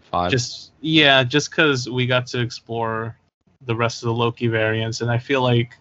Five. 0.00 0.30
Just 0.30 0.72
yeah, 0.80 1.22
just 1.22 1.50
because 1.50 1.88
we 1.88 2.06
got 2.06 2.26
to 2.28 2.40
explore 2.40 3.16
the 3.66 3.74
rest 3.74 4.02
of 4.02 4.06
the 4.08 4.14
Loki 4.14 4.48
variants, 4.48 5.00
and 5.00 5.10
I 5.10 5.18
feel 5.18 5.42
like 5.42 5.76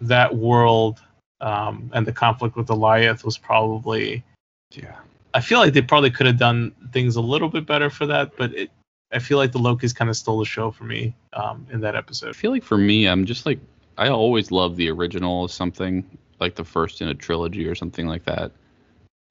that 0.00 0.34
world 0.34 1.00
um, 1.40 1.90
and 1.94 2.06
the 2.06 2.12
conflict 2.12 2.56
with 2.56 2.68
Alioth 2.68 3.24
was 3.24 3.38
probably 3.38 4.22
yeah. 4.70 4.96
I 5.34 5.40
feel 5.40 5.58
like 5.58 5.72
they 5.72 5.82
probably 5.82 6.10
could 6.10 6.26
have 6.26 6.38
done 6.38 6.72
things 6.92 7.16
a 7.16 7.20
little 7.20 7.48
bit 7.48 7.66
better 7.66 7.88
for 7.88 8.06
that, 8.06 8.36
but 8.36 8.54
it, 8.54 8.70
I 9.12 9.18
feel 9.18 9.38
like 9.38 9.52
the 9.52 9.58
Loki's 9.58 9.92
kind 9.92 10.10
of 10.10 10.16
stole 10.16 10.38
the 10.38 10.44
show 10.44 10.70
for 10.70 10.84
me 10.84 11.14
um, 11.32 11.66
in 11.70 11.80
that 11.80 11.96
episode. 11.96 12.30
I 12.30 12.32
feel 12.32 12.50
like 12.50 12.62
for 12.62 12.78
me, 12.78 13.06
I'm 13.06 13.24
just 13.24 13.46
like 13.46 13.58
I 13.98 14.08
always 14.08 14.50
love 14.50 14.76
the 14.76 14.90
original 14.90 15.48
something 15.48 16.04
like 16.38 16.54
the 16.54 16.64
first 16.64 17.00
in 17.00 17.08
a 17.08 17.14
trilogy 17.14 17.66
or 17.66 17.74
something 17.74 18.06
like 18.06 18.24
that 18.24 18.52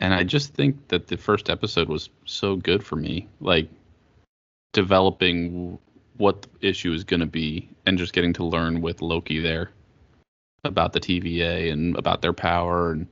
and 0.02 0.14
I 0.14 0.24
just 0.24 0.54
think 0.54 0.88
that 0.90 1.08
the 1.08 1.16
first 1.16 1.50
episode 1.50 1.88
was 1.88 2.10
so 2.26 2.56
good 2.56 2.84
for 2.84 2.96
me, 2.96 3.30
like 3.40 3.70
developing 4.74 5.78
what 6.18 6.42
the 6.42 6.68
issue 6.68 6.92
is 6.92 7.04
going 7.04 7.20
to 7.20 7.26
be 7.26 7.70
and 7.86 7.98
just 7.98 8.14
getting 8.14 8.34
to 8.34 8.44
learn 8.44 8.82
with 8.82 9.02
Loki 9.02 9.40
there 9.40 9.72
about 10.64 10.94
the 10.94 11.00
TVA 11.00 11.72
and 11.72 11.96
about 11.98 12.22
their 12.22 12.34
power 12.34 12.92
and 12.92 13.08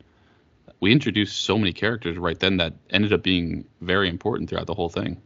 we 0.82 0.92
introduced 0.92 1.44
so 1.44 1.58
many 1.58 1.74
characters 1.74 2.18
right 2.18 2.40
then 2.40 2.58
that 2.58 2.74
ended 2.90 3.12
up 3.12 3.22
being 3.22 3.66
very 3.82 4.08
important 4.08 4.50
throughout 4.50 4.68
the 4.68 4.74
whole 4.74 4.90
thing. 4.90 5.22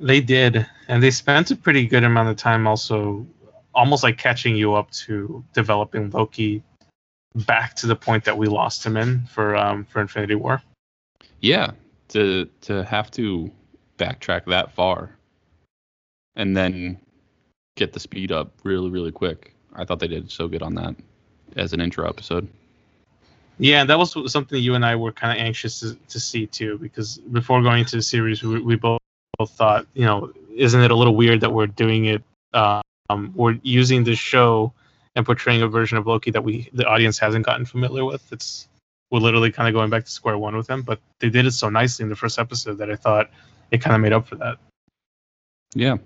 They 0.00 0.20
did, 0.20 0.64
and 0.86 1.02
they 1.02 1.10
spent 1.10 1.50
a 1.50 1.56
pretty 1.56 1.86
good 1.86 2.04
amount 2.04 2.28
of 2.28 2.36
time 2.36 2.68
also 2.68 3.26
almost 3.74 4.04
like 4.04 4.16
catching 4.16 4.54
you 4.54 4.74
up 4.74 4.90
to 4.92 5.44
developing 5.54 6.10
Loki 6.10 6.62
back 7.34 7.74
to 7.76 7.86
the 7.86 7.96
point 7.96 8.24
that 8.24 8.36
we 8.36 8.46
lost 8.46 8.84
him 8.84 8.96
in 8.96 9.26
for 9.26 9.56
um 9.56 9.84
for 9.84 10.00
Infinity 10.00 10.34
War. 10.34 10.62
Yeah, 11.40 11.72
to 12.08 12.48
to 12.62 12.84
have 12.84 13.10
to 13.12 13.50
backtrack 13.98 14.44
that 14.46 14.72
far 14.72 15.10
and 16.36 16.56
then 16.56 16.98
get 17.76 17.92
the 17.92 18.00
speed 18.00 18.32
up 18.32 18.52
really 18.64 18.90
really 18.90 19.12
quick. 19.12 19.54
I 19.74 19.84
thought 19.84 20.00
they 20.00 20.08
did 20.08 20.30
so 20.30 20.48
good 20.48 20.62
on 20.62 20.74
that 20.74 20.96
as 21.56 21.72
an 21.72 21.80
intro 21.80 22.08
episode. 22.08 22.48
Yeah, 23.60 23.84
that 23.84 23.98
was 23.98 24.32
something 24.32 24.62
you 24.62 24.74
and 24.74 24.86
I 24.86 24.94
were 24.94 25.10
kind 25.10 25.36
of 25.36 25.44
anxious 25.44 25.80
to, 25.80 25.96
to 26.08 26.20
see 26.20 26.46
too, 26.46 26.78
because 26.78 27.18
before 27.18 27.60
going 27.60 27.80
into 27.80 27.96
the 27.96 28.02
series, 28.02 28.42
we, 28.42 28.60
we 28.60 28.76
both, 28.76 29.00
both 29.36 29.50
thought, 29.50 29.86
you 29.94 30.04
know, 30.04 30.32
isn't 30.54 30.80
it 30.80 30.92
a 30.92 30.94
little 30.94 31.16
weird 31.16 31.40
that 31.40 31.52
we're 31.52 31.66
doing 31.66 32.04
it? 32.04 32.22
Um, 32.54 33.32
we're 33.34 33.58
using 33.62 34.04
the 34.04 34.14
show 34.14 34.72
and 35.18 35.26
portraying 35.26 35.62
a 35.62 35.68
version 35.68 35.98
of 35.98 36.06
Loki 36.06 36.30
that 36.30 36.44
we 36.44 36.70
the 36.72 36.86
audience 36.86 37.18
hasn't 37.18 37.44
gotten 37.44 37.66
familiar 37.66 38.04
with. 38.04 38.32
It's 38.32 38.68
we're 39.10 39.18
literally 39.18 39.50
kind 39.50 39.68
of 39.68 39.74
going 39.74 39.90
back 39.90 40.04
to 40.04 40.10
square 40.10 40.38
one 40.38 40.56
with 40.56 40.70
him, 40.70 40.82
but 40.82 41.00
they 41.18 41.28
did 41.28 41.44
it 41.44 41.50
so 41.50 41.68
nicely 41.68 42.04
in 42.04 42.08
the 42.08 42.14
first 42.14 42.38
episode 42.38 42.78
that 42.78 42.88
I 42.88 42.94
thought 42.94 43.28
it 43.72 43.82
kind 43.82 43.96
of 43.96 44.00
made 44.00 44.12
up 44.12 44.28
for 44.28 44.36
that. 44.36 44.58
Yeah. 45.74 45.96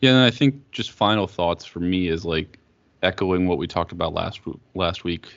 Yeah, 0.00 0.10
and 0.10 0.24
I 0.24 0.30
think 0.30 0.72
just 0.72 0.90
final 0.90 1.28
thoughts 1.28 1.64
for 1.64 1.78
me 1.78 2.08
is 2.08 2.24
like 2.24 2.58
echoing 3.02 3.46
what 3.46 3.58
we 3.58 3.68
talked 3.68 3.92
about 3.92 4.12
last 4.12 4.40
last 4.74 5.04
week, 5.04 5.28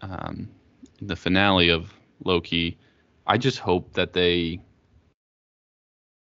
um, 0.00 0.48
the 1.02 1.16
finale 1.16 1.68
of 1.68 1.92
Loki. 2.24 2.78
I 3.26 3.36
just 3.36 3.58
hope 3.58 3.92
that 3.92 4.14
they 4.14 4.60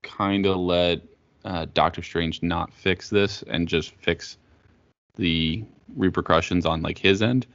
kind 0.02 0.44
of 0.44 0.56
let 0.56 1.02
uh, 1.44 1.66
Doctor 1.72 2.02
Strange 2.02 2.42
not 2.42 2.72
fix 2.72 3.08
this 3.10 3.44
and 3.46 3.68
just 3.68 3.94
fix 3.94 4.38
the 5.16 5.64
repercussions 5.94 6.66
on 6.66 6.82
like 6.82 6.98
his 6.98 7.22
end, 7.22 7.46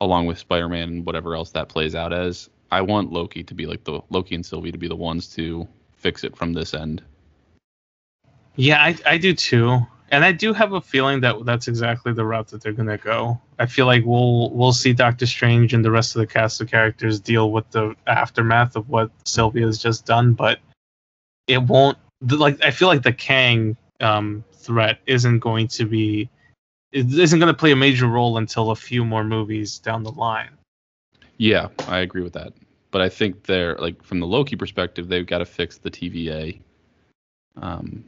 along 0.00 0.26
with 0.26 0.38
Spider-Man 0.38 0.88
and 0.88 1.06
whatever 1.06 1.34
else 1.34 1.50
that 1.50 1.68
plays 1.68 1.94
out 1.94 2.12
as. 2.12 2.50
I 2.70 2.80
want 2.80 3.12
Loki 3.12 3.44
to 3.44 3.54
be 3.54 3.66
like 3.66 3.84
the 3.84 4.00
Loki 4.10 4.34
and 4.34 4.44
Sylvie 4.44 4.72
to 4.72 4.78
be 4.78 4.88
the 4.88 4.96
ones 4.96 5.28
to 5.34 5.68
fix 5.96 6.24
it 6.24 6.36
from 6.36 6.52
this 6.52 6.74
end. 6.74 7.02
Yeah, 8.56 8.82
I, 8.82 8.96
I 9.04 9.18
do 9.18 9.34
too, 9.34 9.86
and 10.10 10.24
I 10.24 10.32
do 10.32 10.52
have 10.52 10.72
a 10.72 10.80
feeling 10.80 11.20
that 11.20 11.44
that's 11.44 11.68
exactly 11.68 12.12
the 12.12 12.24
route 12.24 12.48
that 12.48 12.62
they're 12.62 12.72
gonna 12.72 12.98
go. 12.98 13.40
I 13.58 13.66
feel 13.66 13.86
like 13.86 14.04
we'll 14.04 14.50
we'll 14.50 14.72
see 14.72 14.92
Doctor 14.92 15.26
Strange 15.26 15.74
and 15.74 15.84
the 15.84 15.90
rest 15.90 16.16
of 16.16 16.20
the 16.20 16.26
cast 16.26 16.60
of 16.60 16.70
characters 16.70 17.20
deal 17.20 17.52
with 17.52 17.70
the 17.70 17.94
aftermath 18.06 18.76
of 18.76 18.88
what 18.88 19.10
Sylvia 19.24 19.66
has 19.66 19.78
just 19.78 20.06
done, 20.06 20.32
but 20.32 20.58
it 21.46 21.62
won't. 21.62 21.98
Like 22.22 22.64
I 22.64 22.70
feel 22.70 22.88
like 22.88 23.02
the 23.02 23.12
Kang 23.12 23.76
um, 24.00 24.44
threat 24.52 24.98
isn't 25.06 25.38
going 25.40 25.68
to 25.68 25.84
be 25.84 26.28
it 26.92 27.12
isn't 27.12 27.38
going 27.38 27.52
to 27.52 27.58
play 27.58 27.72
a 27.72 27.76
major 27.76 28.06
role 28.06 28.38
until 28.38 28.70
a 28.70 28.76
few 28.76 29.04
more 29.04 29.24
movies 29.24 29.78
down 29.78 30.02
the 30.02 30.12
line. 30.12 30.50
Yeah, 31.38 31.68
I 31.88 31.98
agree 31.98 32.22
with 32.22 32.32
that. 32.34 32.52
But 32.90 33.02
I 33.02 33.08
think 33.08 33.44
they're 33.44 33.76
like 33.76 34.02
from 34.02 34.20
the 34.20 34.26
Loki 34.26 34.56
perspective, 34.56 35.08
they've 35.08 35.26
got 35.26 35.38
to 35.38 35.44
fix 35.44 35.78
the 35.78 35.90
TVA. 35.90 36.58
Um, 37.60 38.04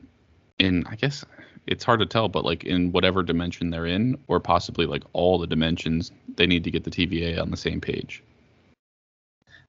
in 0.58 0.84
I 0.86 0.94
guess 0.94 1.24
it's 1.66 1.84
hard 1.84 2.00
to 2.00 2.06
tell, 2.06 2.28
but 2.28 2.44
like 2.44 2.64
in 2.64 2.92
whatever 2.92 3.22
dimension 3.22 3.70
they're 3.70 3.86
in, 3.86 4.18
or 4.28 4.40
possibly 4.40 4.86
like 4.86 5.04
all 5.12 5.38
the 5.38 5.46
dimensions, 5.46 6.12
they 6.36 6.46
need 6.46 6.64
to 6.64 6.70
get 6.70 6.84
the 6.84 6.90
TVA 6.90 7.40
on 7.40 7.50
the 7.50 7.56
same 7.56 7.80
page. 7.80 8.22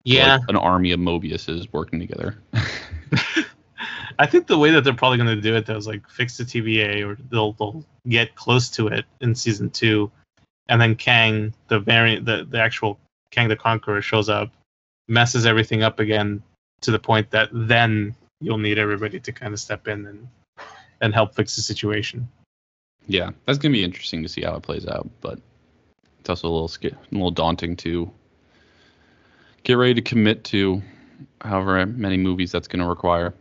Yeah, 0.05 0.37
so 0.37 0.41
like 0.41 0.49
an 0.49 0.55
army 0.55 0.91
of 0.91 0.99
Mobiuses 0.99 1.67
working 1.73 1.99
together. 1.99 2.37
I 4.17 4.25
think 4.25 4.47
the 4.47 4.57
way 4.57 4.71
that 4.71 4.83
they're 4.83 4.93
probably 4.93 5.17
going 5.17 5.35
to 5.35 5.41
do 5.41 5.55
it 5.55 5.65
though 5.65 5.77
is 5.77 5.87
like 5.87 6.07
fix 6.09 6.37
the 6.37 6.43
TVA 6.43 7.05
or 7.05 7.17
they'll 7.29 7.53
they'll 7.53 7.85
get 8.07 8.35
close 8.35 8.69
to 8.71 8.87
it 8.87 9.05
in 9.21 9.35
season 9.35 9.69
two, 9.69 10.11
and 10.67 10.81
then 10.81 10.95
Kang, 10.95 11.53
the 11.67 11.79
variant, 11.79 12.25
the 12.25 12.45
the 12.49 12.59
actual 12.59 12.99
Kang 13.31 13.47
the 13.47 13.55
Conqueror 13.55 14.01
shows 14.01 14.29
up, 14.29 14.51
messes 15.07 15.45
everything 15.45 15.83
up 15.83 15.99
again 15.99 16.41
to 16.81 16.91
the 16.91 16.99
point 16.99 17.29
that 17.31 17.49
then 17.51 18.15
you'll 18.41 18.57
need 18.57 18.79
everybody 18.79 19.19
to 19.19 19.31
kind 19.31 19.53
of 19.53 19.59
step 19.59 19.87
in 19.87 20.05
and 20.05 20.27
and 21.01 21.13
help 21.13 21.35
fix 21.35 21.55
the 21.55 21.61
situation. 21.61 22.27
Yeah, 23.07 23.31
that's 23.45 23.57
gonna 23.57 23.73
be 23.73 23.83
interesting 23.83 24.23
to 24.23 24.29
see 24.29 24.41
how 24.41 24.55
it 24.55 24.63
plays 24.63 24.87
out, 24.87 25.09
but 25.21 25.39
it's 26.19 26.29
also 26.29 26.47
a 26.47 26.51
little 26.51 26.71
a 26.91 26.95
little 27.11 27.31
daunting 27.31 27.75
to 27.77 28.11
get 29.63 29.73
ready 29.73 29.93
to 29.95 30.01
commit 30.01 30.43
to 30.45 30.81
however 31.41 31.85
many 31.85 32.17
movies 32.17 32.51
that's 32.51 32.67
gonna 32.67 32.87
require. 32.87 33.33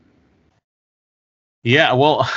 Yeah, 1.63 1.93
well, 1.93 2.29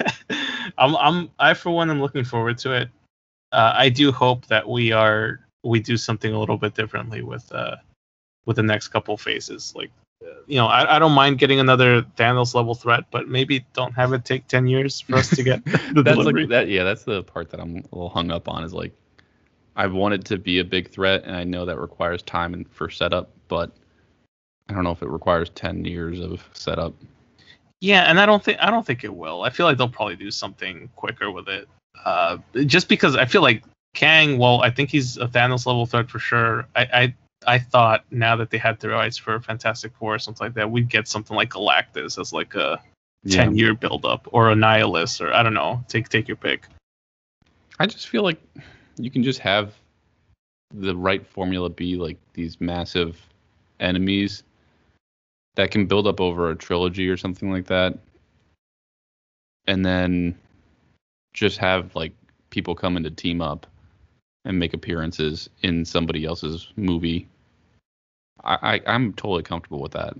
I'm 0.78 0.96
I'm 0.96 1.30
I 1.38 1.54
for 1.54 1.70
one 1.70 1.90
I'm 1.90 2.00
looking 2.00 2.24
forward 2.24 2.58
to 2.58 2.72
it. 2.72 2.88
Uh, 3.52 3.72
I 3.74 3.88
do 3.88 4.12
hope 4.12 4.46
that 4.46 4.68
we 4.68 4.92
are 4.92 5.40
we 5.64 5.80
do 5.80 5.96
something 5.96 6.32
a 6.32 6.38
little 6.38 6.56
bit 6.56 6.74
differently 6.74 7.22
with 7.22 7.50
uh 7.52 7.76
with 8.46 8.56
the 8.56 8.62
next 8.62 8.88
couple 8.88 9.16
phases. 9.16 9.74
Like, 9.76 9.90
uh, 10.22 10.34
you 10.46 10.56
know, 10.56 10.66
I, 10.66 10.96
I 10.96 10.98
don't 10.98 11.12
mind 11.12 11.38
getting 11.38 11.60
another 11.60 12.02
Thanos 12.02 12.54
level 12.54 12.74
threat, 12.74 13.04
but 13.10 13.28
maybe 13.28 13.64
don't 13.74 13.92
have 13.92 14.12
it 14.12 14.24
take 14.24 14.46
ten 14.48 14.66
years 14.66 15.00
for 15.00 15.16
us 15.16 15.28
to 15.30 15.42
get 15.42 15.64
the 15.64 15.70
that's 16.02 16.16
delivery. 16.16 16.42
like 16.42 16.50
that. 16.50 16.68
Yeah, 16.68 16.84
that's 16.84 17.04
the 17.04 17.22
part 17.22 17.50
that 17.50 17.60
I'm 17.60 17.76
a 17.76 17.94
little 17.94 18.08
hung 18.08 18.30
up 18.30 18.48
on. 18.48 18.64
Is 18.64 18.72
like, 18.72 18.92
I 19.76 19.86
wanted 19.86 20.24
to 20.26 20.38
be 20.38 20.58
a 20.58 20.64
big 20.64 20.90
threat, 20.90 21.24
and 21.24 21.34
I 21.34 21.44
know 21.44 21.64
that 21.64 21.78
requires 21.78 22.22
time 22.22 22.54
and 22.54 22.68
for 22.70 22.90
setup, 22.90 23.30
but 23.48 23.72
I 24.68 24.74
don't 24.74 24.84
know 24.84 24.92
if 24.92 25.02
it 25.02 25.08
requires 25.08 25.50
ten 25.50 25.84
years 25.84 26.20
of 26.20 26.48
setup. 26.52 26.94
Yeah, 27.80 28.02
and 28.02 28.20
I 28.20 28.26
don't 28.26 28.42
think 28.44 28.58
I 28.60 28.70
don't 28.70 28.84
think 28.84 29.04
it 29.04 29.14
will. 29.14 29.42
I 29.42 29.50
feel 29.50 29.66
like 29.66 29.78
they'll 29.78 29.88
probably 29.88 30.16
do 30.16 30.30
something 30.30 30.90
quicker 30.96 31.30
with 31.30 31.48
it. 31.48 31.68
Uh, 32.04 32.38
just 32.66 32.88
because 32.88 33.16
I 33.16 33.24
feel 33.24 33.42
like 33.42 33.62
Kang, 33.94 34.38
well, 34.38 34.60
I 34.62 34.70
think 34.70 34.90
he's 34.90 35.16
a 35.16 35.26
Thanos 35.26 35.66
level 35.66 35.86
threat 35.86 36.08
for 36.10 36.18
sure. 36.18 36.66
I, 36.76 36.82
I 36.92 37.14
I 37.46 37.58
thought 37.58 38.04
now 38.10 38.36
that 38.36 38.50
they 38.50 38.58
had 38.58 38.78
the 38.80 38.90
rights 38.90 39.16
for 39.16 39.40
Fantastic 39.40 39.92
Four 39.98 40.14
or 40.14 40.18
something 40.18 40.44
like 40.46 40.54
that, 40.54 40.70
we'd 40.70 40.88
get 40.88 41.08
something 41.08 41.34
like 41.36 41.50
Galactus 41.50 42.18
as 42.20 42.32
like 42.32 42.54
a 42.54 42.80
Yeah. 43.24 43.36
ten 43.44 43.56
year 43.56 43.74
build 43.74 44.04
up 44.04 44.28
or 44.32 44.48
Annihilus 44.48 45.20
or 45.20 45.32
I 45.32 45.42
don't 45.42 45.54
know. 45.54 45.82
Take 45.88 46.08
take 46.10 46.28
your 46.28 46.36
pick. 46.36 46.66
I 47.78 47.86
just 47.86 48.08
feel 48.08 48.22
like 48.22 48.40
you 48.98 49.10
can 49.10 49.22
just 49.22 49.40
have 49.40 49.72
the 50.74 50.94
right 50.94 51.26
formula 51.26 51.70
be 51.70 51.96
like 51.96 52.18
these 52.34 52.60
massive 52.60 53.18
enemies 53.80 54.42
that 55.56 55.70
can 55.70 55.86
build 55.86 56.06
up 56.06 56.20
over 56.20 56.50
a 56.50 56.56
trilogy 56.56 57.08
or 57.08 57.16
something 57.16 57.50
like 57.50 57.66
that. 57.66 57.98
And 59.66 59.84
then 59.84 60.36
just 61.32 61.58
have 61.58 61.94
like 61.94 62.12
people 62.50 62.74
come 62.74 62.96
in 62.96 63.04
to 63.04 63.10
team 63.10 63.40
up 63.40 63.66
and 64.44 64.58
make 64.58 64.74
appearances 64.74 65.50
in 65.62 65.84
somebody 65.84 66.24
else's 66.24 66.68
movie. 66.76 67.28
I, 68.42 68.58
I 68.62 68.80
I'm 68.86 69.12
totally 69.12 69.42
comfortable 69.42 69.80
with 69.80 69.92
that. 69.92 70.14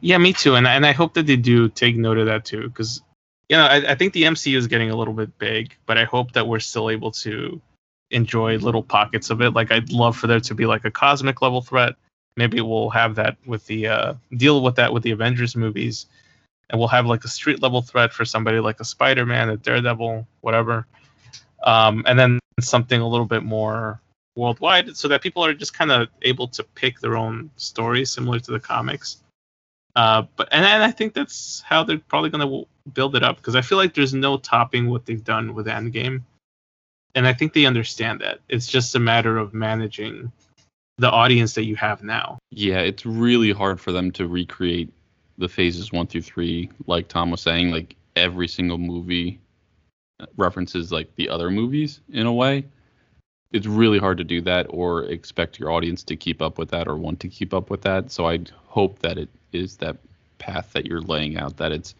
Yeah, 0.00 0.18
me 0.18 0.32
too. 0.32 0.54
And 0.54 0.66
and 0.66 0.84
I 0.84 0.92
hope 0.92 1.14
that 1.14 1.26
they 1.26 1.36
do 1.36 1.68
take 1.68 1.96
note 1.96 2.18
of 2.18 2.26
that 2.26 2.44
too, 2.44 2.68
because 2.68 3.02
you 3.48 3.56
know 3.56 3.64
I, 3.64 3.92
I 3.92 3.94
think 3.94 4.12
the 4.12 4.24
MCU 4.24 4.56
is 4.56 4.66
getting 4.66 4.90
a 4.90 4.96
little 4.96 5.14
bit 5.14 5.38
big, 5.38 5.76
but 5.86 5.98
I 5.98 6.04
hope 6.04 6.32
that 6.32 6.46
we're 6.46 6.60
still 6.60 6.90
able 6.90 7.12
to 7.12 7.60
enjoy 8.10 8.56
little 8.58 8.82
pockets 8.82 9.30
of 9.30 9.40
it. 9.40 9.50
Like 9.50 9.72
I'd 9.72 9.90
love 9.90 10.16
for 10.16 10.26
there 10.26 10.40
to 10.40 10.54
be 10.54 10.66
like 10.66 10.84
a 10.84 10.90
cosmic 10.90 11.40
level 11.40 11.62
threat. 11.62 11.94
Maybe 12.36 12.60
we'll 12.60 12.90
have 12.90 13.14
that 13.16 13.36
with 13.44 13.66
the 13.66 13.88
uh, 13.88 14.14
deal 14.36 14.62
with 14.62 14.76
that 14.76 14.92
with 14.92 15.02
the 15.02 15.10
Avengers 15.10 15.54
movies, 15.54 16.06
and 16.70 16.78
we'll 16.78 16.88
have 16.88 17.06
like 17.06 17.24
a 17.24 17.28
street 17.28 17.62
level 17.62 17.82
threat 17.82 18.12
for 18.12 18.24
somebody 18.24 18.58
like 18.58 18.80
a 18.80 18.84
Spider-Man, 18.84 19.50
a 19.50 19.56
Daredevil, 19.56 20.26
whatever. 20.40 20.86
Um, 21.64 22.02
and 22.06 22.18
then 22.18 22.38
something 22.60 23.00
a 23.00 23.08
little 23.08 23.26
bit 23.26 23.42
more 23.42 24.00
worldwide, 24.34 24.96
so 24.96 25.08
that 25.08 25.22
people 25.22 25.44
are 25.44 25.52
just 25.52 25.74
kind 25.74 25.92
of 25.92 26.08
able 26.22 26.48
to 26.48 26.64
pick 26.64 27.00
their 27.00 27.16
own 27.16 27.50
stories 27.56 28.10
similar 28.10 28.38
to 28.40 28.50
the 28.50 28.60
comics. 28.60 29.18
Uh, 29.94 30.22
but 30.36 30.48
and, 30.52 30.64
and 30.64 30.82
I 30.82 30.90
think 30.90 31.12
that's 31.12 31.60
how 31.60 31.84
they're 31.84 31.98
probably 31.98 32.30
going 32.30 32.48
to 32.48 32.66
build 32.94 33.14
it 33.14 33.22
up 33.22 33.36
because 33.36 33.54
I 33.54 33.60
feel 33.60 33.76
like 33.76 33.92
there's 33.92 34.14
no 34.14 34.38
topping 34.38 34.88
what 34.88 35.04
they've 35.04 35.22
done 35.22 35.54
with 35.54 35.66
Endgame, 35.66 36.22
and 37.14 37.26
I 37.26 37.34
think 37.34 37.52
they 37.52 37.66
understand 37.66 38.20
that. 38.20 38.40
It's 38.48 38.66
just 38.66 38.94
a 38.94 38.98
matter 38.98 39.36
of 39.36 39.52
managing 39.52 40.32
the 40.98 41.10
audience 41.10 41.54
that 41.54 41.64
you 41.64 41.76
have 41.76 42.02
now. 42.02 42.38
Yeah, 42.50 42.80
it's 42.80 43.06
really 43.06 43.52
hard 43.52 43.80
for 43.80 43.92
them 43.92 44.10
to 44.12 44.26
recreate 44.26 44.92
the 45.38 45.48
phases 45.48 45.92
one 45.92 46.06
through 46.06 46.22
three. 46.22 46.70
Like 46.86 47.08
Tom 47.08 47.30
was 47.30 47.40
saying, 47.40 47.70
like 47.70 47.96
every 48.16 48.48
single 48.48 48.78
movie 48.78 49.40
references 50.36 50.92
like 50.92 51.14
the 51.16 51.28
other 51.28 51.50
movies 51.50 52.00
in 52.12 52.26
a 52.26 52.32
way. 52.32 52.64
It's 53.52 53.66
really 53.66 53.98
hard 53.98 54.18
to 54.18 54.24
do 54.24 54.40
that 54.42 54.66
or 54.70 55.04
expect 55.04 55.58
your 55.58 55.70
audience 55.70 56.02
to 56.04 56.16
keep 56.16 56.40
up 56.40 56.58
with 56.58 56.70
that 56.70 56.88
or 56.88 56.96
want 56.96 57.20
to 57.20 57.28
keep 57.28 57.52
up 57.52 57.68
with 57.68 57.82
that. 57.82 58.10
So 58.10 58.26
I 58.26 58.40
hope 58.66 59.00
that 59.00 59.18
it 59.18 59.28
is 59.52 59.76
that 59.78 59.96
path 60.38 60.72
that 60.72 60.86
you're 60.86 61.02
laying 61.02 61.36
out, 61.36 61.58
that 61.58 61.72
it's 61.72 61.94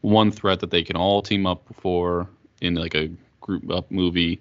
one 0.00 0.30
threat 0.30 0.60
that 0.60 0.70
they 0.70 0.82
can 0.82 0.96
all 0.96 1.20
team 1.20 1.46
up 1.46 1.62
for 1.80 2.28
in 2.62 2.74
like 2.74 2.94
a 2.94 3.10
group 3.40 3.70
up 3.70 3.90
movie 3.90 4.40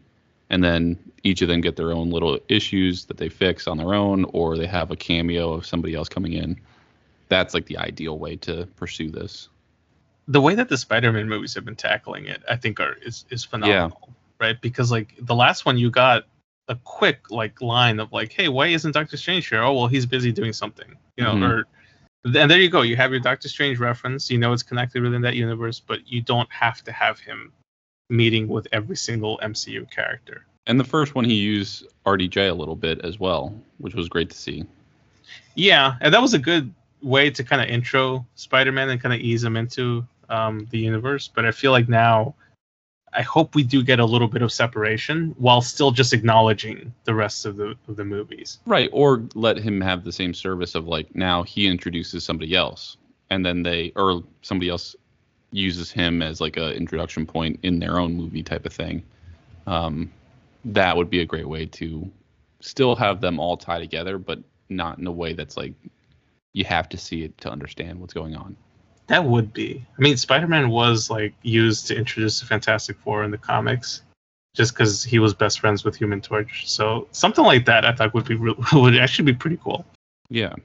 and 0.50 0.64
then 0.64 0.98
each 1.24 1.42
of 1.42 1.48
them 1.48 1.62
get 1.62 1.76
their 1.76 1.92
own 1.92 2.12
little 2.12 2.40
issues 2.50 3.06
that 3.06 3.18
they 3.18 3.30
fix 3.30 3.68
on 3.68 3.78
their 3.78 3.94
own 3.94 4.26
or 4.26 4.58
they 4.58 4.68
have 4.68 4.92
a 4.92 4.96
cameo 4.96 5.54
of 5.54 5.66
somebody 5.66 5.96
else 5.96 6.08
coming 6.10 6.34
in 6.34 6.60
that's 7.30 7.54
like 7.54 7.66
the 7.66 7.78
ideal 7.78 8.20
way 8.20 8.36
to 8.36 8.68
pursue 8.76 9.10
this 9.10 9.50
The 10.28 10.42
way 10.42 10.56
that 10.56 10.70
the 10.70 10.78
Spider-Man 10.78 11.28
movies 11.30 11.54
have 11.56 11.66
been 11.66 11.76
tackling 11.76 12.26
it, 12.26 12.42
I 12.50 12.56
think, 12.56 12.80
are 12.80 12.94
is 13.06 13.26
is 13.30 13.44
phenomenal, 13.46 14.10
right? 14.40 14.60
Because 14.62 14.92
like 14.92 15.14
the 15.20 15.36
last 15.36 15.66
one, 15.66 15.78
you 15.78 15.90
got 15.92 16.26
a 16.68 16.76
quick 16.84 17.30
like 17.30 17.62
line 17.62 18.00
of 18.00 18.12
like, 18.12 18.32
"Hey, 18.34 18.48
why 18.50 18.68
isn't 18.68 18.92
Doctor 18.92 19.18
Strange 19.18 19.48
here? 19.50 19.62
Oh, 19.62 19.74
well, 19.74 19.88
he's 19.88 20.06
busy 20.08 20.32
doing 20.32 20.54
something," 20.54 20.96
you 21.18 21.24
know, 21.24 21.36
Mhm. 21.36 21.50
or 21.50 21.68
and 22.26 22.50
there 22.50 22.60
you 22.60 22.70
go. 22.70 22.82
You 22.82 22.96
have 22.96 23.12
your 23.12 23.20
Doctor 23.20 23.48
Strange 23.48 23.78
reference. 23.78 24.32
You 24.32 24.40
know 24.40 24.52
it's 24.52 24.64
connected 24.64 25.04
within 25.04 25.22
that 25.22 25.36
universe, 25.36 25.80
but 25.80 26.00
you 26.12 26.22
don't 26.22 26.52
have 26.52 26.84
to 26.86 26.92
have 26.92 27.20
him 27.20 27.52
meeting 28.10 28.48
with 28.48 28.68
every 28.72 28.96
single 28.96 29.40
MCU 29.44 29.90
character. 29.90 30.46
and 30.68 30.80
the 30.80 30.84
first 30.84 31.16
one 31.16 31.26
he 31.26 31.34
used 31.36 31.86
rdj 32.06 32.50
a 32.50 32.54
little 32.54 32.76
bit 32.76 33.00
as 33.06 33.20
well 33.20 33.54
which 33.78 33.94
was 33.96 34.08
great 34.10 34.30
to 34.30 34.38
see 34.38 34.66
Yeah, 35.56 35.96
and 36.02 36.14
that 36.14 36.22
was 36.22 36.34
a 36.34 36.40
good 36.40 36.74
way 37.02 37.30
to 37.30 37.44
kind 37.44 37.62
of 37.62 37.68
intro 37.70 38.26
Spider-Man 38.36 38.90
and 38.90 39.02
kind 39.02 39.14
of 39.14 39.20
ease 39.22 39.44
him 39.44 39.56
into 39.58 40.06
um, 40.30 40.68
the 40.72 40.78
universe. 40.80 41.30
But 41.34 41.46
I 41.46 41.52
feel 41.52 41.72
like 41.72 41.88
now, 41.88 42.36
I 43.14 43.22
hope 43.22 43.56
we 43.56 43.64
do 43.64 43.82
get 43.84 44.00
a 44.00 44.06
little 44.06 44.28
bit 44.28 44.42
of 44.42 44.52
separation 44.52 45.34
while 45.38 45.62
still 45.62 45.92
just 45.92 46.14
acknowledging 46.14 46.94
the 47.06 47.14
rest 47.14 47.46
of 47.46 47.56
the 47.58 47.76
of 47.88 47.96
the 47.96 48.04
movies. 48.06 48.60
right 48.66 48.90
or 48.92 49.24
let 49.36 49.58
him 49.58 49.80
have 49.82 50.04
the 50.04 50.12
same 50.12 50.34
service 50.34 50.76
of 50.76 50.88
like 50.88 51.16
now 51.16 51.44
he 51.44 51.68
introduces 51.68 52.24
somebody 52.26 52.54
else 52.56 52.98
and 53.30 53.46
then 53.46 53.64
they 53.64 53.92
or 53.96 54.24
somebody 54.42 54.70
else 54.70 54.96
uses 55.56 55.92
him 55.92 56.22
as 56.22 56.42
like 56.42 56.58
a 56.58 56.76
introduction 56.76 57.26
point 57.26 57.60
in 57.64 57.80
their 57.80 58.00
own 58.00 58.14
movie 58.14 58.44
type 58.44 58.66
of 58.66 58.74
thing 58.74 59.04
um, 59.68 60.12
that 60.64 60.96
would 60.96 61.10
be 61.10 61.22
a 61.22 61.26
great 61.26 61.48
way 61.48 61.66
to 61.66 62.10
still 62.60 62.96
have 62.96 63.22
them 63.22 63.40
all 63.40 63.58
tie 63.58 63.80
together 63.80 64.18
but 64.18 64.40
not 64.70 64.98
in 64.98 65.08
a 65.08 65.12
way 65.12 65.34
that's 65.34 65.56
like 65.58 65.74
you 66.54 66.64
have 66.64 66.90
to 66.90 66.98
see 66.98 67.24
it 67.24 67.38
to 67.38 67.50
understand 67.50 68.00
what's 68.00 68.14
going 68.14 68.36
on 68.36 68.56
That 69.08 69.24
would 69.26 69.54
be. 69.54 69.86
I 69.98 70.02
mean, 70.02 70.18
Spider-Man 70.18 70.70
was 70.70 71.10
like 71.10 71.34
used 71.44 71.88
to 71.88 71.96
introduce 71.96 72.40
the 72.40 72.48
Fantastic 72.48 72.98
Four 72.98 73.24
in 73.24 73.30
the 73.30 73.38
comics, 73.38 74.02
just 74.56 74.74
because 74.74 75.04
he 75.04 75.20
was 75.20 75.34
best 75.34 75.60
friends 75.60 75.84
with 75.84 75.96
Human 75.96 76.22
Torch. 76.22 76.68
So 76.68 77.08
something 77.12 77.46
like 77.46 77.66
that, 77.66 77.86
I 77.86 77.92
thought 77.92 78.14
would 78.16 78.26
be 78.26 78.36
re- 78.36 78.56
would 78.74 78.98
actually 78.98 79.32
be 79.32 79.38
pretty 79.38 79.60
cool. 79.64 79.86
Yeah. 80.30 80.56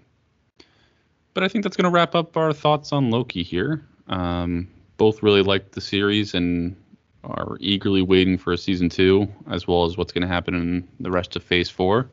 But 1.34 1.44
I 1.44 1.48
think 1.48 1.64
that's 1.64 1.76
going 1.76 1.84
to 1.84 1.90
wrap 1.90 2.14
up 2.14 2.36
our 2.36 2.52
thoughts 2.52 2.92
on 2.92 3.10
Loki 3.10 3.42
here. 3.42 3.84
Um, 4.08 4.68
both 5.00 5.22
really 5.22 5.40
liked 5.40 5.72
the 5.72 5.80
series 5.80 6.34
and 6.34 6.76
are 7.24 7.56
eagerly 7.58 8.02
waiting 8.02 8.36
for 8.36 8.52
a 8.52 8.58
season 8.58 8.90
two, 8.90 9.26
as 9.50 9.66
well 9.66 9.86
as 9.86 9.96
what's 9.96 10.12
going 10.12 10.20
to 10.20 10.28
happen 10.28 10.54
in 10.54 10.86
the 11.00 11.10
rest 11.10 11.36
of 11.36 11.42
Phase 11.42 11.70
Four. 11.70 12.10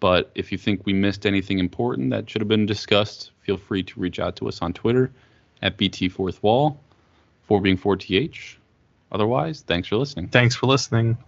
But 0.00 0.30
if 0.34 0.50
you 0.50 0.56
think 0.56 0.86
we 0.86 0.94
missed 0.94 1.26
anything 1.26 1.58
important 1.58 2.08
that 2.08 2.30
should 2.30 2.40
have 2.40 2.48
been 2.48 2.64
discussed, 2.64 3.32
feel 3.42 3.58
free 3.58 3.82
to 3.82 4.00
reach 4.00 4.18
out 4.18 4.36
to 4.36 4.48
us 4.48 4.62
on 4.62 4.72
Twitter 4.72 5.12
at 5.60 5.76
BT 5.76 6.08
Fourth 6.08 6.42
Wall, 6.42 6.80
4 7.48 7.60
being 7.60 7.76
4TH. 7.76 8.56
Otherwise, 9.12 9.60
thanks 9.66 9.88
for 9.88 9.96
listening. 9.96 10.28
Thanks 10.28 10.54
for 10.54 10.66
listening. 10.66 11.18